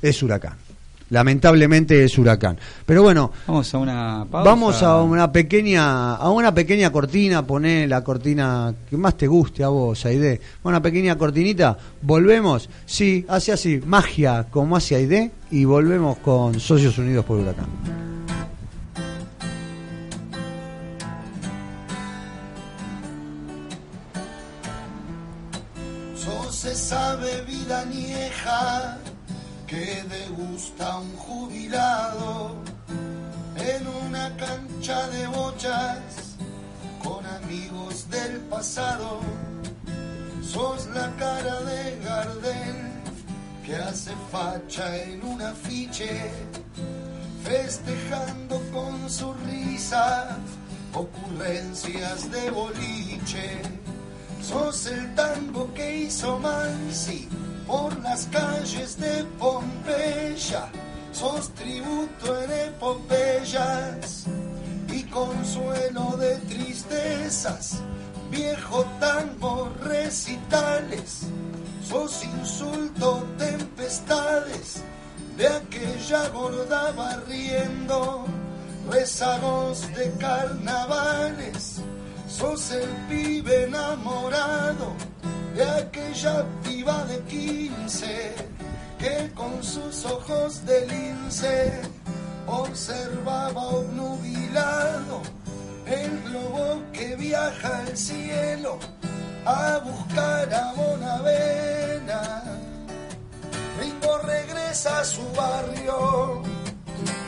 es 0.00 0.22
huracán. 0.22 0.67
Lamentablemente 1.10 2.04
es 2.04 2.18
huracán. 2.18 2.58
Pero 2.84 3.02
bueno, 3.02 3.32
Vamos 3.46 3.72
a 3.72 3.78
una 3.78 4.26
pausa. 4.30 4.50
Vamos 4.50 4.82
a 4.82 5.02
una 5.02 5.32
pequeña 5.32 6.14
a 6.14 6.30
una 6.30 6.52
pequeña 6.52 6.92
cortina, 6.92 7.46
poné 7.46 7.86
la 7.86 8.04
cortina 8.04 8.74
que 8.88 8.96
más 8.96 9.16
te 9.16 9.26
guste 9.26 9.64
a 9.64 9.68
vos, 9.68 10.04
Aide. 10.04 10.40
Una 10.64 10.82
pequeña 10.82 11.16
cortinita, 11.16 11.78
volvemos, 12.02 12.68
sí, 12.84 13.24
hace 13.28 13.52
así, 13.52 13.80
magia 13.84 14.46
como 14.50 14.76
hace 14.76 14.96
Aide 14.96 15.30
y 15.50 15.64
volvemos 15.64 16.18
con 16.18 16.60
Socios 16.60 16.98
Unidos 16.98 17.24
por 17.24 17.38
Huracán. 17.38 17.66
Sos 26.14 26.64
esa 26.66 27.16
bebida 27.16 27.80
añeja 27.80 28.98
que 29.68 30.02
degusta 30.08 30.96
un 30.96 31.14
jubilado 31.16 32.56
en 33.54 33.86
una 34.06 34.34
cancha 34.36 35.06
de 35.08 35.26
bochas 35.26 36.36
con 37.04 37.24
amigos 37.26 38.08
del 38.08 38.40
pasado. 38.48 39.20
Sos 40.42 40.86
la 40.94 41.14
cara 41.16 41.60
de 41.60 42.00
Gardel 42.02 42.76
que 43.62 43.76
hace 43.76 44.12
facha 44.32 44.96
en 45.02 45.22
un 45.22 45.42
afiche, 45.42 46.30
festejando 47.44 48.62
con 48.72 49.10
su 49.10 49.34
risa 49.50 50.38
ocurrencias 50.94 52.30
de 52.30 52.50
boliche. 52.50 53.60
Sos 54.40 54.86
el 54.86 55.14
tango 55.14 55.74
que 55.74 56.04
hizo 56.04 56.38
Mansi 56.38 57.28
por 57.68 57.96
las 58.00 58.26
calles 58.32 58.98
de 58.98 59.24
Pompeya. 59.38 60.68
Sos 61.12 61.50
tributo 61.54 62.42
en 62.42 62.50
epopeyas 62.68 64.24
y 64.88 65.02
consuelo 65.04 66.16
de 66.16 66.36
tristezas. 66.48 67.80
Viejo 68.30 68.84
tango 68.98 69.70
recitales. 69.84 71.26
Sos 71.86 72.24
insulto 72.24 73.26
tempestades 73.36 74.82
de 75.36 75.46
aquella 75.46 76.28
gorda 76.30 76.92
barriendo. 76.92 78.24
Rezagos 78.90 79.86
de 79.94 80.10
carnavales 80.12 81.82
Sos 82.26 82.70
el 82.70 82.88
pibe 83.08 83.64
enamorado 83.64 84.94
de 85.54 85.64
aquella 85.64 86.44
piba 86.62 87.04
de 87.04 87.20
15 87.22 88.34
que 88.98 89.30
con 89.34 89.62
sus 89.62 90.04
ojos 90.04 90.64
de 90.66 90.86
lince 90.86 91.72
observaba 92.46 93.68
obnubilado 93.68 95.22
el 95.86 96.22
globo 96.22 96.82
que 96.92 97.14
viaja 97.16 97.78
al 97.78 97.96
cielo 97.96 98.78
a 99.44 99.78
buscar 99.78 100.52
a 100.52 100.72
Bonavena. 100.74 102.42
Ringo 103.80 104.18
regresa 104.18 105.00
a 105.00 105.04
su 105.04 105.22
barrio, 105.32 106.42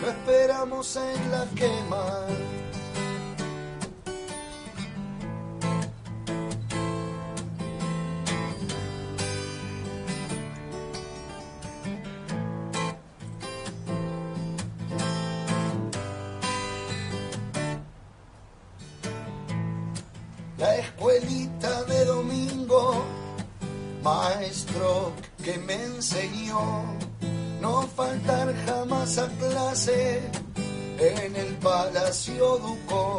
lo 0.03 0.09
esperamos 0.09 0.97
en 0.97 1.31
la 1.31 1.47
quema. 1.55 2.27
En 30.99 31.37
el 31.37 31.55
Palacio 31.57 32.59
Ducó. 32.59 33.10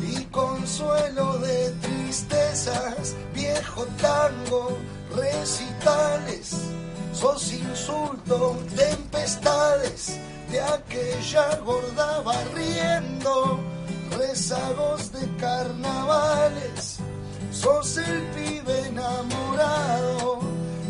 Y 0.00 0.24
consuelo 0.26 1.38
de 1.38 1.70
tristezas, 1.80 3.14
viejo 3.34 3.86
tango, 4.00 4.78
recitales, 5.14 6.56
sos 7.12 7.52
insulto, 7.52 8.56
tempestades 8.76 10.18
de 10.50 10.60
aquella 10.60 11.56
gorda 11.56 12.20
barriendo, 12.20 13.60
rezagos 14.18 15.12
de 15.12 15.26
carnavales, 15.36 16.98
sos 17.52 17.96
el 17.96 18.22
pibe 18.34 18.88
enamorado 18.88 20.40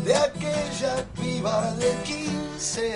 de 0.03 0.15
aquella 0.15 1.05
piba 1.19 1.73
de 1.75 1.91
15 2.03 2.95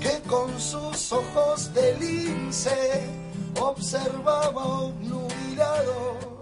que 0.00 0.20
con 0.28 0.60
sus 0.60 1.12
ojos 1.12 1.72
de 1.72 1.96
lince 1.98 3.23
observaba 3.60 4.64
obnubilado 4.64 6.33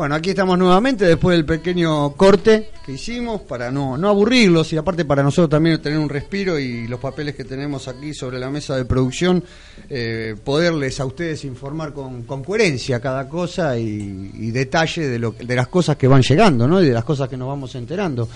Bueno, 0.00 0.14
aquí 0.14 0.30
estamos 0.30 0.56
nuevamente 0.58 1.04
después 1.04 1.36
del 1.36 1.44
pequeño 1.44 2.12
corte 2.12 2.70
que 2.86 2.92
hicimos 2.92 3.42
para 3.42 3.70
no, 3.70 3.98
no 3.98 4.08
aburrirlos 4.08 4.72
y 4.72 4.78
aparte 4.78 5.04
para 5.04 5.22
nosotros 5.22 5.50
también 5.50 5.78
tener 5.82 5.98
un 5.98 6.08
respiro 6.08 6.58
y 6.58 6.88
los 6.88 6.98
papeles 6.98 7.34
que 7.34 7.44
tenemos 7.44 7.86
aquí 7.86 8.14
sobre 8.14 8.38
la 8.38 8.48
mesa 8.48 8.74
de 8.78 8.86
producción, 8.86 9.44
eh, 9.90 10.36
poderles 10.42 10.98
a 11.00 11.04
ustedes 11.04 11.44
informar 11.44 11.92
con, 11.92 12.22
con 12.22 12.42
coherencia 12.42 12.98
cada 12.98 13.28
cosa 13.28 13.78
y, 13.78 14.30
y 14.32 14.50
detalle 14.50 15.06
de, 15.06 15.18
lo, 15.18 15.36
que- 15.36 15.44
de 15.44 15.54
las 15.54 15.68
cosas 15.68 15.98
que 15.98 16.08
van 16.08 16.22
llegando 16.22 16.66
¿no? 16.66 16.80
y 16.82 16.86
de 16.86 16.94
las 16.94 17.04
cosas 17.04 17.28
que 17.28 17.36
nos 17.36 17.48
vamos 17.48 17.74
enterando. 17.74 18.26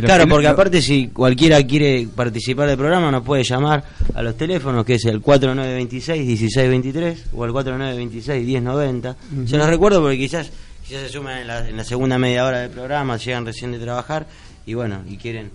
Claro, 0.00 0.24
que- 0.24 0.30
porque 0.30 0.48
aparte 0.48 0.80
si 0.80 1.08
cualquiera 1.08 1.62
quiere 1.66 2.08
participar 2.16 2.66
del 2.68 2.78
programa 2.78 3.10
nos 3.10 3.22
puede 3.22 3.44
llamar 3.44 3.84
a 4.14 4.22
los 4.22 4.38
teléfonos 4.38 4.86
que 4.86 4.94
es 4.94 5.04
el 5.04 5.20
4926-1623 5.22 7.16
o 7.34 7.44
el 7.44 7.52
4926-1090. 7.52 9.14
Se 9.46 9.58
los 9.58 9.68
recuerdo 9.68 10.00
porque 10.00 10.16
quizás, 10.16 10.50
quizás 10.86 11.02
se 11.02 11.08
suman 11.08 11.38
en 11.38 11.46
la, 11.46 11.68
en 11.68 11.76
la 11.76 11.84
segunda 11.84 12.18
media 12.18 12.44
hora 12.44 12.60
del 12.60 12.70
programa, 12.70 13.16
llegan 13.16 13.46
recién 13.46 13.72
de 13.72 13.78
trabajar 13.78 14.26
y 14.66 14.74
bueno, 14.74 15.02
y 15.08 15.16
quieren 15.16 15.50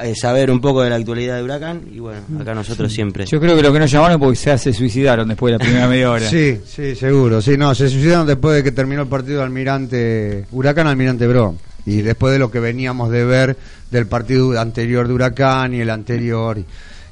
eh, 0.00 0.14
saber 0.14 0.50
un 0.50 0.60
poco 0.60 0.82
de 0.82 0.90
la 0.90 0.96
actualidad 0.96 1.36
de 1.36 1.42
Huracán 1.42 1.82
y 1.92 1.98
bueno, 1.98 2.20
acá 2.40 2.54
nosotros 2.54 2.92
siempre. 2.92 3.26
Yo 3.26 3.40
creo 3.40 3.56
que 3.56 3.62
lo 3.62 3.72
que 3.72 3.78
nos 3.78 3.90
llamaron 3.90 4.20
porque 4.20 4.38
ya 4.38 4.56
se 4.56 4.72
suicidaron 4.72 5.28
después 5.28 5.52
de 5.52 5.58
la 5.58 5.64
primera 5.64 5.88
media 5.88 6.10
hora. 6.10 6.22
Sí, 6.32 6.60
sí, 6.64 6.94
seguro. 6.94 7.42
Sí, 7.42 7.56
no, 7.58 7.74
se 7.74 7.88
suicidaron 7.88 8.26
después 8.26 8.56
de 8.56 8.62
que 8.62 8.72
terminó 8.72 9.02
el 9.02 9.08
partido 9.08 9.38
de 9.38 9.44
Almirante 9.44 10.46
Huracán 10.50 10.86
Almirante 10.86 11.26
Bro. 11.26 11.56
Y 11.84 12.00
después 12.00 12.32
de 12.32 12.38
lo 12.38 12.50
que 12.50 12.60
veníamos 12.60 13.10
de 13.10 13.24
ver 13.24 13.56
del 13.90 14.06
partido 14.06 14.58
anterior 14.58 15.08
de 15.08 15.14
Huracán 15.14 15.74
y 15.74 15.80
el 15.80 15.90
anterior. 15.90 16.58
Y, 16.58 16.64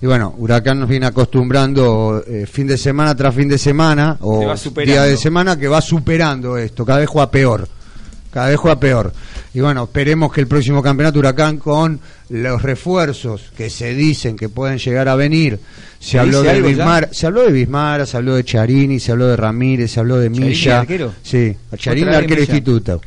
y 0.02 0.06
bueno, 0.06 0.34
Huracán 0.38 0.80
nos 0.80 0.88
viene 0.88 1.06
acostumbrando 1.06 2.24
eh, 2.26 2.46
fin 2.50 2.66
de 2.66 2.78
semana 2.78 3.14
tras 3.14 3.34
fin 3.34 3.48
de 3.48 3.58
semana 3.58 4.16
Se 4.18 4.24
o 4.24 4.54
día 4.84 5.02
de 5.02 5.16
semana 5.18 5.58
que 5.58 5.68
va 5.68 5.82
superando 5.82 6.56
esto. 6.56 6.86
Cada 6.86 7.00
vez 7.00 7.08
juega 7.08 7.30
peor. 7.30 7.68
Cada 8.32 8.48
vez 8.48 8.56
juega 8.56 8.80
peor. 8.80 9.12
Y 9.52 9.60
bueno, 9.60 9.84
esperemos 9.84 10.32
que 10.32 10.40
el 10.40 10.46
próximo 10.46 10.82
campeonato 10.82 11.18
Huracán 11.18 11.58
con 11.58 12.00
los 12.30 12.62
refuerzos 12.62 13.52
que 13.54 13.68
se 13.68 13.92
dicen 13.92 14.36
que 14.36 14.48
pueden 14.48 14.78
llegar 14.78 15.06
a 15.08 15.16
venir. 15.16 15.58
Se, 15.98 16.12
¿Se 16.12 16.18
habló 16.18 16.42
de 16.42 16.54
ya? 16.54 16.66
Bismar, 16.66 17.08
se 17.12 17.26
habló 17.26 17.42
de 17.42 17.52
Bismara, 17.52 18.06
se 18.06 18.16
habló 18.16 18.36
de 18.36 18.44
Charini, 18.44 19.00
se 19.00 19.12
habló 19.12 19.26
de 19.26 19.36
Ramírez, 19.36 19.90
se 19.90 20.00
habló 20.00 20.16
de 20.16 20.30
¿Charini, 20.30 20.48
Milla. 20.48 20.72
el 20.72 20.80
arquero? 20.80 21.14
Sí, 21.22 21.56
Charini, 21.76 22.08
vez 22.08 22.14
arquero 22.14 22.40
instituto. 22.40 23.00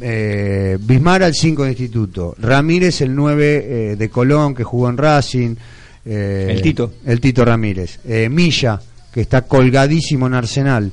Eh, 0.00 0.76
Bismara, 0.80 1.28
el 1.28 1.34
5 1.34 1.62
de 1.62 1.68
instituto. 1.68 2.34
Ramírez, 2.38 3.00
el 3.02 3.14
9 3.14 3.94
de 3.96 4.08
Colón, 4.10 4.54
que 4.54 4.64
jugó 4.64 4.88
en 4.88 4.96
Racing. 4.96 5.54
Eh, 6.04 6.48
El 6.50 6.62
Tito. 6.62 6.94
El 7.06 7.20
Tito 7.20 7.44
Ramírez. 7.44 8.00
Eh, 8.04 8.28
Milla, 8.28 8.80
que 9.12 9.20
está 9.20 9.42
colgadísimo 9.42 10.26
en 10.26 10.34
Arsenal. 10.34 10.92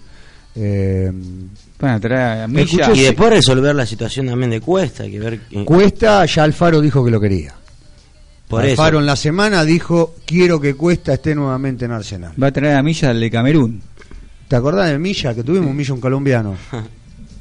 Eh, 0.55 1.11
Bueno, 1.79 1.99
trae 1.99 2.43
a 2.43 2.47
Milla. 2.47 2.91
Y 2.93 3.01
después 3.01 3.29
resolver 3.31 3.73
la 3.75 3.85
situación 3.85 4.27
también 4.27 4.51
de 4.51 4.59
Cuesta, 4.61 5.03
hay 5.03 5.11
que 5.11 5.19
ver 5.19 5.39
Cuesta, 5.65 6.25
ya 6.25 6.43
Alfaro 6.43 6.81
dijo 6.81 7.03
que 7.05 7.11
lo 7.11 7.19
quería. 7.21 7.53
por 8.47 8.61
Alfaro 8.63 8.97
eso. 8.97 8.99
en 8.99 9.05
la 9.05 9.15
semana 9.15 9.63
dijo, 9.63 10.15
quiero 10.25 10.59
que 10.59 10.75
Cuesta 10.75 11.13
esté 11.13 11.33
nuevamente 11.35 11.85
en 11.85 11.91
Arsenal. 11.91 12.33
Va 12.41 12.47
a 12.47 12.51
traer 12.51 12.75
a 12.75 12.83
Milla 12.83 13.11
el 13.11 13.19
de 13.19 13.31
Camerún. 13.31 13.81
¿Te 14.47 14.55
acordás 14.55 14.89
de 14.89 14.99
Milla 14.99 15.33
que 15.33 15.43
tuvimos? 15.43 15.73
Milla 15.73 15.93
un 15.93 16.01
colombiano. 16.01 16.55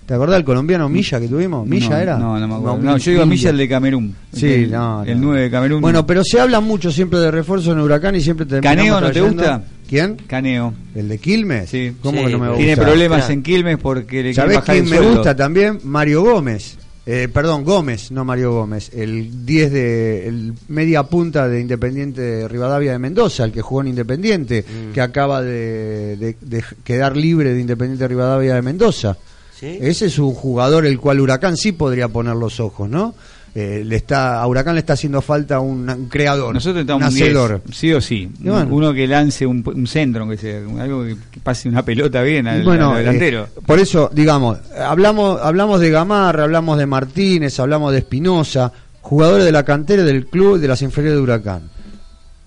¿Te 0.09 0.15
acordás 0.15 0.37
del 0.37 0.45
colombiano 0.45 0.89
Milla 0.89 1.21
que 1.21 1.29
tuvimos? 1.29 1.67
¿Milla 1.69 1.91
no, 1.91 1.97
era? 1.99 2.19
No, 2.19 2.41
no 2.41 2.49
me 2.49 2.55
acuerdo. 2.55 2.79
No, 2.79 2.97
yo 2.97 3.11
digo 3.13 3.27
Milla 3.27 3.51
el 3.51 3.59
de 3.59 3.69
Camerún. 3.69 4.15
Sí, 4.33 4.47
el, 4.47 4.71
no, 4.71 5.05
El 5.05 5.21
no. 5.21 5.27
9 5.27 5.43
de 5.43 5.51
Camerún. 5.51 5.81
Bueno, 5.83 6.07
pero 6.07 6.23
se 6.25 6.41
habla 6.41 6.61
mucho 6.61 6.91
siempre 6.91 7.19
de 7.19 7.31
refuerzo 7.31 7.73
en 7.73 7.81
Huracán 7.81 8.17
y 8.17 8.23
siempre 8.23 8.47
terminamos 8.47 8.79
¿Caneo 8.79 9.01
no 9.03 9.11
te 9.13 9.21
gusta? 9.21 9.63
¿Quién? 9.87 10.17
Caneo. 10.27 10.73
¿El 10.95 11.09
de 11.11 11.19
Quilmes? 11.19 11.69
Sí. 11.69 11.93
¿Cómo 12.03 12.21
Sí, 12.21 12.25
que 12.27 12.33
no 12.33 12.39
me 12.39 12.47
gusta? 12.49 12.59
Tiene 12.59 12.77
problemas 12.79 13.19
Claro. 13.19 13.33
en 13.35 13.43
Quilmes 13.43 13.77
porque 13.77 14.23
le 14.23 14.33
¿Sabés 14.33 14.61
quién 14.61 14.79
el 14.79 14.85
me 14.85 14.97
sueldo. 14.97 15.15
gusta 15.17 15.37
también? 15.37 15.79
Mario 15.85 16.23
Gómez. 16.23 16.79
Eh, 17.05 17.29
perdón, 17.33 17.65
Gómez, 17.65 18.11
no 18.11 18.25
Mario 18.25 18.53
Gómez. 18.53 18.91
El 18.95 19.45
10 19.47 19.73
de. 19.73 20.27
El 20.29 20.55
media 20.69 21.03
punta 21.03 21.49
de 21.49 21.61
Independiente 21.61 22.21
de 22.21 22.49
Rivadavia 22.49 22.93
de 22.93 22.99
Mendoza, 22.99 23.45
el 23.45 23.53
que 23.53 23.61
jugó 23.63 23.81
en 23.83 23.89
Independiente, 23.89 24.63
Mm. 24.63 24.93
que 24.93 25.01
acaba 25.01 25.41
de, 25.43 26.17
de- 26.17 26.37
de 26.41 26.65
quedar 26.85 27.17
libre 27.17 27.53
de 27.55 27.61
Independiente 27.61 28.05
de 28.05 28.09
Rivadavia 28.09 28.55
de 28.55 28.63
Mendoza. 28.63 29.17
¿Sí? 29.59 29.79
Ese 29.81 30.07
es 30.07 30.19
un 30.19 30.35
jugador 30.35 30.87
el 30.87 30.99
cual 31.01 31.21
Huracán 31.21 31.57
sí 31.57 31.73
podría 31.73 32.09
poner 32.09 32.37
los 32.37 32.61
ojos, 32.61 32.89
¿no? 32.89 33.15
Eh, 33.55 33.83
le 33.85 33.97
está, 33.97 34.41
a 34.41 34.47
Huracán 34.47 34.75
le 34.75 34.81
está 34.81 34.93
haciendo 34.93 35.21
falta 35.21 35.59
un, 35.59 35.89
un 35.89 36.07
creador, 36.09 36.55
Nosotros 36.55 36.77
un 36.77 36.81
estamos 36.83 37.03
un 37.03 37.09
hacedor. 37.09 37.63
10, 37.65 37.77
sí 37.77 37.93
o 37.93 38.01
sí. 38.01 38.31
Bueno. 38.39 38.69
Uno 38.73 38.93
que 38.93 39.07
lance 39.09 39.45
un, 39.47 39.65
un 39.67 39.87
centro, 39.87 40.23
aunque 40.23 40.37
sea, 40.37 40.59
algo 40.59 41.03
que, 41.03 41.17
que 41.31 41.41
pase 41.41 41.69
una 41.69 41.83
pelota 41.83 42.23
bien 42.23 42.47
al, 42.47 42.61
Y 42.63 42.65
bueno, 42.65 42.93
al 42.93 42.99
delantero. 42.99 43.45
eh, 43.45 43.61
por 43.67 43.81
eso, 43.81 44.11
digamos, 44.13 44.59
hablamos, 44.79 45.41
hablamos 45.43 45.81
de 45.81 45.91
Gamarra, 45.91 46.45
hablamos 46.45 46.79
de 46.79 46.87
Martínez, 46.87 47.59
hablamos 47.59 47.91
de 47.93 47.99
Espinosa, 47.99 48.71
jugadores 49.01 49.45
de 49.45 49.51
la 49.53 49.65
cantera 49.65 50.05
del 50.05 50.27
club 50.27 50.59
de 50.61 50.69
las 50.69 50.83
inferiores 50.83 51.17
de 51.17 51.23
Huracán. 51.23 51.63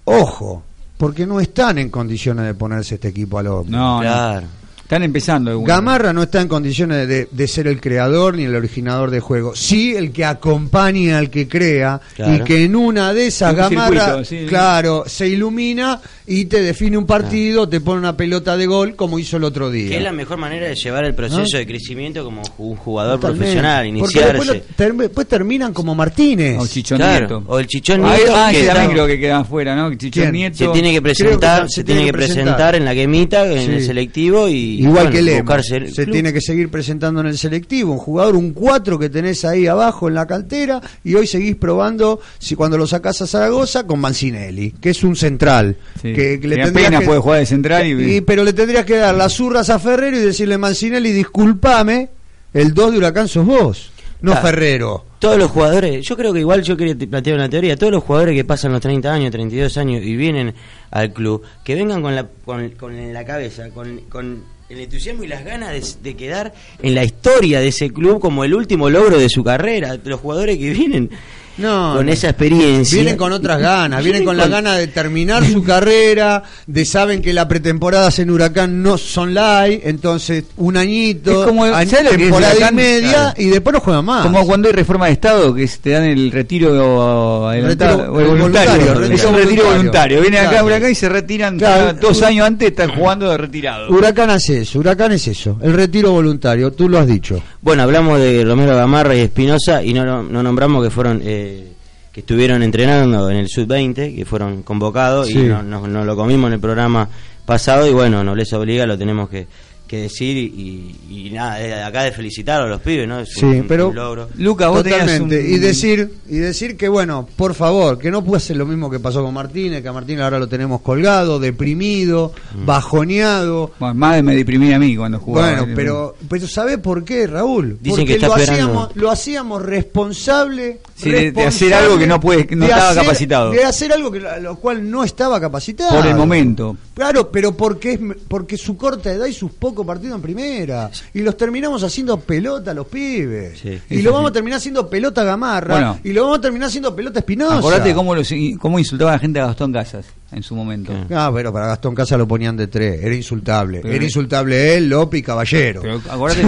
Ojo, 0.05 0.63
porque 0.97 1.25
no 1.25 1.39
están 1.41 1.77
en 1.79 1.89
condiciones 1.89 2.45
de 2.45 2.53
ponerse 2.53 2.95
este 2.95 3.09
equipo 3.09 3.37
al 3.39 3.47
hombro. 3.47 3.77
no, 3.77 4.01
no. 4.03 4.60
Están 4.91 5.03
empezando. 5.03 5.51
algunos. 5.51 5.69
Gamarra 5.69 6.11
no 6.11 6.21
está 6.23 6.41
en 6.41 6.49
condiciones 6.49 7.07
de, 7.07 7.29
de 7.31 7.47
ser 7.47 7.67
el 7.67 7.79
creador 7.79 8.35
ni 8.35 8.43
el 8.43 8.53
originador 8.53 9.09
de 9.09 9.21
juego. 9.21 9.55
Sí, 9.55 9.95
el 9.95 10.11
que 10.11 10.25
acompaña 10.25 11.17
al 11.17 11.29
que 11.29 11.47
crea 11.47 12.01
Claro. 12.13 12.35
y 12.35 12.39
que 12.45 12.65
en 12.65 12.75
una 12.75 13.13
de 13.13 13.27
esas 13.27 13.51
Un 13.51 13.57
Gamarra, 13.57 14.05
circuito, 14.23 14.25
sí. 14.25 14.45
claro, 14.49 15.03
se 15.07 15.29
ilumina 15.29 16.01
y 16.27 16.43
te 16.45 16.61
define 16.61 16.97
un 16.97 17.05
partido, 17.05 17.69
te 17.69 17.79
pone 17.79 17.99
una 17.99 18.17
pelota 18.17 18.57
de 18.57 18.65
gol 18.65 18.95
como 18.97 19.17
hizo 19.17 19.37
el 19.37 19.45
otro 19.45 19.71
día. 19.71 19.89
Que 19.91 19.97
es 19.97 20.03
la 20.03 20.11
mejor 20.11 20.37
manera 20.37 20.67
de 20.67 20.75
llevar 20.75 21.05
el 21.05 21.15
proceso 21.15 21.57
de 21.57 21.65
crecimiento 21.65 22.25
como 22.25 22.41
un 22.57 22.75
jugador 22.75 23.15
Totalmente. 23.19 23.45
profesional, 23.45 23.85
Porque 23.97 24.19
después, 24.19 24.33
iniciarse. 24.45 24.53
lo- 24.69 24.75
ter- 24.75 24.93
después 24.93 25.27
terminan 25.27 25.73
como 25.73 25.95
Martínez. 25.95 26.57
O 26.59 26.67
Chichón 26.67 26.97
Claro, 26.97 27.19
Nieto. 27.39 27.43
o 27.47 27.59
el 27.59 27.67
Chichón 27.67 28.03
Ah, 28.03 28.15
Nieto 28.17 28.33
ah, 28.35 28.49
que 28.51 28.63
también 28.65 28.91
creo 28.91 29.07
que 29.07 29.19
queda 29.21 29.39
afuera, 29.39 29.73
¿no? 29.73 29.89
Chichón 29.95 30.11
¿Quién? 30.23 30.31
Nieto. 30.33 30.57
se 30.57 30.67
tiene 30.67 30.91
que 30.91 31.01
presentar, 31.01 31.63
se 31.69 31.75
se, 31.75 31.83
tiene 31.85 32.01
tiene 32.01 32.11
que 32.11 32.17
presentar. 32.17 32.43
presentar 32.43 32.75
en 32.75 32.83
la 32.85 32.93
quemita, 32.93 33.47
en 33.49 33.65
Sí. 33.67 33.71
el 33.71 33.85
selectivo 33.85 34.49
y 34.49 34.80
Igual 34.81 34.93
bueno, 35.05 35.11
que 35.11 35.21
Lema, 35.21 35.63
se 35.63 35.79
club. 36.03 36.11
tiene 36.11 36.33
que 36.33 36.41
seguir 36.41 36.69
presentando 36.69 37.21
en 37.21 37.27
el 37.27 37.37
selectivo, 37.37 37.91
un 37.91 37.97
jugador, 37.97 38.35
un 38.35 38.51
4 38.53 38.97
que 38.99 39.09
tenés 39.09 39.43
ahí 39.45 39.67
abajo 39.67 40.07
en 40.07 40.15
la 40.15 40.25
cantera 40.27 40.81
y 41.03 41.15
hoy 41.15 41.27
seguís 41.27 41.55
probando 41.55 42.19
si 42.39 42.55
cuando 42.55 42.77
lo 42.77 42.87
sacás 42.87 43.21
a 43.21 43.27
Zaragoza 43.27 43.85
con 43.85 43.99
Mancinelli, 43.99 44.71
que 44.71 44.89
es 44.91 45.03
un 45.03 45.15
central, 45.15 45.75
Sí. 46.01 46.13
que, 46.13 46.39
Que 46.39 46.47
tendrías 46.47 46.69
apenas 46.69 47.03
puede 47.03 47.19
jugar 47.19 47.39
de 47.39 47.45
central 47.45 47.85
y- 47.87 48.15
y- 48.17 48.21
pero 48.21 48.43
le 48.43 48.53
tendrías 48.53 48.85
que 48.85 48.97
dar 48.97 49.15
las 49.15 49.33
zurras 49.33 49.69
a 49.69 49.79
Ferrero 49.79 50.17
y 50.17 50.21
decirle 50.21 50.57
Mancinelli, 50.57 51.11
disculpame, 51.11 52.09
el 52.53 52.73
2 52.73 52.91
de 52.91 52.97
Huracán 52.97 53.27
sos 53.27 53.45
vos, 53.45 53.91
no 54.21 54.31
Claro. 54.31 54.47
Ferrero. 54.47 55.05
Todos 55.19 55.37
los 55.37 55.51
jugadores, 55.51 56.03
yo 56.03 56.17
creo 56.17 56.33
que 56.33 56.39
igual 56.39 56.63
yo 56.63 56.75
quería 56.75 56.97
te- 56.97 57.05
plantear 57.05 57.35
una 57.35 57.47
teoría, 57.47 57.77
todos 57.77 57.91
los 57.93 58.03
jugadores 58.03 58.35
que 58.35 58.43
pasan 58.43 58.71
los 58.71 58.81
30 58.81 59.13
años, 59.13 59.29
32 59.31 59.77
años 59.77 60.03
y 60.03 60.15
vienen 60.15 60.53
al 60.89 61.13
club, 61.13 61.43
que 61.63 61.75
vengan 61.75 62.01
con 62.01 62.15
la, 62.15 62.27
con, 62.43 62.69
con 62.71 63.13
la 63.13 63.23
cabeza, 63.23 63.69
con, 63.69 63.99
con 64.09 64.43
el 64.71 64.79
entusiasmo 64.79 65.23
y 65.23 65.27
las 65.27 65.43
ganas 65.43 66.01
de, 66.01 66.09
de 66.11 66.15
quedar 66.15 66.53
en 66.81 66.95
la 66.95 67.03
historia 67.03 67.59
de 67.59 67.67
ese 67.67 67.91
club 67.91 68.19
como 68.19 68.43
el 68.43 68.53
último 68.53 68.89
logro 68.89 69.17
de 69.17 69.29
su 69.29 69.43
carrera. 69.43 69.97
Los 70.03 70.19
jugadores 70.19 70.57
que 70.57 70.71
vienen 70.71 71.09
No, 71.57 71.93
con 71.95 72.09
esa 72.09 72.29
experiencia. 72.29 72.95
Vienen 72.95 73.17
con 73.17 73.31
otras 73.33 73.59
ganas, 73.59 74.03
vienen 74.03 74.21
Vienen 74.21 74.25
con 74.25 74.37
la 74.37 74.47
gana 74.47 74.75
de 74.75 74.87
terminar 74.87 75.45
su 75.45 75.63
carrera, 75.63 76.43
de 76.67 76.85
saben 76.85 77.21
que 77.21 77.33
la 77.33 77.47
pretemporadas 77.47 78.19
en 78.19 78.29
Huracán 78.31 78.81
no 78.81 78.97
son 78.97 79.33
live, 79.33 79.81
entonces 79.85 80.45
un 80.57 80.77
añito, 80.77 81.41
Es 81.41 81.47
como- 81.47 81.63
año- 81.65 81.89
¿sabes 81.89 82.05
lo 82.05 82.09
que 82.11 82.15
es 82.15 82.21
temporada 82.23 82.69
y 82.71 82.73
media 82.75 83.11
Claro. 83.11 83.33
y 83.37 83.45
después 83.47 83.73
no 83.73 83.79
juegan 83.79 84.05
más. 84.05 84.23
Como 84.25 84.45
cuando 84.45 84.67
hay 84.69 84.73
reforma 84.73 85.07
de 85.07 85.11
Estado, 85.13 85.53
que 85.53 85.67
te 85.67 85.89
dan 85.91 86.03
el 86.05 86.31
retiro 86.31 87.47
adelantado, 87.49 87.97
Retiro- 87.97 88.13
o 88.13 88.19
el 88.19 88.27
voluntario. 88.27 88.71
voluntario, 88.71 89.15
es 89.15 89.25
un 89.25 89.35
retiro 89.35 89.65
voluntario. 89.65 90.21
Vienen 90.21 90.39
acá 90.39 90.47
a 90.47 90.51
Claro. 90.51 90.65
Huracán 90.67 90.91
y 90.91 90.95
se 90.95 91.09
retiran 91.09 91.57
Claro. 91.57 91.93
dos 91.99 92.21
años 92.21 92.47
antes 92.47 92.69
están 92.69 92.91
jugando 92.95 93.29
de 93.29 93.37
retirado. 93.37 93.89
Huracán 93.89 94.29
hace 94.29 94.61
eso, 94.61 94.79
Huracán 94.79 95.11
es 95.11 95.27
eso, 95.27 95.57
el 95.61 95.73
retiro 95.73 96.11
voluntario, 96.11 96.71
tú 96.71 96.87
lo 96.89 96.97
has 96.99 97.07
dicho. 97.07 97.41
Bueno, 97.61 97.83
hablamos 97.83 98.19
de 98.19 98.43
Romero 98.43 98.75
Gamarra 98.75 99.15
y 99.15 99.19
Espinosa 99.19 99.83
y 99.83 99.93
no, 99.93 100.23
no 100.23 100.43
nombramos 100.43 100.83
que 100.83 100.89
fueron 100.89 101.21
eh, 101.23 101.67
que 102.11 102.21
estuvieron 102.21 102.63
entrenando 102.63 103.29
en 103.29 103.37
el 103.37 103.47
Sub-20, 103.47 104.15
que 104.15 104.25
fueron 104.25 104.63
convocados 104.63 105.27
Sí. 105.27 105.39
y 105.39 105.43
no, 105.43 105.61
no- 105.61 105.85
no 105.87 106.03
lo 106.03 106.15
comimos 106.15 106.47
en 106.47 106.53
el 106.53 106.59
programa 106.59 107.07
pasado 107.45 107.87
y 107.87 107.91
bueno, 107.91 108.23
no 108.23 108.35
les 108.35 108.51
obliga, 108.53 108.85
lo 108.85 108.97
tenemos 108.97 109.29
que, 109.29 109.45
que 109.91 110.03
decir 110.03 110.37
y, 110.37 110.95
y 111.09 111.29
nada, 111.31 111.55
de 111.57 111.83
acá 111.83 112.03
de 112.03 112.13
felicitar 112.13 112.61
a 112.61 112.65
los 112.65 112.79
pibes, 112.79 113.07
¿no? 113.09 113.19
Es 113.19 113.33
Sí, 113.33 113.43
un, 113.45 113.67
pero- 113.67 113.89
un 113.89 113.95
logro. 113.95 114.29
Luca, 114.37 114.69
vos 114.69 114.83
Totalmente. 114.83 115.37
un- 115.37 115.45
Y 115.53 115.57
decir, 115.59 116.09
y 116.29 116.37
decir 116.37 116.77
que 116.77 116.87
bueno, 116.87 117.27
por 117.35 117.53
favor, 117.55 117.97
que 117.99 118.09
no 118.09 118.23
puede 118.23 118.39
ser 118.39 118.55
lo 118.55 118.65
mismo 118.65 118.89
que 118.89 118.99
pasó 119.01 119.21
con 119.21 119.33
Martínez, 119.33 119.81
que 119.81 119.89
a 119.89 119.91
Martínez 119.93 120.21
ahora 120.23 120.39
lo 120.39 120.47
tenemos 120.47 120.79
colgado, 120.79 121.39
deprimido, 121.39 122.31
Mm. 122.55 122.65
bajoneado. 122.65 123.71
Bueno, 123.79 123.95
más 123.95 124.15
de 124.15 124.23
me 124.23 124.33
deprimí 124.35 124.71
a 124.71 124.79
mí 124.79 124.95
cuando 124.95 125.19
jugaba. 125.19 125.57
Bueno, 125.59 125.73
pero, 125.75 126.15
pero 126.29 126.47
¿sabe 126.47 126.77
por 126.77 127.03
qué, 127.03 127.27
Raúl? 127.27 127.77
Dicen 127.81 127.97
Porque 127.99 128.05
que 128.05 128.13
está 128.13 128.27
lo 128.27 128.37
esperando. 128.37 128.63
hacíamos, 128.71 128.95
lo 128.95 129.11
hacíamos 129.11 129.61
responsable, 129.61 130.79
Sí, 130.95 131.11
de- 131.11 131.33
hacer 131.45 131.73
algo 131.73 131.97
que 131.97 132.07
no 132.07 132.19
puede- 132.19 132.47
que 132.47 132.55
no 132.55 132.65
estaba 132.65 132.95
capacitado. 132.95 133.51
De 133.51 133.63
hacer 133.63 133.91
algo 133.91 134.11
que 134.11 134.25
a 134.27 134.39
lo 134.39 134.55
cual 134.55 134.89
no 134.89 135.03
estaba 135.03 135.39
capacitado. 135.41 135.95
Por 135.97 136.07
el 136.07 136.15
momento. 136.15 136.77
Claro, 136.93 137.29
pero 137.31 137.57
porque 137.57 137.93
es 137.93 137.99
porque 138.27 138.55
su 138.57 138.77
corta 138.77 139.11
edad 139.11 139.25
y 139.25 139.33
sus 139.33 139.51
pocos 139.51 139.80
partidos 139.85 140.15
en 140.15 140.21
primera 140.21 140.89
y 141.13 141.21
los 141.21 141.35
terminamos 141.37 141.83
haciendo 141.83 142.19
pelota 142.19 142.71
a 142.71 142.73
los 142.73 142.87
pibes. 142.87 143.59
Sí. 143.59 143.79
y 143.89 144.01
lo 144.01 144.13
vamos 144.13 144.29
a 144.31 144.33
terminar 144.33 144.57
haciendo 144.57 144.89
pelota 144.89 145.21
a 145.21 145.25
Gamarra 145.25 145.73
Bueno. 145.73 145.99
y 146.03 146.13
lo 146.13 146.23
vamos 146.23 146.39
a 146.39 146.41
terminar 146.41 146.67
haciendo 146.67 146.95
pelota 146.95 147.19
a 147.19 147.21
Espinosa. 147.21 147.57
Acordate 147.57 147.93
cómo, 147.93 148.15
los, 148.15 148.29
cómo 148.59 148.79
insultaba 148.79 149.11
la 149.11 149.19
gente 149.19 149.39
a 149.39 149.47
Gastón 149.47 149.71
Casas 149.73 150.05
en 150.31 150.43
su 150.43 150.55
momento. 150.55 150.93
Ah, 151.13 151.29
pero 151.33 151.51
para 151.51 151.67
Gastón 151.67 151.93
Casa 151.95 152.17
lo 152.17 152.27
ponían 152.27 152.55
de 152.55 152.67
tres, 152.67 153.03
era 153.03 153.13
insultable. 153.15 153.79
Pero- 153.81 153.93
era 153.93 154.03
insultable 154.03 154.75
él, 154.77 154.89
Lopi 154.89 155.17
y 155.17 155.21
Caballero. 155.21 155.81
Pero 155.81 156.01
acordate 156.09 156.43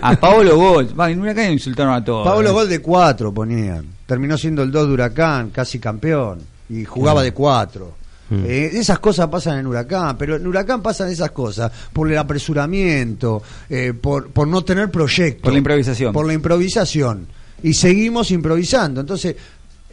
a 0.00 0.16
Pablo 0.16 0.56
Gol. 0.56 0.98
Va, 0.98 1.10
en 1.10 1.20
Huracán 1.20 1.52
insultaron 1.52 1.94
a 1.94 2.04
todos. 2.04 2.26
Pablo 2.26 2.50
¿eh? 2.50 2.52
Gol 2.52 2.68
de 2.68 2.78
cuatro 2.80 3.32
ponían. 3.32 3.86
Terminó 4.06 4.36
siendo 4.36 4.62
el 4.62 4.70
2 4.70 4.88
de 4.88 4.92
Huracán, 4.94 5.50
casi 5.50 5.78
campeón. 5.78 6.40
Y 6.68 6.84
jugaba 6.84 7.22
de 7.22 7.32
cuatro. 7.32 7.94
Mm. 8.32 8.44
Eh, 8.46 8.70
esas 8.72 8.98
cosas 8.98 9.28
pasan 9.28 9.58
en 9.58 9.66
Huracán, 9.66 10.16
pero 10.16 10.36
en 10.36 10.46
Huracán 10.46 10.80
pasan 10.80 11.10
esas 11.10 11.32
cosas 11.32 11.70
por 11.92 12.10
el 12.10 12.16
apresuramiento, 12.16 13.42
eh, 13.68 13.92
por, 13.92 14.30
por 14.30 14.48
no 14.48 14.64
tener 14.64 14.90
proyecto. 14.90 15.42
Por 15.42 15.52
la 15.52 15.58
improvisación. 15.58 16.12
Por 16.14 16.26
la 16.26 16.32
improvisación. 16.32 17.26
Y 17.62 17.74
seguimos 17.74 18.30
improvisando. 18.30 19.02
Entonces, 19.02 19.36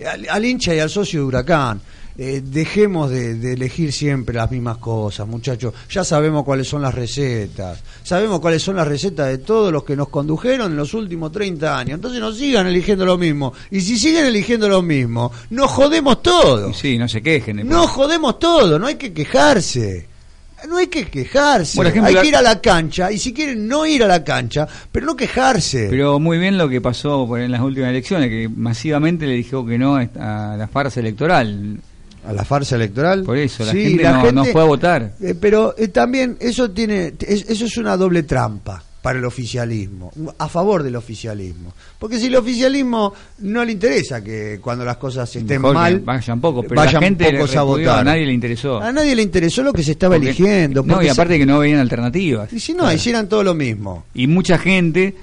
al, 0.10 0.26
al 0.30 0.46
hincha 0.46 0.74
y 0.74 0.80
al 0.80 0.90
socio 0.90 1.20
de 1.20 1.26
Huracán, 1.26 1.82
eh, 2.22 2.42
dejemos 2.44 3.10
de, 3.10 3.36
de 3.36 3.54
elegir 3.54 3.94
siempre 3.94 4.36
las 4.36 4.52
mismas 4.52 4.76
cosas, 4.76 5.26
muchachos. 5.26 5.74
Ya 5.90 6.04
sabemos 6.04 6.44
cuáles 6.44 6.68
son 6.68 6.82
las 6.82 6.94
recetas. 6.94 7.82
Sabemos 8.04 8.42
cuáles 8.42 8.62
son 8.62 8.76
las 8.76 8.86
recetas 8.86 9.28
de 9.30 9.38
todos 9.38 9.72
los 9.72 9.86
que 9.86 9.96
nos 9.96 10.10
condujeron 10.10 10.72
en 10.72 10.76
los 10.76 10.94
últimos 10.94 11.32
30 11.32 11.78
años. 11.78 11.96
Entonces 11.96 12.20
no 12.20 12.34
sigan 12.34 12.68
eligiendo 12.68 13.06
lo 13.06 13.18
mismo. 13.18 13.54
Y 13.72 13.80
si 13.80 13.98
siguen 13.98 14.26
eligiendo 14.26 14.68
lo 14.68 14.82
mismo, 14.82 15.32
nos 15.52 15.72
jodemos 15.72 16.22
todo. 16.22 16.74
Sí, 16.74 16.98
no 16.98 17.08
se 17.08 17.22
quejen. 17.22 17.66
No 17.66 17.88
jodemos 17.88 18.38
todo, 18.38 18.78
no 18.78 18.88
hay 18.88 18.96
que 18.96 19.14
quejarse. 19.14 20.06
No 20.68 20.76
hay 20.76 20.88
que 20.88 21.06
quejarse. 21.06 21.78
Por 21.78 21.88
ejemplo, 21.88 22.10
hay 22.10 22.22
que 22.22 22.28
ir 22.28 22.36
a 22.36 22.42
la 22.42 22.60
cancha 22.60 23.14
y 23.14 23.18
si 23.18 23.32
quieren 23.32 23.66
no 23.66 23.86
ir 23.86 24.04
a 24.04 24.08
la 24.08 24.26
cancha, 24.26 24.68
pero 24.92 25.06
no 25.06 25.16
quejarse. 25.16 25.88
Pero 25.90 26.20
muy 26.20 26.38
bien 26.38 26.58
lo 26.58 26.68
que 26.68 26.82
pasó 26.82 27.38
en 27.38 27.50
las 27.50 27.62
últimas 27.62 27.92
elecciones, 27.92 28.28
que 28.28 28.50
masivamente 28.50 29.26
le 29.26 29.36
dijo 29.36 29.66
que 29.66 29.78
no 29.78 29.96
a 29.96 30.56
la 30.58 30.68
farsa 30.68 31.00
electoral. 31.00 31.80
A 32.28 32.34
la 32.34 32.44
farsa 32.46 32.76
electoral. 32.76 33.24
Por 33.24 33.38
eso, 33.38 33.66
la 33.66 33.72
Sí, 33.72 33.84
gente, 33.84 34.04
la 34.04 34.12
no, 34.14 34.20
gente- 34.22 34.34
no 34.36 34.46
fue 34.46 34.62
a 34.62 34.66
votar. 34.66 35.14
Eh, 35.22 35.36
pero 35.40 35.76
eh, 35.78 35.88
también 35.90 36.38
eso 36.40 36.70
tiene 36.72 37.14
es- 37.20 37.50
eso 37.50 37.66
es 37.66 37.78
una 37.78 37.96
doble 37.98 38.24
trampa 38.24 38.84
para 39.02 39.18
el 39.18 39.24
oficialismo, 39.26 40.12
a 40.38 40.50
favor 40.50 40.84
del 40.84 40.98
oficialismo. 40.98 41.74
Porque 41.98 42.20
si 42.20 42.26
el 42.28 42.36
oficialismo 42.36 43.14
no 43.40 43.64
le 43.64 43.72
interesa 43.72 44.22
que 44.22 44.60
cuando 44.62 44.84
las 44.84 44.98
cosas 44.98 45.34
estén 45.34 45.62
Mejor 45.62 45.74
mal, 45.76 46.00
vayan 46.02 46.42
poco, 46.42 46.64
pero 46.64 46.76
vayan 46.76 46.96
la 46.96 47.00
gente 47.02 47.32
pocos 47.32 47.56
a 47.56 47.62
votar. 47.64 48.00
a 48.00 48.04
nadie 48.04 48.26
le 48.26 48.34
interesó. 48.34 48.82
A 48.82 48.92
nadie 48.92 49.16
le 49.16 49.22
interesó 49.24 49.64
lo 49.64 49.72
que 49.72 49.84
se 49.84 49.92
estaba 49.92 50.16
Porque- 50.16 50.28
eligiendo. 50.32 50.84
No, 50.84 51.02
y 51.02 51.06
se- 51.06 51.12
aparte 51.12 51.38
que 51.38 51.46
no 51.46 51.60
veían 51.60 51.80
alternativas. 51.80 52.52
y 52.52 52.60
si 52.60 52.74
no, 52.74 52.92
hicieran 52.92 53.30
todo 53.30 53.42
lo 53.44 53.54
mismo. 53.54 54.04
Y 54.14 54.28
mucha 54.28 54.58
gente 54.58 55.16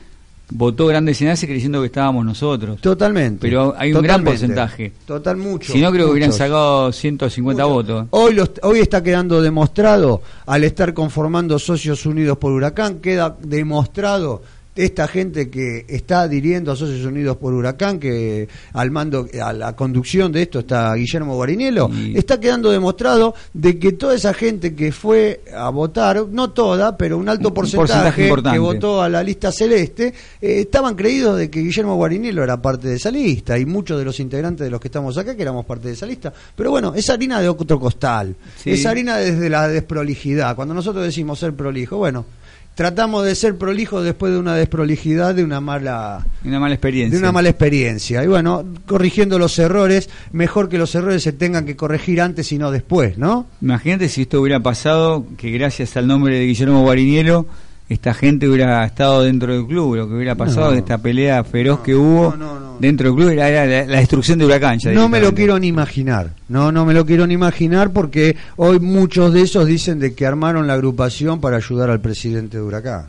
votó 0.51 0.86
grandes 0.86 1.20
enlaces 1.22 1.49
creyendo 1.49 1.80
que 1.80 1.86
estábamos 1.86 2.24
nosotros. 2.24 2.80
Totalmente. 2.80 3.38
Pero 3.40 3.74
hay 3.76 3.92
un 3.92 4.03
gran 4.03 4.22
porcentaje. 4.22 4.92
Total, 5.05 5.36
mucho. 5.36 5.72
Si 5.72 5.80
no, 5.80 5.90
creo 5.90 6.07
que 6.07 6.12
hubieran 6.12 6.32
sacado 6.32 6.92
150 6.92 7.62
Mucho. 7.64 7.74
votos. 7.74 8.07
Hoy, 8.11 8.34
los- 8.34 8.51
hoy 8.62 8.78
está 8.80 9.03
quedando 9.03 9.42
demostrado, 9.42 10.22
al 10.47 10.64
estar 10.64 10.94
conformando 10.94 11.59
Socios 11.59 12.07
Unidos 12.07 12.38
por 12.38 12.53
Huracán, 12.53 13.01
queda 13.01 13.36
demostrado 13.42 14.42
esta 14.77 15.09
gente 15.09 15.49
que 15.51 15.85
está 15.89 16.20
adhiriendo 16.22 16.70
a 16.70 16.77
Socios 16.77 17.05
Unidos 17.07 17.37
por 17.39 17.55
Huracán, 17.55 17.99
que 17.99 18.49
al 18.74 18.91
mando, 18.91 19.27
a 19.43 19.53
la 19.53 19.74
conducción 19.74 20.31
de 20.33 20.43
esto 20.43 20.61
está 20.61 20.95
Guillermo 20.95 21.35
Guarinielo, 21.35 21.91
Y- 21.93 22.16
está 22.16 22.39
quedando 22.39 22.70
demostrado 22.70 23.35
de 23.55 23.79
que 23.79 23.93
toda 23.93 24.14
esa 24.14 24.35
gente 24.35 24.74
que 24.74 24.93
fue 24.93 25.41
a 25.57 25.70
votar, 25.70 26.27
no 26.31 26.51
toda, 26.51 26.97
pero 26.97 27.16
un 27.18 27.29
alto 27.29 27.49
Un 27.49 27.55
porcentaje, 27.55 28.31
que 28.53 28.59
votó 28.59 29.03
a 29.03 29.09
la 29.09 29.22
lista 29.22 29.51
celeste, 29.51 30.09
eh, 30.41 30.61
estaban 30.61 30.95
creídos 30.95 31.39
de 31.39 31.49
que 31.51 31.61
Guillermo 31.61 31.97
Guarinielo 31.97 32.45
era 32.45 32.61
parte 32.61 32.89
de 32.89 32.97
esa 32.97 33.11
lista 33.11 33.59
y 33.59 33.64
muchos 33.66 33.99
de 33.99 34.05
los 34.05 34.20
integrantes 34.20 34.64
de 34.64 34.70
los 34.70 34.81
que 34.81 34.89
estamos 34.89 35.16
acá 35.18 35.35
que 35.35 35.43
éramos 35.43 35.64
parte 35.64 35.89
de 35.89 35.95
esa 35.95 36.07
lista. 36.07 36.33
Pero 36.55 36.70
bueno, 36.70 36.93
es 36.95 37.09
harina 37.11 37.41
de 37.41 37.49
otro 37.49 37.81
costal, 37.81 38.37
Sí. 38.62 38.70
es 38.72 38.85
harina 38.87 39.16
desde 39.16 39.49
la 39.49 39.68
desprolijidad. 39.68 40.55
Cuando 40.55 40.74
nosotros 40.74 41.05
decimos 41.05 41.39
ser 41.39 41.55
prolijo, 41.55 41.97
bueno, 41.97 42.27
tratamos 42.77 43.24
de 43.24 43.35
ser 43.35 43.57
prolijo 43.57 44.03
después 44.03 44.33
de 44.33 44.39
una 44.39 44.55
desprolijidad, 44.55 45.35
de 45.35 45.43
una 45.43 45.61
mala 45.61 46.24
Una 46.45 46.61
mala 46.61 46.74
experiencia. 46.74 47.16
de 47.16 47.22
una 47.24 47.33
mala 47.33 47.49
experiencia. 47.49 48.22
Y 48.22 48.27
bueno, 48.29 48.64
corrigiendo 48.87 49.39
los 49.39 49.59
errores, 49.59 50.09
mejor 50.31 50.68
que 50.68 50.79
los 50.79 50.95
errores 50.95 51.22
se 51.22 51.33
tengan 51.33 51.64
que 51.66 51.74
corregir 51.74 52.20
antes 52.20 52.53
y 52.53 52.59
no 52.59 52.70
después, 52.70 53.16
¿no? 53.18 53.47
Imagínate 53.62 54.09
si 54.11 54.22
esto 54.22 54.41
hubiera 54.43 54.61
pasado, 54.61 55.24
que 55.39 55.51
gracias 55.51 55.97
al 55.97 56.07
nombre 56.07 56.39
de 56.39 56.45
Guillermo 56.47 56.83
Guarinielo, 56.83 57.47
esta 57.89 58.14
gente 58.14 58.49
hubiera 58.49 58.84
estado 58.84 59.22
dentro 59.22 59.53
del 59.53 59.64
club, 59.66 59.95
lo 59.97 60.09
que 60.09 60.14
hubiera 60.14 60.34
pasado 60.34 60.66
No. 60.66 60.72
de 60.72 60.78
esta 60.78 60.99
pelea 60.99 61.45
feroz 61.45 61.78
No, 61.78 61.82
que 61.84 61.95
hubo 61.95 62.30
no, 62.37 62.37
no, 62.37 62.61
no. 62.61 62.76
dentro 62.80 63.07
del 63.09 63.16
club 63.16 63.28
era, 63.30 63.49
era 63.49 63.64
la, 63.64 63.93
la 63.93 63.99
destrucción 64.01 64.39
de 64.41 64.45
Huracán. 64.47 64.78
ya 64.80 64.91
No 64.93 65.09
me 65.09 65.20
lo 65.20 65.32
quiero 65.32 65.59
ni 65.59 65.68
imaginar. 65.68 66.30
No, 66.49 66.72
no 66.72 66.84
me 66.84 66.95
lo 66.95 67.07
quiero 67.07 67.26
ni 67.26 67.34
imaginar 67.34 67.93
porque 67.93 68.37
hoy 68.57 68.80
muchos 68.80 69.32
de 69.32 69.43
esos 69.43 69.66
dicen 69.66 69.99
de 70.01 70.14
que 70.14 70.26
armaron 70.26 70.66
la 70.66 70.72
agrupación 70.74 71.41
para 71.41 71.59
ayudar 71.59 71.91
al 71.91 72.01
presidente 72.01 72.57
de 72.57 72.62
Huracán. 72.64 73.07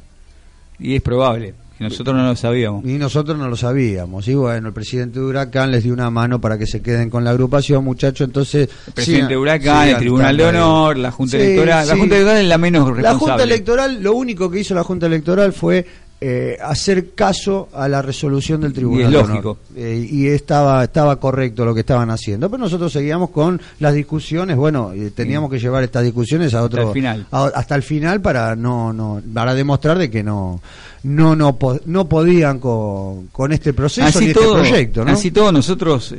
Y 0.80 0.96
es 0.96 1.02
probable, 1.02 1.56
que 1.78 1.84
nosotros 1.84 2.16
no 2.16 2.24
lo 2.26 2.36
sabíamos. 2.36 2.84
Y 2.86 2.94
nosotros 2.98 3.38
no 3.38 3.48
lo 3.48 3.56
sabíamos. 3.56 4.28
Y 4.28 4.34
bueno, 4.36 4.70
el 4.70 4.74
presidente 4.74 5.20
de 5.20 5.26
Huracán 5.26 5.72
les 5.72 5.84
dio 5.84 5.94
una 5.94 6.10
mano 6.10 6.42
para 6.42 6.58
que 6.58 6.66
se 6.66 6.82
queden 6.82 7.10
con 7.10 7.24
la 7.24 7.30
agrupación, 7.32 7.84
muchachos. 7.84 8.26
Entonces, 8.28 8.70
El 8.88 8.94
presidente 8.94 9.26
sigan- 9.26 9.30
de 9.30 9.38
Huracán, 9.38 9.88
el 9.90 9.98
Tribunal 9.98 10.38
de. 10.38 10.44
Honor, 10.46 10.98
la 10.98 11.12
Junta 11.12 11.38
Sí, 11.38 11.44
Electoral. 11.44 11.88
La. 11.88 11.96
Junta 11.98 12.16
Electoral 12.16 12.42
es 12.42 12.48
la 12.48 12.58
menos 12.58 12.88
La 12.90 12.94
responsable. 12.96 13.32
Junta 13.32 13.44
Electoral, 13.44 14.04
lo 14.04 14.14
único 14.14 14.50
que 14.50 14.60
hizo 14.60 14.74
la 14.74 14.84
Junta 14.84 15.06
Electoral 15.06 15.54
fue 15.54 15.86
eh, 16.20 16.58
hacer 16.64 17.12
caso 17.14 17.70
a 17.74 17.88
la 17.88 18.02
resolución 18.02 18.62
del 18.62 18.74
Tribunal. 18.74 19.14
Y 19.14 19.16
es 19.16 19.28
lógico. 19.28 19.58
Eh, 19.76 20.08
y 20.10 20.28
estaba 20.28 20.84
estaba 20.84 21.18
correcto 21.18 21.64
lo 21.64 21.74
que 21.76 21.82
estaban 21.82 22.10
haciendo. 22.10 22.50
Pero 22.50 22.64
nosotros 22.64 22.92
seguíamos 22.92 23.30
con 23.30 23.62
las 23.80 23.94
discusiones. 23.94 24.58
Bueno, 24.58 24.94
eh, 24.94 25.12
teníamos 25.16 25.52
que 25.52 25.60
llevar 25.60 25.84
estas 25.84 26.04
discusiones 26.04 26.54
a 26.56 26.64
otro 26.64 26.80
Hasta 26.82 26.90
el 26.90 26.94
final. 26.94 27.28
a- 27.32 27.52
hasta 27.54 27.76
el 27.76 27.84
final 27.84 28.22
para 28.22 28.56
no 28.56 28.92
no 28.94 29.22
para 29.34 29.54
demostrar 29.54 29.98
de 30.00 30.10
que 30.10 30.24
no 30.24 30.60
no 31.04 31.36
no 31.36 31.56
po- 31.56 31.80
no 31.86 32.10
podían 32.10 32.60
con, 32.60 33.28
con 33.28 33.52
este 33.54 33.72
proceso 33.74 34.20
ni 34.20 34.26
así 34.26 34.34
todo, 34.34 34.58
este 34.58 34.70
proyecto, 34.70 35.06
¿no? 35.06 35.12
así 35.12 35.30
todo 35.32 35.52
nosotros, 35.52 36.14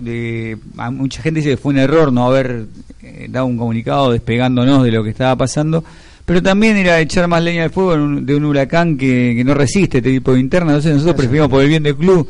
a 0.79 0.91
mucha 0.93 1.21
gente 1.23 1.41
dice 1.41 1.51
que 1.51 1.57
fue 1.57 1.73
un 1.73 1.79
error 1.79 2.13
no 2.13 2.27
haber 2.27 2.67
eh, 3.03 3.27
dado 3.29 3.47
un 3.47 3.59
comunicado 3.59 4.13
despegándonos 4.13 4.85
de 4.85 4.93
lo 4.93 5.03
que 5.03 5.11
estaba 5.11 5.35
pasando, 5.37 5.83
pero 6.29 6.43
también 6.43 6.77
era 6.77 7.01
echar 7.01 7.27
más 7.27 7.43
leña 7.43 7.65
al 7.65 7.71
fuego 7.71 7.97
de 8.21 8.35
un 8.35 8.45
huracán 8.45 8.99
que, 8.99 9.33
que 9.35 9.45
no 9.45 9.55
resiste 9.55 9.97
este 9.97 10.11
tipo 10.11 10.35
de 10.35 10.41
interna, 10.41 10.73
entonces 10.73 10.93
nosotros 10.93 11.17
preferimos 11.17 11.49
por 11.49 11.63
el 11.63 11.69
bien 11.71 11.83
del 11.83 11.97
club 11.97 12.29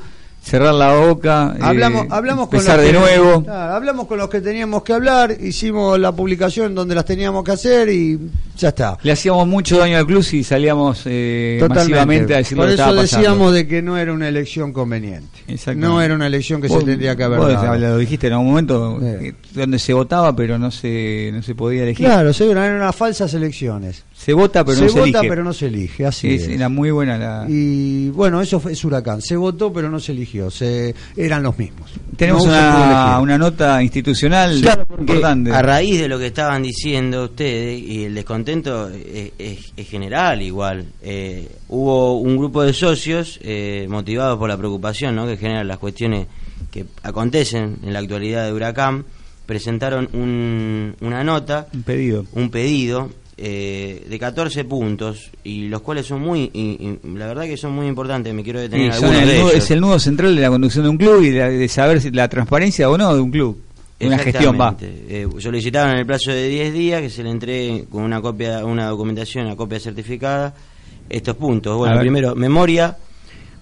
cerrar 0.49 0.75
la 0.75 0.95
boca, 0.95 1.55
eh, 1.57 1.61
Hablamos, 1.63 2.07
hablamos 2.11 2.49
con 2.49 2.57
empezar 2.59 2.77
los 2.79 2.87
de 2.87 2.93
que- 2.93 2.99
nuevo. 2.99 3.45
Claro, 3.45 3.75
hablamos 3.75 4.07
con 4.07 4.19
los 4.19 4.29
que 4.29 4.41
teníamos 4.41 4.83
que 4.83 4.93
hablar, 4.93 5.37
hicimos 5.41 5.99
la 5.99 6.13
publicación 6.13 6.75
donde 6.75 6.95
las 6.95 7.05
teníamos 7.05 7.45
que 7.45 7.53
hacer 7.53 7.89
y 7.91 8.19
ya 8.57 8.69
está. 8.71 8.99
Le 9.03 9.13
hacíamos 9.13 9.47
mucho 9.47 9.79
daño 9.79 9.99
al 9.99 10.07
club 10.07 10.23
si 10.23 10.43
salíamos 10.43 11.03
eh, 11.05 11.65
masivamente 11.69 12.35
a 12.35 12.39
decir 12.39 12.57
lo 12.57 12.63
Por 12.63 12.69
que 12.71 12.75
eso 12.75 12.83
estaba 12.83 13.01
pasando. 13.03 13.23
decíamos 13.23 13.53
de 13.53 13.67
que 13.69 13.83
no 13.83 13.97
era 13.99 14.13
una 14.13 14.29
elección 14.29 14.73
conveniente. 14.73 15.29
No 15.77 16.01
era 16.01 16.15
una 16.15 16.27
elección 16.27 16.61
que 16.61 16.69
Vos- 16.69 16.81
se 16.81 16.87
tendría 16.87 17.15
que 17.15 17.25
haber 17.25 17.41
dado. 17.41 17.77
Lo 17.79 17.99
dijiste 17.99 18.27
en 18.29 18.33
algún 18.33 18.49
momento 18.49 18.99
Sí. 19.01 19.07
eh, 19.07 19.35
donde 19.55 19.79
se 19.79 19.93
votaba 19.93 20.35
pero 20.35 20.59
no 20.59 20.71
se 20.71 21.31
no 21.33 21.43
se 21.43 21.55
podía 21.55 21.83
elegir. 21.83 22.07
Claro, 22.07 22.33
se 22.33 22.51
eran 22.51 22.75
unas 22.77 22.97
falsas 22.97 23.33
elecciones. 23.35 24.05
Se 24.29 24.35
vota 24.35 24.63
pero 24.63 24.77
se 24.77 24.83
no 24.85 24.89
se 24.91 24.99
vota 24.99 25.09
elige. 25.21 25.29
pero 25.31 25.43
no 25.43 25.53
se 25.55 25.67
elige, 25.69 26.05
así 26.05 26.35
Es- 26.35 26.43
es. 26.43 26.49
Era 26.49 26.69
muy 26.69 26.91
buena 26.91 27.17
la. 27.17 27.47
Y 27.49 28.11
bueno, 28.11 28.43
eso 28.43 28.61
fue, 28.61 28.73
es 28.73 28.85
Huracán. 28.85 29.23
Se 29.23 29.37
votó 29.37 29.73
pero 29.73 29.89
no 29.89 29.99
se 29.99 30.13
eligió. 30.13 30.51
Se, 30.51 30.95
eran 31.17 31.43
los 31.43 31.57
mismos. 31.57 31.91
Tenemos 32.15 32.45
No 32.45 32.51
una, 32.53 33.21
una 33.21 33.39
nota 33.39 33.83
institucional 33.83 34.61
Claro, 34.61 34.85
importante. 34.99 35.51
A 35.51 35.63
raíz 35.63 35.99
de 35.99 36.09
lo 36.09 36.19
que 36.19 36.27
estaban 36.27 36.63
diciendo 36.63 37.25
ustedes 37.25 37.81
y 37.81 38.05
el 38.05 38.15
descontento 38.15 38.91
es, 38.91 39.33
es- 39.39 39.73
es 39.75 39.89
general 39.89 40.43
igual. 40.43 40.85
Eh, 41.03 41.49
hubo 41.69 42.21
un 42.21 42.37
grupo 42.37 42.63
de 42.65 42.75
socios 42.75 43.41
eh, 43.43 43.87
motivados 43.89 44.39
por 44.39 44.51
la 44.51 44.59
preocupación 44.59 45.17
¿no? 45.17 45.27
que 45.27 45.39
generan 45.39 45.67
las 45.67 45.79
cuestiones 45.79 46.27
que 46.71 46.85
acontecen 47.03 47.79
en 47.83 47.95
la 47.95 48.01
actualidad 48.01 48.45
de 48.45 48.53
Huracán, 48.53 49.07
presentaron 49.47 50.07
un- 50.13 50.95
una 51.01 51.25
nota, 51.25 51.67
Un 51.73 51.83
pedido. 51.83 52.27
un 52.35 52.51
pedido 52.51 53.09
eh, 53.39 54.05
de 54.09 54.19
14 54.19 54.65
puntos 54.65 55.31
y 55.45 55.69
los 55.69 55.81
cuales 55.83 56.07
son 56.07 56.21
muy, 56.21 56.51
y- 56.53 56.99
y 57.05 57.17
la 57.17 57.27
verdad 57.29 57.45
que 57.45 57.57
son 57.57 57.73
muy 57.73 57.87
importantes, 57.87 58.35
me 58.35 58.43
quiero 58.43 58.61
detener 58.61 58.87
en 58.87 58.93
Sí, 58.93 58.99
algunos 59.05 59.23
el 59.23 59.29
de 59.29 59.35
nudo- 59.39 59.51
ellos. 59.53 59.65
es 59.65 59.71
el 59.71 59.81
nudo 59.81 59.99
central 60.01 60.35
de 60.35 60.43
la 60.43 60.49
conducción 60.51 60.85
de 60.85 60.91
un 60.91 60.97
club 60.99 61.23
y 61.23 61.31
de, 61.31 61.51
de 61.57 61.69
saber 61.69 62.01
si 62.01 62.11
la 62.11 62.29
transparencia 62.29 62.91
o 62.91 62.99
no 62.99 63.15
de 63.15 63.21
un 63.21 63.31
club. 63.31 63.63
Una 64.01 64.19
gestión, 64.19 64.57
va. 64.61 64.77
Eh, 64.81 65.27
solicitaron 65.39 65.93
en 65.95 65.99
el 65.99 66.07
plazo 66.07 66.31
de 66.31 66.49
10 66.49 66.73
días 66.73 67.01
que 67.03 67.11
se 67.11 67.23
le 67.25 67.31
entregue 67.31 67.85
con 67.91 68.03
una 68.05 68.21
copia, 68.21 68.65
una 68.65 68.87
documentación, 68.87 69.47
una 69.47 69.57
copia 69.57 69.81
certificada, 69.81 70.55
estos 71.09 71.35
puntos. 71.37 71.77
Bueno, 71.77 71.99
primero, 71.99 72.35
memoria, 72.37 72.97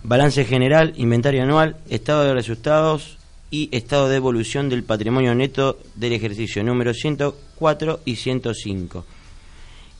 balance 0.02 0.44
general, 0.44 0.92
inventario 0.96 1.42
anual, 1.42 1.76
estado 1.88 2.24
de 2.24 2.34
resultados 2.34 3.16
y 3.50 3.68
estado 3.72 4.08
de 4.08 4.16
evolución 4.16 4.68
del 4.68 4.82
patrimonio 4.84 5.34
neto 5.34 5.78
del 5.94 6.12
ejercicio 6.12 6.62
número 6.64 6.92
104 6.92 8.00
y 8.04 8.16
105. 8.16 9.04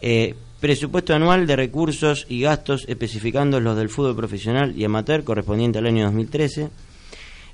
Eh, 0.08 0.36
presupuesto 0.60 1.16
anual 1.16 1.48
de 1.48 1.56
recursos 1.56 2.26
y 2.28 2.42
gastos 2.42 2.84
especificando 2.86 3.58
los 3.58 3.76
del 3.76 3.88
fútbol 3.88 4.14
profesional 4.14 4.72
y 4.78 4.84
amateur 4.84 5.24
correspondiente 5.24 5.80
al 5.80 5.86
año 5.86 6.04
2013 6.04 6.70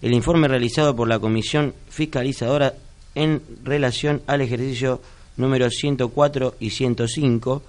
el 0.03 0.13
informe 0.13 0.49
realizado 0.49 0.95
por 0.95 1.09
la 1.09 1.19
Comisión 1.19 1.73
Fiscalizadora 1.89 2.75
en 3.15 3.41
relación 3.65 4.21
al 4.27 4.43
ejercicio 4.43 5.01
número 5.39 5.71
104 5.71 6.57
y 6.61 6.69
105. 6.69 7.63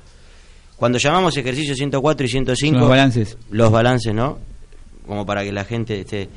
Cuando 0.76 0.98
llamamos 0.98 1.38
ejercicio 1.38 1.76
104 1.76 2.26
y 2.26 2.30
105, 2.30 2.74
Son 2.74 2.82
los 2.82 2.90
balances. 2.90 3.38
los 3.52 3.72
balances, 3.72 4.14
¿no? 4.14 4.38
Como 5.08 5.26
para 5.26 5.46
que 5.46 5.54
la 5.54 5.64
gente 5.64 6.02
esté 6.02 6.28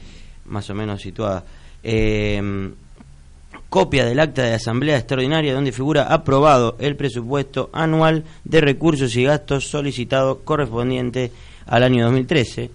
más 0.45 0.71
o 0.71 0.75
menos 0.77 1.03
situada. 1.03 1.45
Eh, 1.83 2.41
copia 3.69 4.05
del 4.05 4.21
acta 4.21 4.43
de 4.43 4.55
asamblea 4.55 4.97
extraordinaria 4.97 5.55
donde 5.55 5.73
figura 5.73 6.05
aprobado 6.05 6.77
el 6.79 6.97
presupuesto 6.97 7.71
anual 7.73 8.25
de 8.45 8.61
recursos 8.61 9.15
y 9.17 9.25
gastos 9.25 9.69
solicitado 9.69 10.41
correspondiente 10.41 11.33
al 11.67 11.83
año 11.83 12.05
2013. 12.05 12.71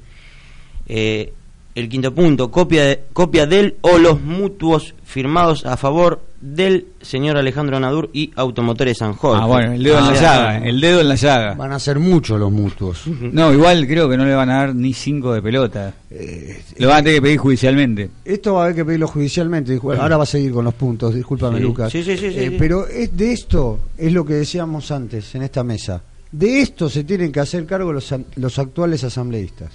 Eh, 0.87 1.33
el 1.75 1.89
quinto 1.89 2.13
punto, 2.13 2.51
copia, 2.51 2.83
de- 2.85 2.99
copia 3.13 3.45
del 3.45 3.75
o 3.81 3.97
los 3.97 4.21
mutuos 4.21 4.93
firmados 5.03 5.65
a 5.65 5.77
favor 5.77 6.21
del 6.41 6.87
señor 7.01 7.37
Alejandro 7.37 7.79
Nadur 7.79 8.09
y 8.13 8.31
Automotores 8.35 8.97
San 8.97 9.13
Jorge. 9.13 9.41
Ah, 9.43 9.45
bueno, 9.45 9.73
el 9.73 9.83
dedo 9.83 9.99
en 9.99 10.05
la 10.05 10.11
Ah, 10.11 10.15
llaga. 10.21 10.57
El 10.67 10.81
dedo 10.81 11.01
en 11.01 11.09
la 11.09 11.15
llaga. 11.15 11.53
Van 11.53 11.71
a 11.71 11.79
ser 11.79 11.99
muchos 11.99 12.39
los 12.39 12.51
mutuos. 12.51 13.03
No, 13.07 13.53
igual 13.53 13.85
creo 13.87 14.09
que 14.09 14.17
no 14.17 14.25
le 14.25 14.33
van 14.33 14.49
a 14.49 14.55
dar 14.57 14.75
ni 14.75 14.93
cinco 14.93 15.33
de 15.33 15.41
pelota. 15.41 15.93
Eh, 16.09 16.61
Lo 16.77 16.87
van 16.87 16.97
a 16.97 17.03
tener 17.03 17.17
que 17.17 17.21
pedir 17.21 17.37
judicialmente. 17.37 18.09
Esto 18.25 18.55
va 18.55 18.61
a 18.61 18.63
haber 18.65 18.75
que 18.77 18.85
pedirlo 18.85 19.07
judicialmente. 19.07 19.79
Ahora 19.99 20.17
va 20.17 20.23
a 20.23 20.25
seguir 20.25 20.51
con 20.51 20.65
los 20.65 20.73
puntos, 20.73 21.13
discúlpame 21.13 21.57
Sí. 21.57 21.63
Lucas. 21.63 21.91
Sí, 21.91 22.03
sí, 22.03 22.17
sí, 22.17 22.31
sí, 22.31 22.39
Eh, 22.39 22.49
sí. 22.49 22.55
Pero 22.57 22.87
es- 22.87 23.15
de 23.15 23.31
esto 23.33 23.79
es 23.97 24.11
lo 24.11 24.25
que 24.25 24.33
decíamos 24.33 24.89
antes 24.91 25.35
en 25.35 25.43
esta 25.43 25.63
mesa. 25.63 26.01
De 26.31 26.61
esto 26.61 26.89
se 26.89 27.03
tienen 27.03 27.31
que 27.31 27.41
hacer 27.41 27.65
cargo 27.65 27.91
los, 27.93 28.15
los 28.37 28.57
actuales 28.57 29.03
asambleístas. 29.03 29.69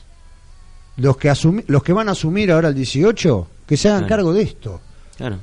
Los 0.99 1.17
que, 1.17 1.31
asumi- 1.31 1.65
los 1.67 1.83
que 1.83 1.93
van 1.93 2.09
a 2.09 2.13
asumir 2.13 2.51
ahora 2.51 2.69
el 2.69 2.75
18, 2.75 3.47
que 3.67 3.77
se 3.77 3.89
hagan 3.89 4.01
Claro. 4.07 4.09
cargo 4.17 4.33
de 4.33 4.43
esto. 4.43 4.81
Claro. 5.17 5.39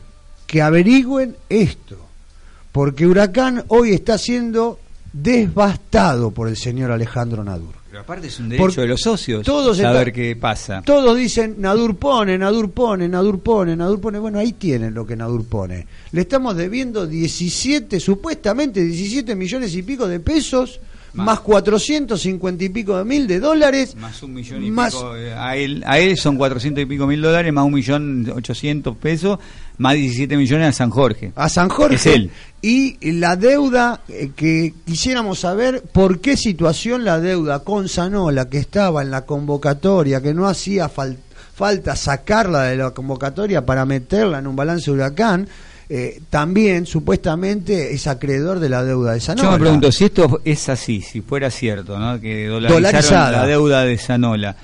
Que 0.47 0.62
averigüen 0.62 1.36
esto. 1.49 1.97
Porque 2.72 3.06
Huracán 3.06 3.64
hoy 3.68 3.91
está 3.93 4.18
siendo 4.18 4.80
devastado 5.12 6.32
por 6.32 6.47
el 6.47 6.58
señor 6.58 6.91
Alejandro 6.91 7.43
Nadur. 7.43 7.74
Pero 7.89 8.01
aparte 8.01 8.26
es 8.28 8.39
un 8.39 8.49
derecho 8.49 8.82
de 8.82 8.88
los 8.88 9.01
socios 9.01 9.45
todos 9.45 9.78
saber 9.78 10.12
qué 10.12 10.36
pasa. 10.36 10.82
Todos 10.84 11.16
dicen 11.16 11.56
Nadur 11.60 11.95
pone, 11.97 12.38
Nadur 12.39 12.72
pone, 12.72 13.08
Nadur 13.08 13.39
pone, 13.39 13.76
Nadur 13.76 14.01
pone. 14.01 14.18
Bueno, 14.18 14.39
ahí 14.39 14.54
tienen 14.54 14.95
lo 14.95 15.06
que 15.06 15.16
Nadur 15.16 15.45
pone. 15.45 15.86
Le 16.12 16.22
estamos 16.22 16.56
debiendo 16.56 17.06
17, 17.06 17.99
supuestamente 17.99 18.84
17 18.84 19.36
millones 19.36 19.76
y 19.76 19.84
pico 19.84 20.08
de 20.08 20.20
pesos, 20.20 20.80
más, 21.14 21.26
Más. 21.26 21.39
450 21.41 22.64
y 22.64 22.70
pico 22.70 22.97
de 22.97 23.03
mil 23.03 23.28
de 23.28 23.39
dólares. 23.39 23.95
Más 23.95 24.22
un 24.24 24.34
millón 24.34 24.64
y 24.64 24.72
Más- 24.72 24.93
pico. 24.95 25.16
eh, 25.16 25.34
A 25.34 25.55
él, 25.55 25.84
a 25.86 25.99
él 25.99 26.18
son 26.18 26.38
400 26.38 26.82
y 26.84 26.86
pico 26.86 27.05
mil 27.07 27.22
dólares, 27.22 27.53
más 27.53 27.66
un 27.66 27.74
millón 27.74 28.30
ochocientos 28.36 28.97
pesos, 28.97 29.39
más 29.78 29.93
17 29.93 30.36
millones 30.38 30.70
a 30.70 30.72
San 30.72 30.89
Jorge. 30.89 31.32
a 31.36 31.49
San 31.49 31.70
Jorge 31.70 31.95
Es 31.95 32.05
él. 32.07 32.32
y 32.61 33.11
la 33.11 33.36
deuda 33.36 34.01
eh, 34.07 34.32
que 34.36 34.74
quisiéramos 34.86 35.39
saber 35.39 35.84
por 35.91 36.20
qué 36.20 36.36
situación 36.38 37.03
la 37.03 37.20
deuda 37.20 37.59
con 37.59 37.88
Sanola 37.89 38.49
que 38.49 38.57
estaba 38.57 39.01
en 39.01 39.11
la 39.11 39.22
convocatoria 39.26 40.22
que 40.22 40.34
no 40.34 40.47
hacía 40.47 40.89
fal- 40.89 41.18
falta 41.55 41.95
sacarla 41.95 42.64
de 42.64 42.78
la 42.78 42.91
convocatoria 42.91 43.64
para 43.66 43.86
meterla 43.86 44.39
en 44.39 44.47
un 44.47 44.55
balance 44.55 44.89
huracán 44.89 45.47
eh, 45.90 46.22
también 46.30 46.86
supuestamente 46.86 47.94
es 47.94 48.08
acreedor 48.08 48.60
de 48.60 48.70
la 48.70 48.84
deuda 48.84 49.14
de 49.14 49.20
Sanola 49.20 49.44
Yo 49.44 49.52
me 49.52 49.60
pregunto, 49.60 49.92
si 49.92 50.06
esto 50.06 50.42
es 50.46 50.70
así, 50.70 51.02
si 51.02 51.22
fuera 51.22 51.52
cierto, 51.52 52.00
¿no? 52.00 52.20
que 52.20 52.48
dolarizaron 52.48 52.84
Dolarizada. 52.84 53.32
la 53.32 53.48
deuda 53.48 53.84
de 53.84 53.98
Sanola, 53.98 54.56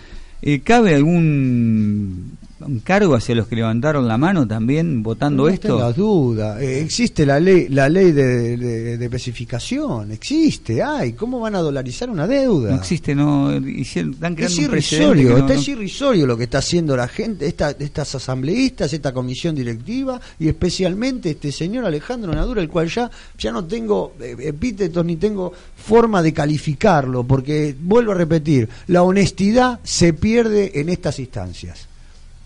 eh, 0.41 0.61
¿cabe 0.61 0.95
algún 0.95 2.38
un 2.61 2.79
cargo 2.79 3.15
hacia 3.15 3.35
los 3.35 3.47
que 3.47 3.55
levantaron 3.55 4.07
la 4.07 4.17
mano 4.17 4.47
también 4.47 5.01
votando 5.03 5.43
no 5.43 5.49
esto? 5.49 5.77
tengas 5.77 5.95
duda. 5.95 6.61
Eh, 6.61 6.81
existe 6.81 7.25
la 7.25 7.39
ley 7.39 7.67
la 7.69 7.87
ley 7.89 8.11
de, 8.11 8.57
de- 8.57 8.97
de 8.97 9.05
especificación. 9.05 10.11
Existe 10.11 10.83
ay 10.83 11.13
cómo 11.13 11.39
van 11.39 11.55
a 11.55 11.59
dolarizar 11.59 12.09
una 12.09 12.27
deuda 12.27 12.71
No 12.71 12.75
existe, 12.77 13.15
no 13.15 13.55
hicieron, 13.57 14.13
están 14.13 14.35
creando 14.35 14.53
Es 14.53 14.57
un 14.59 14.65
irrisorio, 14.65 15.29
no- 15.31 15.37
está 15.37 15.53
no- 15.53 15.59
es 15.59 15.67
irrisorio 15.67 16.27
lo 16.27 16.37
que 16.37 16.43
está 16.45 16.57
haciendo 16.59 16.95
la 16.95 17.07
gente, 17.07 17.47
esta, 17.47 17.71
estas 17.71 18.15
asambleístas, 18.15 18.91
esta 18.93 19.13
comisión 19.13 19.55
directiva 19.55 20.19
y 20.39 20.47
especialmente 20.47 21.31
este 21.31 21.51
señor 21.51 21.85
Alejandro 21.85 22.33
Nadura, 22.33 22.61
el 22.61 22.69
cual 22.69 22.87
ya, 22.89 23.09
ya 23.37 23.51
no 23.51 23.63
tengo 23.65 24.13
eh, 24.21 24.35
epítetos 24.41 25.05
ni 25.05 25.15
tengo 25.15 25.51
forma 25.75 26.21
de 26.21 26.33
calificarlo, 26.33 27.23
porque 27.23 27.75
vuelvo 27.79 28.11
a 28.11 28.15
repetir, 28.15 28.69
la 28.87 29.03
honestidad 29.03 29.79
se 29.83 30.13
pierde 30.13 30.79
en 30.79 30.89
estas 30.89 31.19
instancias. 31.19 31.87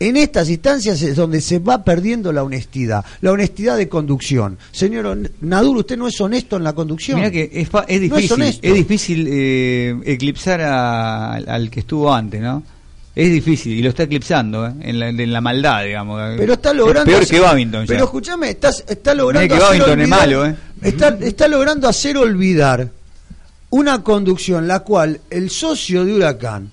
En 0.09 0.17
estas 0.17 0.49
instancias 0.49 1.01
es 1.01 1.15
donde 1.15 1.39
se 1.39 1.59
va 1.59 1.83
perdiendo 1.83 2.33
la 2.33 2.43
honestidad, 2.43 3.05
la 3.21 3.31
honestidad 3.31 3.77
de 3.77 3.87
conducción. 3.87 4.57
Señor 4.71 5.17
Naduro, 5.39 5.79
usted 5.79 5.97
no 5.97 6.07
es 6.07 6.19
honesto 6.19 6.57
en 6.57 6.63
la 6.65 6.73
conducción. 6.73 7.17
Mira 7.19 7.31
que 7.31 7.49
es, 7.53 7.71
No 7.71 7.81
difícil, 7.87 8.31
honesto. 8.33 8.67
es, 8.67 8.73
difícil 8.73 9.27
eh, 9.31 9.95
eclipsar 10.05 10.59
a- 10.61 11.33
al 11.35 11.69
que 11.69 11.79
estuvo 11.79 12.13
antes, 12.13 12.41
¿no? 12.41 12.61
Es 13.15 13.31
difícil 13.31 13.73
y 13.77 13.81
lo 13.81 13.89
está 13.89 14.03
eclipsando 14.03 14.67
¿eh? 14.67 14.73
en, 14.81 14.99
la, 14.99 15.07
en 15.09 15.31
la 15.31 15.39
maldad, 15.39 15.85
digamos. 15.85 16.19
Pero 16.35 16.53
está 16.53 16.71
Es 16.71 16.75
logrando. 16.75 17.05
peor 17.09 17.21
hacer- 17.23 17.35
que 17.37 17.39
Babington. 17.39 17.81
ya. 17.83 17.87
Pero 17.87 18.03
escúchame, 18.03 18.49
está, 18.49 18.69
está 18.69 19.13
logrando. 19.15 19.55
Que 19.55 19.63
hacer 19.63 19.99
es 20.01 20.07
malo, 20.09 20.45
¿eh? 20.47 20.55
Está, 20.81 21.17
está 21.21 21.47
logrando 21.47 21.87
hacer 21.87 22.17
olvidar 22.17 22.89
una 23.69 24.03
conducción 24.03 24.67
la 24.67 24.79
cual 24.81 25.21
el 25.29 25.49
socio 25.49 26.03
de 26.03 26.13
Huracán 26.13 26.72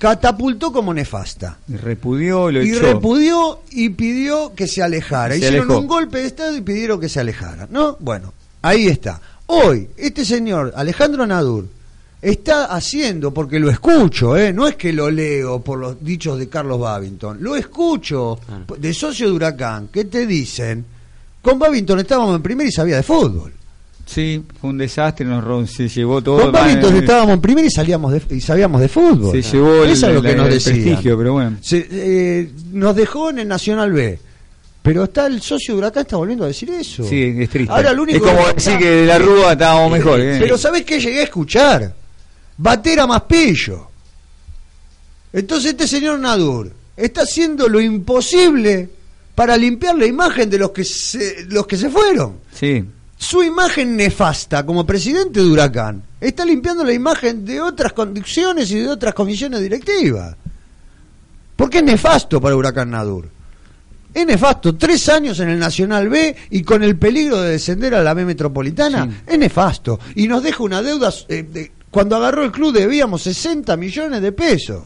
catapultó 0.00 0.72
como 0.72 0.92
nefasta. 0.94 1.58
Y 1.68 1.76
repudió, 1.76 2.50
lo 2.50 2.62
Y 2.62 2.70
echó. 2.70 2.80
repudió 2.80 3.60
y 3.70 3.90
pidió 3.90 4.54
que 4.54 4.66
se 4.66 4.82
alejara. 4.82 5.34
Se 5.34 5.38
Hicieron 5.40 5.66
alejó. 5.66 5.78
un 5.80 5.86
golpe 5.86 6.18
de 6.18 6.26
Estado 6.26 6.56
y 6.56 6.62
pidieron 6.62 6.98
que 6.98 7.08
se 7.10 7.20
alejara. 7.20 7.68
¿No? 7.70 7.96
Bueno, 8.00 8.32
ahí 8.62 8.86
está. 8.88 9.20
Hoy, 9.46 9.88
este 9.98 10.24
señor, 10.24 10.72
Alejandro 10.74 11.26
Nadur, 11.26 11.66
está 12.22 12.64
haciendo, 12.66 13.32
porque 13.34 13.58
lo 13.60 13.68
escucho, 13.70 14.36
¿eh? 14.36 14.52
no 14.52 14.66
es 14.66 14.76
que 14.76 14.92
lo 14.92 15.10
leo 15.10 15.60
por 15.60 15.78
los 15.78 16.02
dichos 16.02 16.38
de 16.38 16.48
Carlos 16.48 16.80
Babington, 16.80 17.38
lo 17.42 17.54
escucho 17.56 18.38
Claro. 18.46 18.64
de 18.78 18.94
socio 18.94 19.26
de 19.26 19.32
Huracán, 19.32 19.88
que 19.88 20.04
te 20.06 20.26
dicen, 20.26 20.84
con 21.42 21.58
Babington 21.58 21.98
estábamos 22.00 22.36
en 22.36 22.42
primera 22.42 22.68
y 22.68 22.72
sabía 22.72 22.96
de 22.96 23.02
fútbol. 23.02 23.52
Sí, 24.12 24.42
fue 24.60 24.70
un 24.70 24.78
desastre, 24.78 25.24
nos 25.24 25.70
se 25.70 25.88
llevó 25.88 26.20
todo. 26.20 26.40
Con 26.42 26.50
Barrientos 26.52 26.92
eh, 26.92 26.98
estábamos 26.98 27.34
en 27.34 27.40
primera 27.40 27.68
y 27.68 27.70
salíamos 27.70 28.12
de, 28.12 28.22
y 28.36 28.40
sabíamos 28.40 28.80
de 28.80 28.88
fútbol. 28.88 29.30
Se 29.30 29.42
llevó 29.52 29.84
el- 29.84 29.90
es 29.90 30.02
lo 30.02 30.20
que 30.20 30.34
nos 30.34 30.46
el 30.48 30.60
prestigio, 30.60 31.16
pero 31.16 31.32
bueno. 31.34 31.56
Se- 31.60 31.86
eh, 31.90 32.50
nos 32.72 32.96
dejó 32.96 33.30
en 33.30 33.38
el 33.38 33.46
Nacional 33.48 33.92
B. 33.92 34.18
Pero 34.82 35.04
está 35.04 35.26
el 35.26 35.40
socio 35.42 35.74
de 35.74 35.78
Huracán 35.78 36.00
está 36.02 36.16
volviendo 36.16 36.44
a 36.44 36.48
decir 36.48 36.70
eso. 36.70 37.04
Sí, 37.04 37.22
es 37.38 37.50
triste. 37.50 37.72
Ahora 37.72 37.92
lo 37.92 38.02
único 38.02 38.26
es 38.26 38.32
como 38.32 38.46
que- 38.48 38.54
decir 38.54 38.78
que 38.78 38.90
de 38.90 39.06
la 39.06 39.18
Rúa 39.18 39.52
estábamos 39.52 39.92
mejor. 39.92 40.18
¿eh? 40.20 40.38
Pero 40.40 40.58
¿sabés 40.58 40.84
qué 40.84 40.98
llegué 40.98 41.20
a 41.20 41.24
escuchar? 41.24 41.94
Batera 42.56 43.06
más 43.06 43.22
pillo. 43.22 43.86
Entonces 45.32 45.70
este 45.72 45.86
señor 45.86 46.18
Nadur 46.18 46.72
está 46.96 47.22
haciendo 47.22 47.68
lo 47.68 47.80
imposible 47.80 48.88
para 49.34 49.56
limpiar 49.56 49.96
la 49.96 50.06
imagen 50.06 50.50
de 50.50 50.58
los 50.58 50.70
que 50.70 50.82
se, 50.84 51.44
los 51.48 51.66
que 51.66 51.76
se 51.76 51.88
fueron. 51.88 52.38
Sí. 52.52 52.84
Su 53.22 53.42
imagen 53.42 53.96
nefasta 53.96 54.64
como 54.64 54.86
presidente 54.86 55.40
de 55.40 55.46
Huracán 55.46 56.02
está 56.18 56.42
limpiando 56.42 56.82
la 56.84 56.94
imagen 56.94 57.44
de 57.44 57.60
otras 57.60 57.92
conducciones 57.92 58.70
y 58.70 58.76
de 58.80 58.88
otras 58.88 59.12
comisiones 59.12 59.60
directivas. 59.60 60.34
Porque 61.54 61.78
es 61.78 61.84
nefasto 61.84 62.40
para 62.40 62.56
Huracán 62.56 62.90
Nadur. 62.90 63.28
Es 64.14 64.26
nefasto. 64.26 64.74
Tres 64.74 65.06
años 65.10 65.38
en 65.40 65.50
el 65.50 65.58
Nacional 65.58 66.08
B 66.08 66.34
y 66.50 66.62
con 66.62 66.82
el 66.82 66.96
peligro 66.96 67.42
de 67.42 67.50
descender 67.50 67.94
a 67.94 68.02
la 68.02 68.14
B 68.14 68.24
metropolitana. 68.24 69.04
Sí. 69.04 69.16
Es 69.26 69.38
nefasto. 69.38 70.00
Y 70.14 70.26
nos 70.26 70.42
deja 70.42 70.62
una 70.62 70.80
deuda. 70.82 71.12
eh, 71.28 71.42
de- 71.42 71.72
cuando 71.90 72.16
agarró 72.16 72.42
el 72.44 72.50
club 72.52 72.72
debíamos 72.72 73.20
60 73.22 73.76
millones 73.76 74.22
de 74.22 74.32
pesos. 74.32 74.82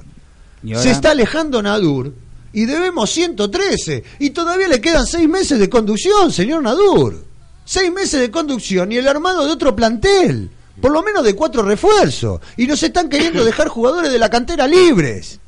Y 0.65 0.75
Se 0.75 0.91
está 0.91 1.13
alejando 1.13 1.63
Nadur 1.63 2.13
y 2.53 2.65
debemos 2.65 3.11
113. 3.11 4.03
Y 4.19 4.31
todavía 4.31 4.67
le 4.67 4.81
quedan 4.81 5.07
seis 5.07 5.29
meses 5.29 5.61
de 5.61 5.69
conducción, 5.71 6.33
señor 6.33 6.63
Nadur. 6.65 7.25
Seis 7.65 7.91
meses 7.93 8.21
de 8.21 8.31
conducción 8.31 8.93
y 8.93 8.97
el 8.97 9.09
armado 9.09 9.45
de 9.47 9.53
otro 9.53 9.75
plantel. 9.75 10.51
Por 10.81 10.93
lo 10.93 11.03
menos 11.03 11.25
de 11.25 11.35
cuatro 11.35 11.63
refuerzos. 11.63 12.41
Y 12.57 12.67
nos 12.67 12.83
están 12.83 13.09
queriendo 13.09 13.45
dejar 13.45 13.69
jugadores 13.69 14.11
de 14.13 14.19
la 14.19 14.29
cantera 14.29 14.67
libres. 14.67 15.39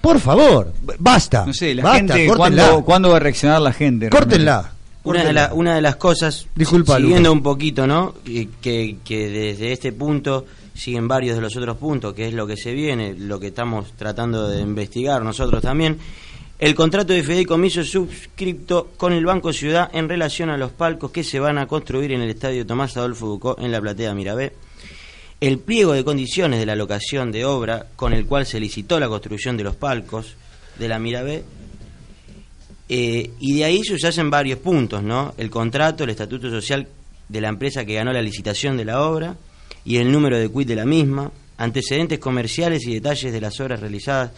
Por 0.00 0.18
favor, 0.18 0.72
basta. 0.98 1.44
No 1.44 1.52
sé, 1.52 1.74
la 1.74 1.82
basta, 1.82 1.98
gente, 2.14 2.26
córtenla. 2.26 2.62
¿cuándo, 2.68 2.84
¿cuándo 2.84 3.10
va 3.10 3.16
a 3.16 3.20
reaccionar 3.20 3.60
la 3.60 3.72
gente? 3.72 4.08
Córtenla. 4.08 4.72
Una 5.04 5.24
de, 5.24 5.32
la- 5.32 5.52
una 5.54 5.74
de 5.74 5.80
las 5.82 5.96
cosas, 5.96 6.46
Disculpa, 6.54 6.96
siguiendo 6.96 7.28
Lucas. 7.30 7.32
un 7.38 7.42
poquito, 7.42 7.86
¿no? 7.86 8.14
Que, 8.24 8.48
que, 8.60 8.96
que 9.04 9.28
desde 9.28 9.72
este 9.72 9.92
punto 9.92 10.46
siguen 10.74 11.06
varios 11.08 11.36
de 11.36 11.42
los 11.42 11.54
otros 11.56 11.76
puntos, 11.76 12.14
que 12.14 12.28
es 12.28 12.34
lo 12.34 12.46
que 12.46 12.56
se 12.56 12.72
viene, 12.72 13.14
lo 13.14 13.38
que 13.40 13.48
estamos 13.48 13.92
tratando 13.96 14.48
de 14.48 14.60
investigar 14.62 15.22
nosotros 15.22 15.62
también. 15.62 15.98
El 16.60 16.74
contrato 16.74 17.14
de 17.14 17.22
fideicomiso 17.22 17.82
suscripto 17.82 18.90
con 18.98 19.14
el 19.14 19.24
Banco 19.24 19.50
Ciudad 19.50 19.88
en 19.94 20.10
relación 20.10 20.50
a 20.50 20.58
los 20.58 20.72
palcos 20.72 21.10
que 21.10 21.24
se 21.24 21.40
van 21.40 21.56
a 21.56 21.66
construir 21.66 22.12
en 22.12 22.20
el 22.20 22.28
Estadio 22.28 22.66
Tomás 22.66 22.98
Adolfo 22.98 23.28
Bucó 23.28 23.56
en 23.58 23.72
la 23.72 23.80
platea 23.80 24.12
Mirabé. 24.12 24.52
El 25.40 25.58
pliego 25.60 25.94
de 25.94 26.04
condiciones 26.04 26.60
de 26.60 26.66
la 26.66 26.76
locación 26.76 27.32
de 27.32 27.46
obra 27.46 27.86
con 27.96 28.12
el 28.12 28.26
cual 28.26 28.44
se 28.44 28.60
licitó 28.60 29.00
la 29.00 29.08
construcción 29.08 29.56
de 29.56 29.64
los 29.64 29.74
palcos 29.74 30.34
de 30.78 30.86
la 30.86 30.98
Mirabé 30.98 31.44
eh, 32.90 33.30
y 33.40 33.54
de 33.54 33.64
ahí 33.64 33.80
se 33.82 34.06
hacen 34.06 34.28
varios 34.28 34.58
puntos, 34.58 35.02
¿no? 35.02 35.32
El 35.38 35.48
contrato, 35.48 36.04
el 36.04 36.10
estatuto 36.10 36.50
social 36.50 36.86
de 37.26 37.40
la 37.40 37.48
empresa 37.48 37.86
que 37.86 37.94
ganó 37.94 38.12
la 38.12 38.20
licitación 38.20 38.76
de 38.76 38.84
la 38.84 39.00
obra 39.06 39.34
y 39.82 39.96
el 39.96 40.12
número 40.12 40.38
de 40.38 40.52
quit 40.52 40.68
de 40.68 40.76
la 40.76 40.84
misma, 40.84 41.32
antecedentes 41.56 42.18
comerciales 42.18 42.86
y 42.86 42.92
detalles 42.92 43.32
de 43.32 43.40
las 43.40 43.58
obras 43.60 43.80
realizadas 43.80 44.32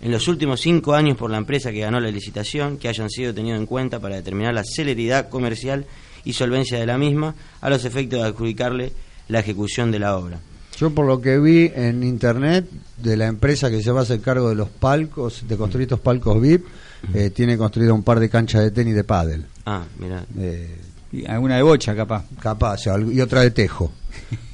en 0.00 0.10
los 0.10 0.28
últimos 0.28 0.60
cinco 0.60 0.94
años 0.94 1.16
por 1.16 1.30
la 1.30 1.38
empresa 1.38 1.72
que 1.72 1.80
ganó 1.80 2.00
la 2.00 2.10
licitación 2.10 2.76
que 2.78 2.88
hayan 2.88 3.08
sido 3.10 3.32
tenidos 3.34 3.58
en 3.58 3.66
cuenta 3.66 4.00
para 4.00 4.16
determinar 4.16 4.52
la 4.54 4.64
celeridad 4.64 5.28
comercial 5.28 5.86
y 6.24 6.32
solvencia 6.32 6.78
de 6.78 6.86
la 6.86 6.98
misma 6.98 7.34
a 7.60 7.70
los 7.70 7.84
efectos 7.84 8.20
de 8.20 8.26
adjudicarle 8.28 8.92
la 9.28 9.40
ejecución 9.40 9.90
de 9.90 9.98
la 9.98 10.16
obra. 10.16 10.38
Yo 10.78 10.90
por 10.90 11.06
lo 11.06 11.20
que 11.20 11.38
vi 11.38 11.70
en 11.74 12.02
internet 12.02 12.66
de 12.98 13.16
la 13.16 13.26
empresa 13.26 13.70
que 13.70 13.82
se 13.82 13.92
va 13.92 14.00
a 14.00 14.02
hacer 14.02 14.20
cargo 14.20 14.48
de 14.48 14.56
los 14.56 14.68
palcos, 14.68 15.44
de 15.46 15.56
construir 15.56 15.84
estos 15.84 16.00
palcos 16.00 16.40
VIP, 16.40 16.66
eh, 17.14 17.30
tiene 17.30 17.56
construido 17.56 17.94
un 17.94 18.02
par 18.02 18.18
de 18.18 18.28
canchas 18.28 18.62
de 18.62 18.70
tenis 18.72 18.94
de 18.94 19.04
pádel. 19.04 19.46
Ah, 19.66 19.84
mira. 19.98 20.24
Eh, 20.38 20.76
Y 21.12 21.24
alguna 21.26 21.56
de 21.56 21.62
bocha, 21.62 21.94
capaz, 21.94 22.24
capaz, 22.40 22.80
y 23.12 23.20
otra 23.20 23.42
de 23.42 23.52
tejo, 23.52 23.92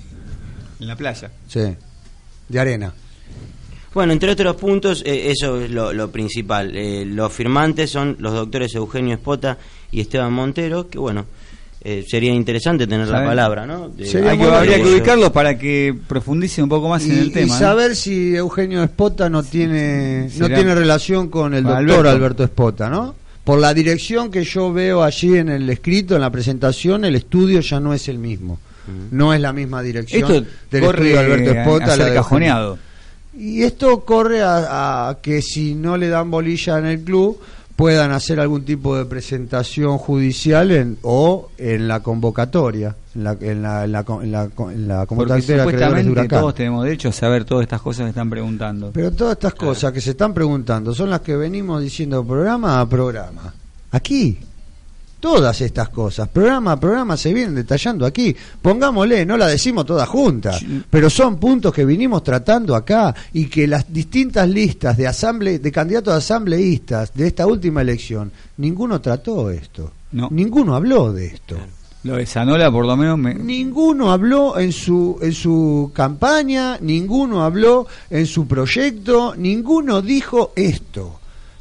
en 0.80 0.86
la 0.86 0.96
playa. 0.96 1.30
sí, 1.48 1.74
de 2.48 2.60
arena. 2.60 2.92
Bueno, 3.92 4.12
entre 4.12 4.30
otros 4.30 4.54
puntos, 4.56 5.02
eh, 5.04 5.30
eso 5.30 5.60
es 5.60 5.70
lo, 5.70 5.92
lo 5.92 6.10
principal. 6.10 6.76
Eh, 6.76 7.04
los 7.04 7.32
firmantes 7.32 7.90
son 7.90 8.16
los 8.20 8.32
doctores 8.32 8.74
Eugenio 8.74 9.14
Espota 9.14 9.58
y 9.90 10.00
Esteban 10.00 10.32
Montero, 10.32 10.88
que 10.88 10.98
bueno, 10.98 11.26
eh, 11.82 12.04
sería 12.06 12.32
interesante 12.32 12.86
tener 12.86 13.08
la 13.08 13.24
palabra, 13.24 13.66
¿no? 13.66 13.88
De- 13.88 14.06
Sería 14.06 14.30
Hay 14.32 14.38
que- 14.38 14.44
muy 14.44 14.54
habría 14.54 14.76
que 14.76 14.90
ubicarlos 14.90 15.30
para 15.30 15.58
que 15.58 15.94
profundice 16.06 16.62
un 16.62 16.68
poco 16.68 16.88
más 16.88 17.04
Y, 17.06 17.10
en 17.10 17.18
el 17.18 17.26
y 17.28 17.30
tema. 17.30 17.52
¿no? 17.54 17.58
saber 17.58 17.96
si 17.96 18.36
Eugenio 18.36 18.82
Espota 18.84 19.28
no 19.28 19.42
tiene 19.42 20.28
no 20.38 20.46
tiene 20.46 20.74
relación 20.74 21.28
con 21.28 21.54
el 21.54 21.64
Con 21.64 21.72
doctor 21.72 21.90
Alberto. 22.06 22.10
Alberto. 22.10 22.44
Espota, 22.44 22.88
¿no? 22.90 23.14
Por 23.42 23.58
la 23.58 23.72
dirección 23.74 24.30
que 24.30 24.44
yo 24.44 24.72
veo 24.72 25.02
allí 25.02 25.36
en 25.38 25.48
el 25.48 25.68
escrito, 25.70 26.14
en 26.14 26.20
la 26.20 26.30
presentación, 26.30 27.04
el 27.06 27.16
estudio 27.16 27.58
ya 27.60 27.80
no 27.80 27.92
es 27.94 28.06
el 28.08 28.18
mismo. 28.18 28.60
No 29.10 29.32
es 29.34 29.40
la 29.40 29.52
misma 29.52 29.82
dirección 29.82 30.22
Esto 30.30 30.46
del 30.70 30.84
corre 30.84 31.10
estudio 31.12 31.14
de 31.14 31.18
Alberto 31.34 31.50
Espota. 31.60 31.92
a 31.92 31.96
ser 31.96 32.14
cajoneado. 32.14 32.78
Y 33.36 33.62
esto 33.62 34.00
corre 34.04 34.42
a, 34.42 35.08
a 35.08 35.20
que 35.20 35.40
si 35.42 35.74
no 35.74 35.96
le 35.96 36.08
dan 36.08 36.30
bolilla 36.30 36.78
en 36.78 36.86
el 36.86 37.00
club 37.02 37.38
puedan 37.80 38.12
hacer 38.12 38.38
algún 38.40 38.62
tipo 38.62 38.94
de 38.94 39.06
presentación 39.06 39.96
judicial 39.96 40.70
en, 40.70 40.98
o 41.00 41.48
en 41.56 41.88
la 41.88 42.00
convocatoria, 42.00 42.94
en 43.14 43.24
la, 43.24 43.36
en 43.40 43.62
la, 43.62 43.84
en 43.84 43.92
la, 43.92 44.00
en 44.20 44.32
la, 44.32 44.42
en 44.42 45.06
convocatoria 45.06 45.64
de 45.64 46.28
todos 46.28 46.54
tenemos 46.54 46.84
derecho 46.84 47.08
a 47.08 47.12
saber 47.12 47.46
todas 47.46 47.62
estas 47.62 47.80
cosas 47.80 48.04
que 48.04 48.10
están 48.10 48.28
preguntando. 48.28 48.90
Pero 48.92 49.10
todas 49.12 49.32
estas 49.32 49.54
cosas 49.54 49.92
que 49.94 50.02
se 50.02 50.10
están 50.10 50.34
preguntando 50.34 50.92
son 50.92 51.08
las 51.08 51.20
que 51.20 51.34
venimos 51.36 51.82
diciendo 51.82 52.22
programa 52.22 52.82
a 52.82 52.86
programa. 52.86 53.54
Aquí. 53.92 54.38
Todas 55.20 55.60
estas 55.60 55.90
cosas, 55.90 56.28
programa 56.30 56.72
a 56.72 56.80
programa, 56.80 57.14
se 57.16 57.34
vienen 57.34 57.54
detallando 57.54 58.06
aquí. 58.06 58.34
Pongámosle, 58.62 59.26
no 59.26 59.36
la 59.36 59.46
decimos 59.48 59.84
todas 59.84 60.08
juntas, 60.08 60.64
pero 60.88 61.10
son 61.10 61.36
puntos 61.36 61.74
que 61.74 61.84
vinimos 61.84 62.22
tratando 62.24 62.74
acá 62.74 63.14
y 63.34 63.44
que 63.44 63.66
las 63.66 63.92
distintas 63.92 64.48
listas 64.48 64.96
de 64.96 65.06
asamble, 65.06 65.58
de 65.58 65.70
candidatos 65.70 66.14
asambleístas 66.14 67.12
de 67.14 67.26
esta 67.26 67.46
última 67.46 67.82
elección, 67.82 68.32
ninguno 68.56 69.00
trató 69.00 69.50
esto. 69.50 69.92
No. 70.12 70.28
Ninguno 70.30 70.74
habló 70.74 71.12
de 71.12 71.26
esto. 71.26 71.56
Lo 72.02 72.16
de 72.16 72.24
Sanola, 72.24 72.72
por 72.72 72.86
lo 72.86 72.96
menos, 72.96 73.18
me, 73.18 73.34
Ninguno 73.34 74.10
habló 74.10 74.58
en 74.58 74.72
su, 74.72 75.18
en 75.20 75.34
su 75.34 75.92
campaña, 75.94 76.78
ninguno 76.80 77.44
habló 77.44 77.86
en 78.08 78.26
su 78.26 78.46
proyecto, 78.46 79.34
ninguno 79.36 80.00
dijo 80.00 80.52
esto. 80.56 81.19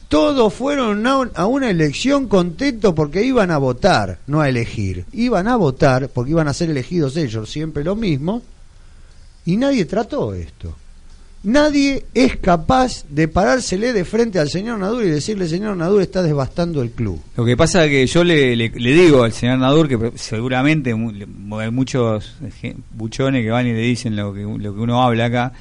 Todos 0.10 0.53
fueron 0.53 1.05
a, 1.07 1.18
un- 1.18 1.32
a 1.36 1.45
una 1.45 1.70
elección 1.70 2.28
contentos 2.28 2.93
porque 2.95 3.24
iban 3.24 3.51
a 3.51 3.57
votar, 3.60 4.18
no 4.28 4.41
a 4.41 4.49
elegir. 4.49 5.05
Iban 5.14 5.47
a 5.47 5.55
votar 5.55 6.10
porque 6.10 6.32
iban 6.32 6.47
a 6.47 6.53
ser 6.53 6.70
elegidos 6.72 7.16
ellos, 7.16 7.49
siempre 7.49 7.84
lo 7.84 7.95
mismo, 7.95 8.41
y 9.45 9.55
nadie 9.57 9.86
trató 9.86 10.34
esto. 10.34 10.76
Nadie 11.41 12.05
es 12.14 12.36
capaz 12.38 13.05
de 13.07 13.30
parársele 13.30 13.93
de 13.93 14.03
frente 14.03 14.39
al 14.39 14.49
señor 14.49 14.78
Nadur 14.80 15.03
y 15.05 15.10
decirle, 15.10 15.47
señor 15.47 15.78
Nadur, 15.78 16.01
está 16.01 16.22
devastando 16.22 16.82
el 16.82 16.91
club. 16.91 17.22
Lo 17.38 17.45
que 17.45 17.55
pasa 17.55 17.86
es 17.86 17.91
que 17.91 18.05
yo 18.07 18.26
le, 18.26 18.57
digo 18.57 19.24
al 19.24 19.32
señor 19.32 19.57
Nadur 19.60 19.88
que 19.88 20.12
seguramente 20.16 20.89
hay 20.91 21.72
muchos 21.72 22.34
eh, 22.64 22.76
buchones 22.93 23.43
que 23.45 23.51
van 23.51 23.68
y 23.68 23.72
le 23.74 23.80
dicen 23.80 24.18
lo 24.18 24.34
que, 24.34 24.41
lo 24.41 24.74
que 24.76 24.80
uno 24.82 25.01
habla 25.01 25.26
acá, 25.26 25.53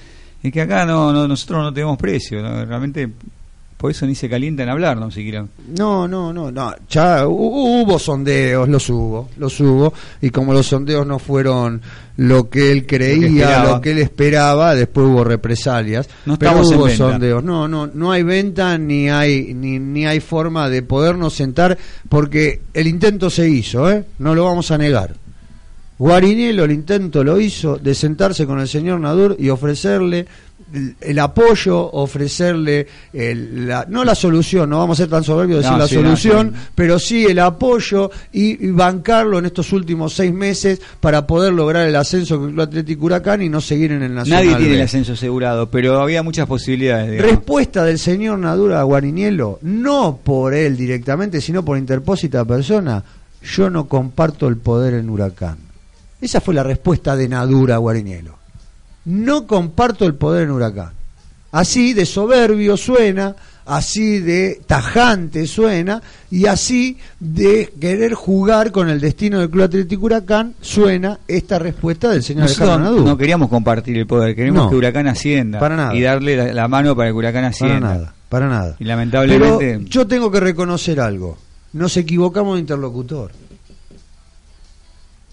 es 0.42 0.52
que 0.52 0.60
acá 0.62 0.84
no, 0.84 1.12
no 1.12 1.28
nosotros 1.28 1.62
no 1.62 1.72
tenemos 1.72 1.96
precio, 1.96 2.42
¿no? 2.42 2.64
realmente 2.64 3.08
por 3.78 3.90
eso 3.92 4.06
ni 4.06 4.14
se 4.16 4.28
calientan 4.28 4.64
en 4.64 4.70
hablar, 4.72 4.96
no 4.98 5.10
siquiera. 5.10 5.46
No, 5.78 6.06
no, 6.06 6.32
no, 6.32 6.50
no. 6.50 6.74
Ya 6.90 7.24
hu- 7.24 7.82
hubo 7.84 7.98
sondeos, 7.98 8.68
los 8.68 8.90
hubo, 8.90 9.30
los 9.38 9.58
hubo. 9.60 9.94
Y 10.20 10.30
como 10.30 10.52
los 10.52 10.66
sondeos 10.66 11.06
no 11.06 11.18
fueron 11.20 11.80
lo 12.16 12.50
que 12.50 12.72
él 12.72 12.84
creía, 12.86 13.62
lo 13.64 13.80
que, 13.80 13.92
él 13.92 13.98
esperaba, 13.98 14.74
después 14.74 15.06
hubo 15.06 15.22
represalias. 15.22 16.08
No 16.26 16.36
pero 16.36 16.50
estamos 16.50 16.72
en 16.72 16.76
hubo 16.78 16.84
venta. 16.86 17.10
sondeos. 17.10 17.44
No, 17.44 17.68
no, 17.68 17.86
no 17.86 18.10
hay 18.10 18.24
venta 18.24 18.76
ni 18.76 19.08
hay 19.08 19.54
ni, 19.54 19.78
ni 19.78 20.04
hay 20.06 20.18
forma 20.20 20.68
de 20.68 20.82
podernos 20.82 21.34
sentar 21.34 21.78
porque 22.08 22.60
el 22.74 22.88
intento 22.88 23.30
se 23.30 23.48
hizo, 23.48 23.88
¿eh? 23.90 24.04
No 24.18 24.34
lo 24.34 24.44
vamos 24.44 24.70
a 24.72 24.78
negar. 24.78 25.14
Guarinielo 25.98 26.62
el 26.64 26.70
intento 26.70 27.24
lo 27.24 27.40
hizo 27.40 27.76
de 27.76 27.92
sentarse 27.92 28.46
con 28.46 28.60
el 28.60 28.68
señor 28.68 29.00
Nadur 29.00 29.34
y 29.36 29.48
ofrecerle 29.48 30.26
el, 31.00 31.18
apoyo, 31.18 31.90
ofrecerle 31.92 32.86
el- 33.12 33.66
la, 33.68 33.86
no 33.88 34.04
la 34.04 34.14
solución, 34.14 34.68
no 34.70 34.78
vamos 34.78 34.98
a 34.98 35.02
ser 35.04 35.10
tan 35.10 35.24
soberbios 35.24 35.58
de 35.58 35.62
decir 35.62 35.78
la 35.78 35.84
no, 35.84 35.88
solución, 35.88 36.52
sí. 36.54 36.68
pero 36.74 36.98
sí 36.98 37.24
el 37.24 37.38
apoyo 37.38 38.10
y, 38.32 38.66
y 38.66 38.70
bancarlo 38.70 39.38
en 39.38 39.46
estos 39.46 39.72
últimos 39.72 40.12
seis 40.14 40.32
meses 40.32 40.80
para 41.00 41.26
poder 41.26 41.52
lograr 41.52 41.86
el 41.88 41.96
ascenso 41.96 42.38
con 42.38 42.48
el 42.48 42.54
Club 42.54 42.64
Atlético 42.66 43.06
Huracán 43.06 43.42
y 43.42 43.48
no 43.48 43.60
seguir 43.60 43.92
en 43.92 44.02
el 44.02 44.14
Nacional. 44.14 44.44
Nadie 44.44 44.56
tiene 44.56 44.72
B. 44.72 44.76
el 44.78 44.84
ascenso 44.84 45.12
asegurado, 45.14 45.70
pero 45.70 46.00
había 46.00 46.22
muchas 46.22 46.46
posibilidades. 46.46 47.10
digamos. 47.12 47.30
Respuesta 47.32 47.84
del 47.84 47.98
señor 47.98 48.38
Nadura 48.38 48.80
a 48.80 48.84
Guarinielo, 48.84 49.58
no 49.62 50.18
por 50.22 50.54
él 50.54 50.76
directamente, 50.76 51.40
sino 51.40 51.64
por 51.64 51.78
interpósita 51.78 52.44
persona. 52.44 53.02
yo 53.42 53.70
no 53.70 53.86
comparto 53.88 54.48
el 54.48 54.56
poder 54.56 54.94
en 54.94 55.08
Huracán. 55.10 55.56
Esa 56.20 56.40
fue 56.40 56.52
la 56.54 56.62
respuesta 56.64 57.14
de 57.14 57.28
Nadura 57.28 57.76
a 57.76 57.78
Guarinielo. 57.78 58.37
No 59.08 59.46
comparto 59.46 60.04
el 60.04 60.14
poder 60.14 60.44
en 60.44 60.50
Huracán. 60.50 60.90
Así 61.50 61.94
de 61.94 62.04
soberbio 62.04 62.76
suena, 62.76 63.34
así 63.64 64.18
de 64.18 64.60
tajante 64.66 65.46
suena 65.46 66.02
y 66.30 66.44
así 66.44 66.98
de 67.18 67.72
querer 67.80 68.12
jugar 68.12 68.70
con 68.70 68.90
el 68.90 69.00
destino 69.00 69.38
del 69.40 69.48
Club 69.48 69.64
Atlético 69.64 70.04
Huracán 70.04 70.52
suena 70.60 71.20
esta 71.26 71.58
respuesta 71.58 72.10
del 72.10 72.22
señor 72.22 72.42
Nosotros 72.44 72.78
Nadura. 72.80 73.04
no 73.04 73.16
queríamos 73.16 73.48
compartir 73.48 73.96
el 73.96 74.06
poder, 74.06 74.36
queremos 74.36 74.64
No. 74.64 74.70
que 74.70 74.76
Huracán 74.76 75.06
ascienda 75.06 75.58
Para 75.58 75.74
nada. 75.76 75.94
y 75.94 76.02
darle 76.02 76.36
la, 76.36 76.52
la 76.52 76.68
mano 76.68 76.94
para 76.94 77.08
que 77.08 77.14
Huracán 77.14 77.42
Para 77.44 77.48
ascienda. 77.48 77.80
nada, 77.80 78.14
para 78.28 78.46
nada. 78.48 78.76
Y 78.78 78.84
lamentablemente 78.84 79.56
Pero 79.78 79.80
yo 79.88 80.06
tengo 80.06 80.30
que 80.30 80.40
reconocer 80.40 81.00
algo. 81.00 81.38
Nos 81.72 81.96
equivocamos 81.96 82.56
de 82.56 82.60
interlocutor. 82.60 83.30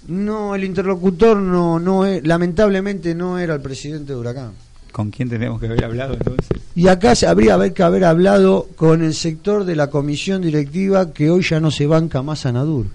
No, 0.08 0.54
el 0.56 0.64
interlocutor 0.64 1.38
no, 1.38 1.80
no 1.80 2.06
es- 2.06 2.26
lamentablemente 2.26 3.16
no 3.16 3.40
era 3.40 3.56
el 3.56 3.62
presidente 3.62 4.14
de 4.14 4.20
Huracán. 4.20 4.52
¿con 4.92 5.12
quién 5.12 5.28
tenemos 5.28 5.60
que 5.60 5.66
haber 5.66 5.84
hablado 5.84 6.14
entonces? 6.14 6.48
Y 6.74 6.88
acá 6.88 7.16
se 7.16 7.28
habría 7.28 7.74
que 7.74 7.84
haber 7.84 8.06
hablado 8.06 8.68
con 8.78 9.04
el 9.04 9.14
sector 9.14 9.66
de 9.66 9.76
la 9.76 9.90
comisión 9.90 10.42
directiva 10.42 11.12
que 11.12 11.30
hoy 11.30 11.44
ya 11.44 11.60
no 11.60 11.70
se 11.70 11.86
banca 11.86 12.22
más 12.22 12.46
a 12.46 12.54
Nadur. 12.54 12.86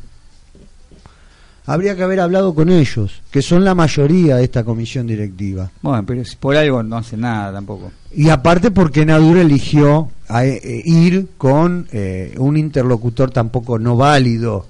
Habría 1.66 1.94
que 1.94 2.02
haber 2.02 2.20
hablado 2.20 2.54
con 2.54 2.70
ellos, 2.70 3.20
que 3.30 3.42
son 3.42 3.64
la 3.66 3.74
mayoría 3.74 4.36
de 4.36 4.44
esta 4.44 4.64
comisión 4.64 5.06
directiva. 5.06 5.70
Bueno, 5.82 6.02
pero 6.06 6.24
si 6.24 6.36
por 6.36 6.56
algo 6.56 6.82
no 6.82 6.96
hace 6.96 7.18
nada 7.18 7.52
tampoco. 7.52 7.92
Y 8.12 8.30
aparte 8.30 8.70
porque 8.70 9.04
Nadur 9.04 9.36
eligió 9.36 10.08
a, 10.26 10.46
eh, 10.46 10.82
ir 10.84 11.28
con 11.36 11.86
eh, 11.92 12.34
un 12.38 12.56
interlocutor 12.56 13.30
tampoco 13.30 13.78
no 13.78 13.96
válido 13.96 14.66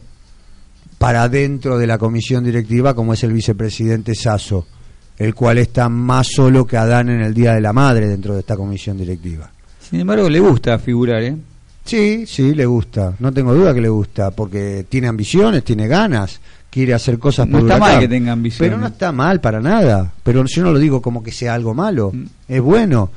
para 1.01 1.30
dentro 1.30 1.78
de 1.78 1.86
la 1.86 1.96
comisión 1.96 2.44
directiva 2.44 2.92
como 2.92 3.14
es 3.14 3.24
el 3.24 3.32
vicepresidente 3.32 4.14
Sasso, 4.14 4.66
el 5.16 5.34
cual 5.34 5.57
está 5.57 5.88
más 5.88 6.26
solo 6.26 6.66
que 6.66 6.76
Adán 6.76 7.09
en 7.09 7.22
el 7.22 7.32
Día 7.32 7.55
de 7.55 7.62
la 7.62 7.72
Madre 7.72 8.07
dentro 8.07 8.34
de 8.34 8.40
esta 8.40 8.55
comisión 8.55 8.98
directiva. 8.98 9.51
Sin 9.80 10.01
embargo, 10.01 10.28
le 10.28 10.40
gusta 10.40 10.78
figurar, 10.78 11.22
¿eh? 11.22 11.34
Sí, 11.86 12.24
sí, 12.26 12.55
le 12.55 12.66
gusta, 12.66 13.14
no 13.18 13.32
tengo 13.32 13.55
duda 13.55 13.72
que 13.72 13.80
le 13.80 13.88
gusta, 13.88 14.30
porque 14.30 14.84
tiene 14.90 15.09
ambiciones, 15.09 15.64
tiene 15.64 15.88
ganas, 15.88 16.38
quiere 16.68 16.92
hacer 16.92 17.18
cosas 17.18 17.48
No 17.48 17.61
está 17.61 17.76
Huracán. 17.76 17.92
mal 17.94 18.01
que 18.01 18.09
tenga 18.09 18.32
ambiciones. 18.32 18.68
Pero 18.70 18.78
no 18.78 18.86
está 18.88 19.11
mal 19.11 19.40
para 19.40 19.59
nada, 19.59 20.12
pero 20.22 20.44
yo 20.44 20.62
no 20.62 20.70
lo 20.70 20.78
digo 20.78 21.01
como 21.01 21.22
que 21.22 21.32
sea 21.32 21.55
algo 21.55 21.72
malo, 21.72 22.11
Mm. 22.12 22.24
es 22.46 22.61
bueno, 22.61 23.11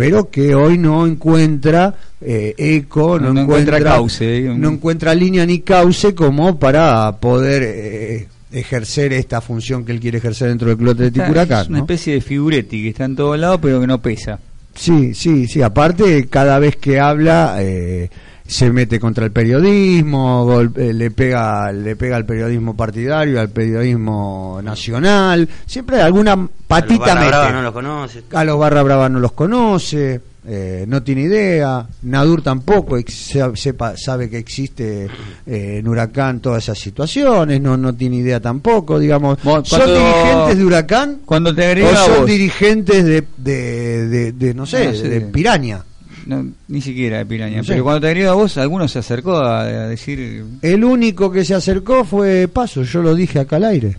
pero 0.00 0.30
que 0.30 0.54
hoy 0.54 0.78
no 0.78 1.06
encuentra 1.06 1.94
eh, 2.20 2.54
eco, 2.56 3.18
no, 3.18 3.32
No- 3.32 3.40
encuentra, 3.42 3.76
encuentra 3.78 3.96
cauce, 3.96 4.40
no 4.56 4.68
encuentra 4.70 5.14
línea 5.14 5.46
ni 5.46 5.60
cauce 5.60 6.14
como 6.14 6.58
para 6.58 7.12
poder 7.18 7.62
eh, 7.64 8.28
ejercer 8.52 9.12
esta 9.12 9.40
función 9.40 9.84
que 9.84 9.92
él 9.92 10.00
quiere 10.00 10.18
ejercer 10.18 10.48
dentro 10.48 10.68
del 10.68 10.76
Club 10.76 11.00
Está- 11.00 11.30
Huracán. 11.30 11.62
es 11.62 11.68
una 11.68 11.78
¿no? 11.78 11.84
especie 11.84 12.14
de 12.14 12.20
figuretti 12.20 12.82
que 12.82 12.88
está 12.88 13.04
en 13.04 13.16
todos 13.16 13.38
lados 13.38 13.58
pero 13.62 13.80
que 13.80 13.86
no 13.86 14.00
pesa. 14.02 14.38
Sí, 14.74 15.14
sí, 15.14 15.46
sí. 15.48 15.62
Aparte, 15.62 16.26
cada 16.28 16.58
vez 16.58 16.76
que 16.76 16.98
habla, 17.00 17.56
eh, 17.58 18.08
se 18.50 18.68
mete 18.72 18.98
contra 18.98 19.24
el 19.24 19.30
periodismo, 19.30 20.60
eh, 20.76 20.92
le 20.92 21.12
pega, 21.12 21.70
le 21.70 21.94
pega 21.94 22.16
al 22.16 22.26
periodismo 22.26 22.76
partidario, 22.76 23.40
al 23.40 23.50
periodismo 23.50 24.58
nacional. 24.60 25.48
Siempre 25.64 26.02
alguna 26.02 26.48
patita 26.66 26.98
Barra 26.98 27.14
mete. 27.20 27.28
Brava 27.28 27.52
no 27.52 27.62
lo 27.62 27.72
conoce. 27.72 28.24
A 28.32 28.44
los 28.44 28.58
Barra 28.58 28.82
Brava 28.82 29.08
no 29.08 29.20
los 29.20 29.32
conoce, 29.32 30.20
eh, 30.48 30.84
no 30.88 31.00
tiene 31.00 31.22
idea. 31.22 31.86
Nadur 32.02 32.42
tampoco 32.42 32.96
sepa, 33.06 33.96
sabe 33.96 34.28
que 34.28 34.38
existe 34.38 35.04
eh, 35.46 35.76
en 35.78 35.86
Huracán 35.86 36.40
todas 36.40 36.64
esas 36.64 36.78
situaciones, 36.78 37.60
no, 37.60 37.76
no 37.76 37.94
tiene 37.94 38.16
idea 38.16 38.40
tampoco, 38.40 38.98
digamos. 38.98 39.38
¿Son 39.62 39.86
dirigentes 39.86 40.58
de 40.58 40.64
Huracán? 40.64 41.20
Cuando 41.24 41.54
te 41.54 41.62
¿O 41.62 41.66
agrega 41.66 41.94
son 42.04 42.16
vos, 42.18 42.26
dirigentes 42.26 43.04
de, 43.04 43.24
de, 43.36 44.08
de, 44.08 44.32
de, 44.32 44.54
no 44.54 44.66
sé, 44.66 44.86
No 44.86 44.94
sé. 44.94 45.08
de 45.08 45.20
Piraña? 45.20 45.84
No, 46.26 46.46
ni 46.68 46.80
siquiera 46.80 47.18
de 47.18 47.26
piraña, 47.26 47.62
pero 47.66 47.82
cuando 47.84 48.00
te 48.02 48.08
agrega 48.08 48.30
a 48.30 48.34
vos, 48.34 48.56
alguno 48.58 48.86
se 48.88 48.98
acercó 48.98 49.36
a, 49.36 49.60
a 49.62 49.88
decir 49.88 50.44
El 50.62 50.84
único 50.84 51.30
que 51.30 51.44
se 51.44 51.54
acercó 51.54 52.04
fue 52.04 52.48
Paso, 52.52 52.82
yo 52.82 53.02
lo 53.02 53.14
dije 53.14 53.38
acá 53.40 53.56
al 53.56 53.64
aire. 53.64 53.96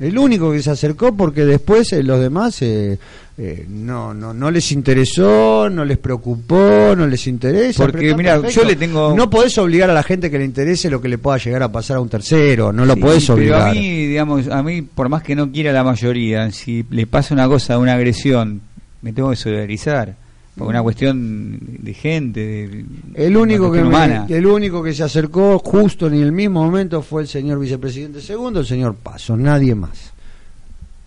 El 0.00 0.16
único 0.16 0.52
que 0.52 0.62
se 0.62 0.70
acercó 0.70 1.16
porque 1.16 1.44
después 1.44 1.92
eh, 1.92 2.04
los 2.04 2.20
demás 2.20 2.62
eh, 2.62 2.96
eh, 3.36 3.66
no, 3.68 4.14
no, 4.14 4.32
no 4.32 4.48
les 4.48 4.70
interesó, 4.70 5.68
no 5.68 5.84
les 5.84 5.98
preocupó, 5.98 6.94
no 6.96 7.04
les 7.08 7.26
interesa. 7.26 7.82
Porque, 7.82 7.98
pero 8.14 8.16
mira, 8.16 8.48
yo 8.48 8.62
le 8.62 8.76
tengo- 8.76 9.12
No 9.16 9.28
podés 9.28 9.58
obligar 9.58 9.90
a 9.90 9.94
la 9.94 10.04
gente 10.04 10.30
que 10.30 10.38
le 10.38 10.44
interese 10.44 10.88
lo 10.88 11.00
que 11.00 11.08
le 11.08 11.18
pueda 11.18 11.38
llegar 11.38 11.64
a 11.64 11.72
pasar 11.72 11.96
a 11.96 12.00
un 12.00 12.08
tercero, 12.08 12.72
no 12.72 12.84
lo 12.84 12.94
Sí, 12.94 13.00
podés 13.00 13.24
Pero 13.24 13.34
obligar. 13.34 13.68
a 13.70 13.72
mí, 13.72 14.06
digamos, 14.06 14.46
a 14.46 14.62
mí, 14.62 14.82
por 14.82 15.08
más 15.08 15.24
que 15.24 15.34
no 15.34 15.50
quiera 15.50 15.72
la 15.72 15.82
mayoría, 15.82 16.48
si 16.52 16.84
le 16.90 17.08
pasa 17.08 17.34
una 17.34 17.48
cosa, 17.48 17.76
una 17.76 17.94
agresión, 17.94 18.60
me 19.02 19.12
tengo 19.12 19.30
que 19.30 19.36
solidarizar. 19.36 20.14
Por 20.58 20.68
una 20.68 20.82
cuestión 20.82 21.58
de 21.60 21.94
gente, 21.94 22.40
de, 22.40 22.84
El 23.14 23.36
único, 23.36 23.70
que 23.72 23.80
me- 23.82 23.88
humana. 23.88 24.26
el 24.28 24.46
único 24.46 24.82
que 24.82 24.92
se 24.92 25.02
acercó 25.04 25.58
justo 25.60 26.06
en 26.08 26.14
el 26.14 26.32
mismo 26.32 26.64
momento 26.64 27.00
fue 27.02 27.22
el 27.22 27.28
señor 27.28 27.58
vicepresidente 27.60 28.20
segundo, 28.20 28.60
el 28.60 28.66
señor 28.66 28.94
Paso, 28.96 29.36
nadie 29.36 29.74
más. 29.74 30.12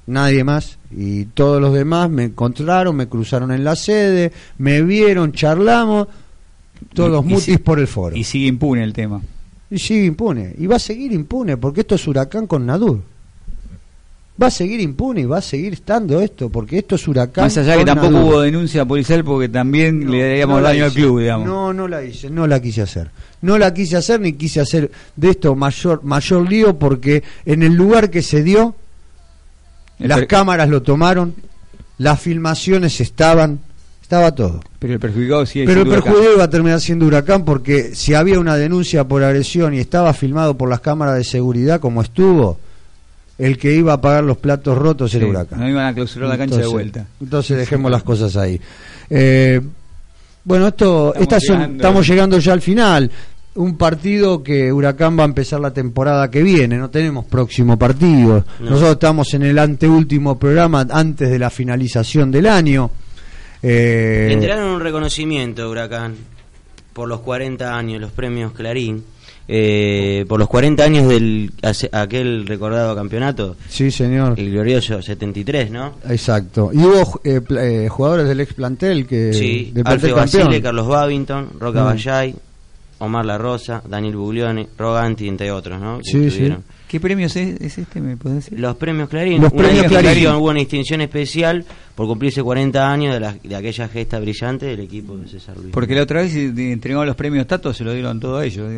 Nadie 0.07 0.43
más. 0.43 0.77
Y 0.89 1.25
todos 1.25 1.61
los 1.61 1.73
demás 1.73 2.09
me 2.09 2.23
encontraron, 2.25 2.95
me 2.95 3.07
cruzaron 3.07 3.51
en 3.51 3.63
la 3.63 3.75
sede, 3.75 4.31
me 4.57 4.81
vieron, 4.81 5.31
charlamos, 5.31 6.07
todos 6.93 7.23
Y- 7.23 7.27
y 7.27 7.31
mutis 7.31 7.43
si- 7.45 7.57
por 7.57 7.79
el 7.79 7.87
foro. 7.87 8.15
Y 8.15 8.23
sigue 8.23 8.47
impune 8.47 8.83
el 8.83 8.93
tema. 8.93 9.21
Y 9.69 9.77
sigue 9.79 10.05
impune. 10.05 10.53
Y 10.57 10.65
va 10.67 10.77
a 10.77 10.79
seguir 10.79 11.11
impune, 11.13 11.55
porque 11.57 11.81
esto 11.81 11.95
es 11.95 12.07
huracán 12.07 12.47
con 12.47 12.65
Nadur. 12.65 13.01
Va 14.41 14.47
a 14.47 14.51
seguir 14.51 14.79
impune 14.79 15.21
y 15.21 15.25
va 15.25 15.37
a 15.37 15.41
seguir 15.41 15.73
estando 15.73 16.19
esto, 16.19 16.49
porque 16.49 16.79
esto 16.79 16.95
es 16.95 17.07
huracán. 17.07 17.45
Más 17.45 17.57
allá 17.57 17.77
que 17.77 17.85
tampoco 17.85 18.17
hubo 18.17 18.41
denuncia 18.41 18.85
policial 18.85 19.23
porque 19.23 19.49
también 19.49 20.03
No, 20.05 20.11
le 20.11 20.23
daríamos 20.23 20.61
no 20.61 20.63
daño 20.63 20.85
al 20.85 20.91
club, 20.91 21.19
digamos. 21.19 21.47
No, 21.47 21.73
no 21.73 21.87
la 21.87 22.03
hice, 22.03 22.29
no 22.29 22.47
la 22.47 22.59
quise 22.59 22.81
hacer. 22.81 23.11
No 23.41 23.59
la 23.59 23.71
quise 23.73 23.97
hacer 23.97 24.19
ni 24.19 24.33
quise 24.33 24.59
hacer 24.59 24.91
de 25.15 25.29
esto 25.29 25.55
mayor 25.55 26.03
mayor 26.03 26.49
lío 26.49 26.79
porque 26.79 27.23
en 27.45 27.61
el 27.61 27.73
lugar 27.73 28.09
que 28.09 28.21
se 28.23 28.43
dio 28.43 28.75
El 29.99 30.09
las 30.09 30.25
cámaras 30.25 30.69
lo 30.69 30.81
tomaron, 30.81 31.35
las 31.99 32.19
filmaciones 32.19 32.99
estaban, 32.99 33.59
estaba 34.01 34.33
todo. 34.33 34.61
Pero 34.79 34.93
el 34.93 34.99
perjudicado 34.99 35.45
sigue 35.45 35.65
Pero 35.65 35.81
el 35.81 35.87
perjudicado 35.87 36.33
iba 36.33 36.43
a 36.43 36.49
terminar 36.49 36.81
siendo 36.81 37.05
huracán 37.05 37.45
porque 37.45 37.93
si 37.93 38.15
había 38.15 38.39
una 38.39 38.57
denuncia 38.57 39.07
por 39.07 39.23
agresión 39.23 39.75
y 39.75 39.79
estaba 39.79 40.13
filmado 40.13 40.57
por 40.57 40.67
las 40.67 40.79
cámaras 40.79 41.15
de 41.15 41.23
seguridad 41.23 41.79
como 41.79 42.01
estuvo, 42.01 42.57
el 43.37 43.57
que 43.57 43.73
iba 43.73 43.93
a 43.93 44.01
pagar 44.01 44.23
los 44.23 44.37
platos 44.37 44.77
rotos 44.77 45.13
era 45.15 45.25
Sí, 45.25 45.29
huracán. 45.29 45.59
No 45.59 45.69
iban 45.69 45.85
a 45.87 45.93
clausurar 45.93 46.29
la 46.29 46.37
cancha 46.37 46.57
de 46.57 46.67
vuelta. 46.67 47.05
Entonces 47.19 47.57
dejemos 47.57 47.89
las 47.91 48.03
cosas 48.03 48.35
ahí. 48.37 48.59
Eh, 49.09 49.59
bueno, 50.43 50.67
esto 50.67 51.13
Estamos 51.13 51.21
estas 51.23 51.43
son- 51.45 51.55
llegando. 51.57 51.75
estamos 51.77 52.07
llegando 52.07 52.39
ya 52.39 52.53
al 52.53 52.61
final. 52.61 53.11
Un 53.53 53.77
partido 53.77 54.41
que 54.41 54.71
Huracán 54.71 55.19
va 55.19 55.23
a 55.23 55.25
empezar 55.25 55.59
la 55.59 55.73
temporada 55.73 56.31
que 56.31 56.41
viene, 56.41 56.77
no 56.77 56.89
tenemos 56.89 57.25
próximo 57.25 57.77
partido. 57.77 58.45
No. 58.61 58.69
Nosotros 58.69 58.93
estamos 58.93 59.33
en 59.33 59.43
el 59.43 59.59
anteúltimo 59.59 60.39
programa 60.39 60.87
antes 60.89 61.29
de 61.29 61.37
la 61.37 61.49
finalización 61.49 62.31
del 62.31 62.47
año. 62.47 62.91
Eh, 63.61 64.25
Le 64.29 64.33
entregaron 64.35 64.69
un 64.69 64.79
reconocimiento, 64.81 65.69
Huracán, 65.69 66.15
por 66.93 67.09
los 67.09 67.19
40 67.19 67.75
años, 67.75 67.99
los 68.01 68.11
premios 68.11 68.53
Clarín, 68.53 69.03
eh, 69.53 70.25
por 70.29 70.39
los 70.39 70.47
40 70.47 70.81
años 70.81 71.09
del 71.09 71.51
aquel 71.91 72.47
recordado 72.47 72.95
campeonato, 72.95 73.57
sí, 73.67 73.91
señor. 73.91 74.39
el 74.39 74.49
glorioso 74.49 75.01
73, 75.01 75.69
¿no? 75.71 75.95
Exacto. 76.07 76.71
Y 76.73 76.77
hubo 76.77 77.19
eh, 77.25 77.41
eh, 77.59 77.89
jugadores 77.89 78.29
del 78.29 78.39
ex 78.39 78.53
plantel 78.53 79.05
que 79.05 79.33
sí, 79.33 79.71
del 79.73 79.85
Alfredo. 79.85 80.15
Basile, 80.15 80.61
Carlos 80.61 80.87
Babington, 80.87 81.49
Roca 81.59 81.83
Mm. 81.83 81.87
Omar 83.01 83.25
La 83.25 83.37
Rosa, 83.37 83.81
Daniel 83.87 84.15
Buglione, 84.15 84.67
Roganti, 84.77 85.27
entre 85.27 85.51
otros, 85.51 85.79
¿no? 85.79 85.99
Sí, 86.03 86.29
sí. 86.31 86.51
¿Qué 86.87 86.99
premios 86.99 87.35
es, 87.37 87.59
es 87.61 87.77
este? 87.77 88.01
¿Me 88.01 88.17
podés 88.17 88.43
decir? 88.43 88.59
Los 88.59 88.75
premios 88.75 89.07
Clarín. 89.07 89.41
Los 89.41 89.53
Una 89.53 89.63
premios 89.63 89.85
Clarín. 89.87 90.27
Hubo 90.27 90.49
una 90.49 90.59
distinción 90.59 90.99
especial 91.01 91.63
por 91.95 92.05
cumplirse 92.05 92.43
40 92.43 92.91
años 92.91 93.13
de, 93.13 93.19
la- 93.21 93.33
de 93.41 93.55
aquella 93.55 93.87
gesta 93.87 94.19
brillante 94.19 94.65
del 94.65 94.81
equipo 94.81 95.15
de 95.17 95.27
César 95.27 95.55
Luis. 95.57 95.69
Porque 95.71 95.95
la 95.95 96.01
otra 96.03 96.21
vez 96.21 96.35
eh, 96.35 96.47
entregaron 96.71 97.05
los 97.07 97.15
premios 97.15 97.47
Tato, 97.47 97.73
se 97.73 97.85
lo 97.85 97.93
dieron 97.93 98.19
todo 98.19 98.37
a 98.39 98.45
ellos. 98.45 98.69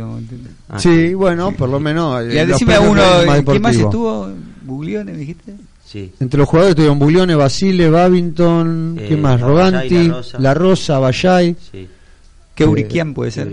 Ah, 0.69 0.78
Sí, 0.80 1.15
bueno, 1.15 1.53
por 1.53 1.69
lo 1.69 1.80
menos. 1.80 2.24
Y 2.32 2.38
eh, 2.38 2.45
los 2.45 2.59
decime 2.59 2.76
a 2.76 2.82
uno, 2.82 3.01
más 3.26 3.41
¿quién 3.41 3.61
más 3.63 3.76
estuvo? 3.76 4.30
¿Buglione, 4.61 5.11
me 5.11 5.17
dijiste? 5.17 5.53
sí. 5.84 6.11
Entre 6.19 6.38
los 6.39 6.47
jugadores 6.47 6.71
estuvieron 6.71 6.99
Buglione, 6.99 7.34
Basile, 7.36 7.89
Babington, 7.89 8.95
Eh, 8.99 9.05
¿qué 9.09 9.17
más? 9.17 9.41
Bayay, 9.41 9.47
Roganti, 9.49 10.07
La 10.07 10.13
Rosa. 10.13 10.39
La 10.39 10.53
Rosa, 10.53 10.99
Bayay, 10.99 11.55
Sí. 11.71 11.88
¿Qué 12.56 12.66
Uriquian 12.66 13.14
puede 13.14 13.32
ser? 13.32 13.51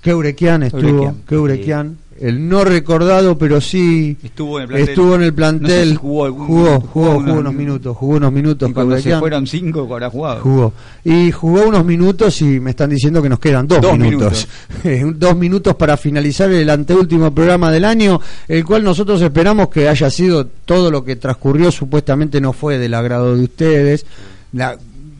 Keurekian 0.00 0.62
estuvo, 0.62 0.80
Keurekian. 0.82 1.14
Keurekian, 1.26 1.98
el 2.20 2.48
no 2.48 2.64
recordado, 2.64 3.36
pero 3.36 3.60
sí 3.60 4.16
Estuvo 4.22 4.58
en 4.58 4.62
el 4.62 4.68
plantel. 4.68 4.88
estuvo 4.88 5.14
en 5.16 5.22
el 5.22 5.34
plantel, 5.34 5.68
No 5.68 5.84
sé 5.84 5.90
si 5.90 5.94
jugó 5.96 6.24
algún 6.24 6.46
jugó, 6.46 6.62
minuto, 6.64 6.80
jugó, 6.80 7.06
jugó 7.06 7.10
jugó 7.12 7.20
unos 7.26 7.38
unos 7.40 7.54
minutos. 7.54 7.96
jugó 7.96 8.16
unos 8.16 8.32
minutos. 8.32 8.70
Y 8.70 8.72
cuando 8.72 8.94
se 8.96 9.02
Cabraquian. 9.02 9.20
fueron 9.20 9.46
cinco, 9.46 9.88
habrá 9.92 10.08
jugado. 10.10 10.40
Jugó. 10.40 10.72
Y 11.04 11.30
jugó 11.32 11.68
unos 11.68 11.84
minutos 11.84 12.40
y 12.42 12.58
me 12.60 12.70
están 12.70 12.90
diciendo 12.90 13.20
que 13.22 13.28
nos 13.28 13.38
quedan 13.38 13.66
dos, 13.68 13.80
Dos 13.82 13.98
minutos. 13.98 14.48
dos 15.14 15.36
minutos 15.36 15.74
para 15.74 15.96
finalizar 15.96 16.50
el 16.50 16.70
anteúltimo 16.70 17.32
programa 17.34 17.70
del 17.70 17.84
año, 17.84 18.20
el 18.46 18.64
cual 18.64 18.84
nosotros 18.84 19.20
esperamos 19.20 19.68
que 19.68 19.88
haya 19.88 20.08
sido 20.10 20.46
todo 20.46 20.90
lo 20.90 21.04
que 21.04 21.16
transcurrió, 21.16 21.70
supuestamente 21.70 22.40
no 22.40 22.52
fue 22.52 22.78
del 22.78 22.94
agrado 22.94 23.36
de 23.36 23.42
ustedes. 23.44 24.06
La- 24.52 24.78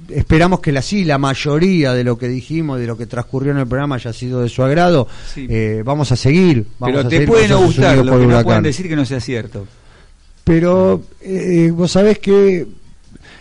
esperamos 0.09 0.61
que 0.61 0.73
la 0.73 0.83
sí, 0.83 1.05
la 1.05 1.19
mayoría 1.19 1.93
de 1.93 2.05
lo 2.05 2.19
que 2.19 2.29
dijimos, 2.29 2.79
de 2.79 2.87
lo 2.87 2.97
que 2.97 3.07
transcurrió 3.07 3.53
en 3.53 3.59
el 3.59 3.67
programa 3.67 3.97
haya 3.97 4.13
sido 4.13 4.43
de 4.43 4.49
su 4.49 4.63
agrado. 4.63 5.09
Sí. 5.35 5.47
Eh, 5.49 5.83
vamos 5.85 6.11
a 6.13 6.17
seguir. 6.17 6.67
Vamos 6.79 6.97
Pero 6.97 7.07
a 7.07 7.11
te 7.11 7.17
seguir 7.17 7.29
puede 7.29 7.49
no 7.49 7.61
gustar, 7.61 7.97
lo 7.99 8.05
que 8.05 8.11
no 8.11 8.27
Huracán. 8.27 8.45
pueden 8.45 8.63
decir 8.63 8.89
que 8.89 8.97
no 8.97 9.05
sea 9.05 9.21
cierto. 9.21 9.67
Pero 10.45 11.03
eh, 11.21 11.71
vos 11.75 11.93
sabés 11.93 12.19
que 12.19 12.67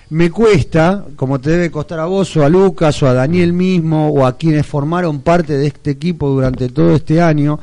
me 0.10 0.30
cuesta, 0.30 1.06
como 1.16 1.40
te 1.40 1.52
debe 1.52 1.72
costar 1.72 2.00
a 2.00 2.06
vos 2.06 2.36
o 2.38 2.44
a 2.44 2.50
Lucas 2.50 3.02
o 3.04 3.08
a 3.08 3.14
Daniel 3.14 3.54
mismo 3.54 4.10
o 4.10 4.26
a 4.26 4.38
quienes 4.38 4.66
formaron 4.66 5.22
parte 5.22 5.58
de 5.58 5.68
este 5.68 5.92
equipo 5.92 6.30
durante 6.30 6.70
todo 6.70 6.96
este 6.96 7.22
año, 7.22 7.60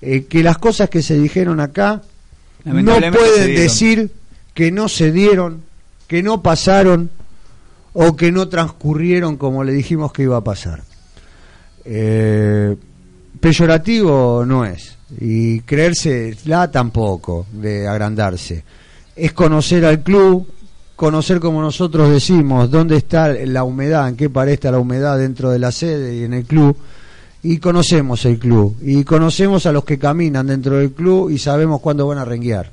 eh, 0.00 0.24
que 0.24 0.42
las 0.42 0.58
cosas 0.58 0.90
que 0.90 1.02
se 1.02 1.18
dijeron 1.18 1.60
acá 1.60 2.02
no 2.64 2.94
pueden 3.12 3.54
decir 3.54 4.10
que 4.52 4.70
no 4.72 4.88
se 4.88 5.12
dieron, 5.12 5.62
que 6.06 6.22
no 6.22 6.42
pasaron 6.42 7.10
o 7.98 8.14
que 8.14 8.30
no 8.30 8.46
transcurrieron 8.48 9.38
como 9.38 9.64
le 9.64 9.72
dijimos 9.72 10.12
que 10.12 10.24
iba 10.24 10.36
a 10.36 10.44
pasar. 10.44 10.82
Eh, 11.82 12.76
peyorativo 13.40 14.44
no 14.44 14.66
es 14.66 14.98
y 15.18 15.60
creerse 15.60 16.36
la 16.44 16.70
tampoco 16.70 17.46
de 17.52 17.88
agrandarse. 17.88 18.64
Es 19.14 19.32
conocer 19.32 19.86
al 19.86 20.02
club 20.02 20.46
conocer 20.94 21.40
como 21.40 21.62
nosotros 21.62 22.10
decimos 22.10 22.70
dónde 22.70 22.96
está 22.96 23.28
la 23.28 23.64
humedad 23.64 24.08
en 24.08 24.16
qué 24.16 24.28
pared 24.28 24.52
está 24.52 24.70
la 24.70 24.78
humedad 24.78 25.18
dentro 25.18 25.50
de 25.50 25.58
la 25.58 25.72
sede 25.72 26.16
y 26.16 26.24
en 26.24 26.34
el 26.34 26.44
club 26.44 26.76
y 27.42 27.58
conocemos 27.58 28.24
el 28.26 28.38
club 28.38 28.76
y 28.82 29.04
conocemos 29.04 29.64
a 29.64 29.72
los 29.72 29.84
que 29.84 29.98
caminan 29.98 30.46
dentro 30.46 30.76
del 30.78 30.92
club 30.92 31.30
y 31.30 31.38
sabemos 31.38 31.80
cuándo 31.80 32.06
van 32.06 32.18
a 32.18 32.26
renguear. 32.26 32.70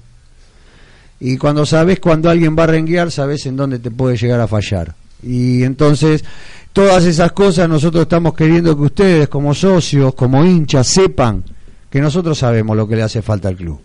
Y 1.22 1.38
cuando 1.38 1.66
sabes 1.66 2.02
cuando 2.02 2.30
alguien 2.30 2.58
va 2.60 2.64
a 2.64 2.68
renguear 2.68 3.10
sabes 3.10 3.46
en 3.46 3.56
dónde 3.56 3.80
te 3.80 3.90
puede 3.90 4.18
llegar 4.18 4.42
a 4.42 4.48
fallar 4.48 4.96
y 5.24 5.64
entonces 5.64 6.24
todas 6.72 7.06
esas 7.06 7.32
cosas 7.32 7.70
nosotros 7.70 8.04
estamos 8.04 8.34
queriendo 8.34 8.76
que 8.76 8.84
ustedes 8.84 9.30
como 9.30 9.54
socios 9.54 10.14
como 10.16 10.44
hinchas 10.44 10.88
sepan 10.88 11.44
que 11.90 12.02
nosotros 12.02 12.38
sabemos 12.40 12.76
lo 12.76 12.88
que 12.88 12.96
le 12.96 13.04
hace 13.04 13.22
falta 13.22 13.48
al 13.48 13.56
club. 13.56 13.80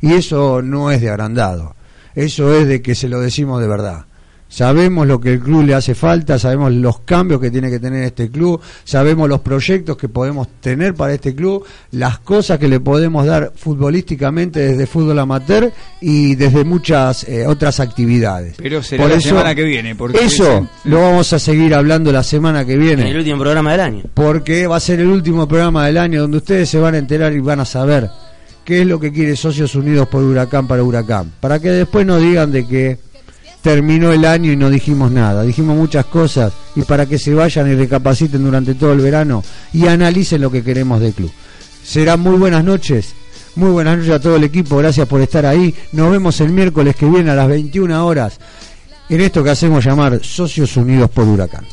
Y 0.00 0.14
eso 0.14 0.62
no 0.62 0.90
es 0.90 1.00
de 1.00 1.10
agrandado. 1.10 1.74
Eso 2.14 2.54
es 2.54 2.66
de 2.66 2.80
que 2.80 2.94
se 2.94 3.08
lo 3.08 3.20
decimos 3.20 3.60
de 3.60 3.68
verdad 3.68 4.06
Sabemos 4.52 5.06
lo 5.06 5.20
que 5.20 5.34
el 5.34 5.38
club 5.40 5.64
le 5.64 5.74
hace 5.74 5.94
falta, 5.94 6.36
sabemos 6.36 6.72
los 6.72 6.98
cambios 7.02 7.40
que 7.40 7.52
tiene 7.52 7.70
que 7.70 7.78
tener 7.78 8.02
este 8.02 8.28
club, 8.30 8.60
sabemos 8.82 9.28
los 9.28 9.40
proyectos 9.42 9.96
que 9.96 10.08
podemos 10.08 10.48
tener 10.60 10.92
para 10.94 11.14
este 11.14 11.36
club, 11.36 11.64
las 11.92 12.18
cosas 12.18 12.58
que 12.58 12.66
le 12.66 12.80
podemos 12.80 13.24
dar 13.24 13.52
futbolísticamente 13.54 14.58
desde 14.58 14.86
fútbol 14.88 15.20
amateur 15.20 15.72
y 16.00 16.34
desde 16.34 16.64
muchas 16.64 17.28
eh, 17.28 17.46
otras 17.46 17.78
actividades. 17.78 18.56
Pero 18.58 18.82
será 18.82 19.06
la 19.06 19.20
semana 19.20 19.54
que 19.54 19.62
viene, 19.62 19.94
porque 19.94 20.18
eso 20.24 20.68
sí. 20.82 20.88
lo 20.90 21.00
vamos 21.00 21.32
a 21.32 21.38
seguir 21.38 21.72
hablando 21.72 22.10
la 22.10 22.24
semana 22.24 22.64
que 22.64 22.72
En 22.74 22.80
viene 22.80 23.08
el 23.08 23.18
último 23.18 23.38
programa 23.38 23.70
del 23.70 23.80
año. 23.80 24.02
porque 24.14 24.66
va 24.66 24.76
a 24.76 24.80
ser 24.80 24.98
el 24.98 25.06
último 25.06 25.46
programa 25.46 25.86
del 25.86 25.96
año 25.96 26.22
donde 26.22 26.38
ustedes 26.38 26.68
se 26.68 26.78
van 26.80 26.96
a 26.96 26.98
enterar 26.98 27.32
y 27.32 27.38
van 27.38 27.60
a 27.60 27.64
saber 27.64 28.10
qué 28.64 28.80
es 28.80 28.86
lo 28.88 28.98
que 28.98 29.12
quiere 29.12 29.36
Socios 29.36 29.76
Unidos 29.76 30.08
por 30.08 30.24
Huracán 30.24 30.66
para 30.66 30.82
Huracán, 30.82 31.30
para 31.38 31.60
que 31.60 31.70
después 31.70 32.04
no 32.04 32.18
digan 32.18 32.50
de 32.50 32.66
que 32.66 32.98
terminó 33.62 34.12
el 34.12 34.24
año 34.24 34.52
y 34.52 34.56
no 34.56 34.70
dijimos 34.70 35.10
nada, 35.10 35.42
dijimos 35.42 35.76
muchas 35.76 36.06
cosas 36.06 36.52
y 36.74 36.82
para 36.82 37.06
que 37.06 37.18
se 37.18 37.34
vayan 37.34 37.70
y 37.70 37.74
recapaciten 37.74 38.42
durante 38.42 38.74
todo 38.74 38.92
el 38.92 39.00
verano 39.00 39.42
y 39.72 39.86
analicen 39.86 40.40
lo 40.40 40.50
que 40.50 40.62
queremos 40.62 41.00
del 41.00 41.12
club. 41.12 41.30
Serán 41.82 42.20
muy 42.20 42.36
buenas 42.36 42.64
noches. 42.64 43.14
Muy 43.56 43.70
buenas 43.70 43.98
noches 43.98 44.12
a 44.12 44.20
todo 44.20 44.36
el 44.36 44.44
equipo, 44.44 44.76
gracias 44.76 45.08
por 45.08 45.20
estar 45.20 45.44
ahí. 45.44 45.74
Nos 45.92 46.10
vemos 46.10 46.40
el 46.40 46.50
miércoles 46.50 46.94
que 46.94 47.06
viene 47.06 47.30
a 47.30 47.34
las 47.34 47.48
21 47.48 48.06
horas 48.06 48.38
en 49.08 49.20
esto 49.20 49.42
que 49.42 49.50
hacemos 49.50 49.84
llamar 49.84 50.20
Socios 50.22 50.76
Unidos 50.76 51.10
por 51.10 51.26
Huracán. 51.26 51.66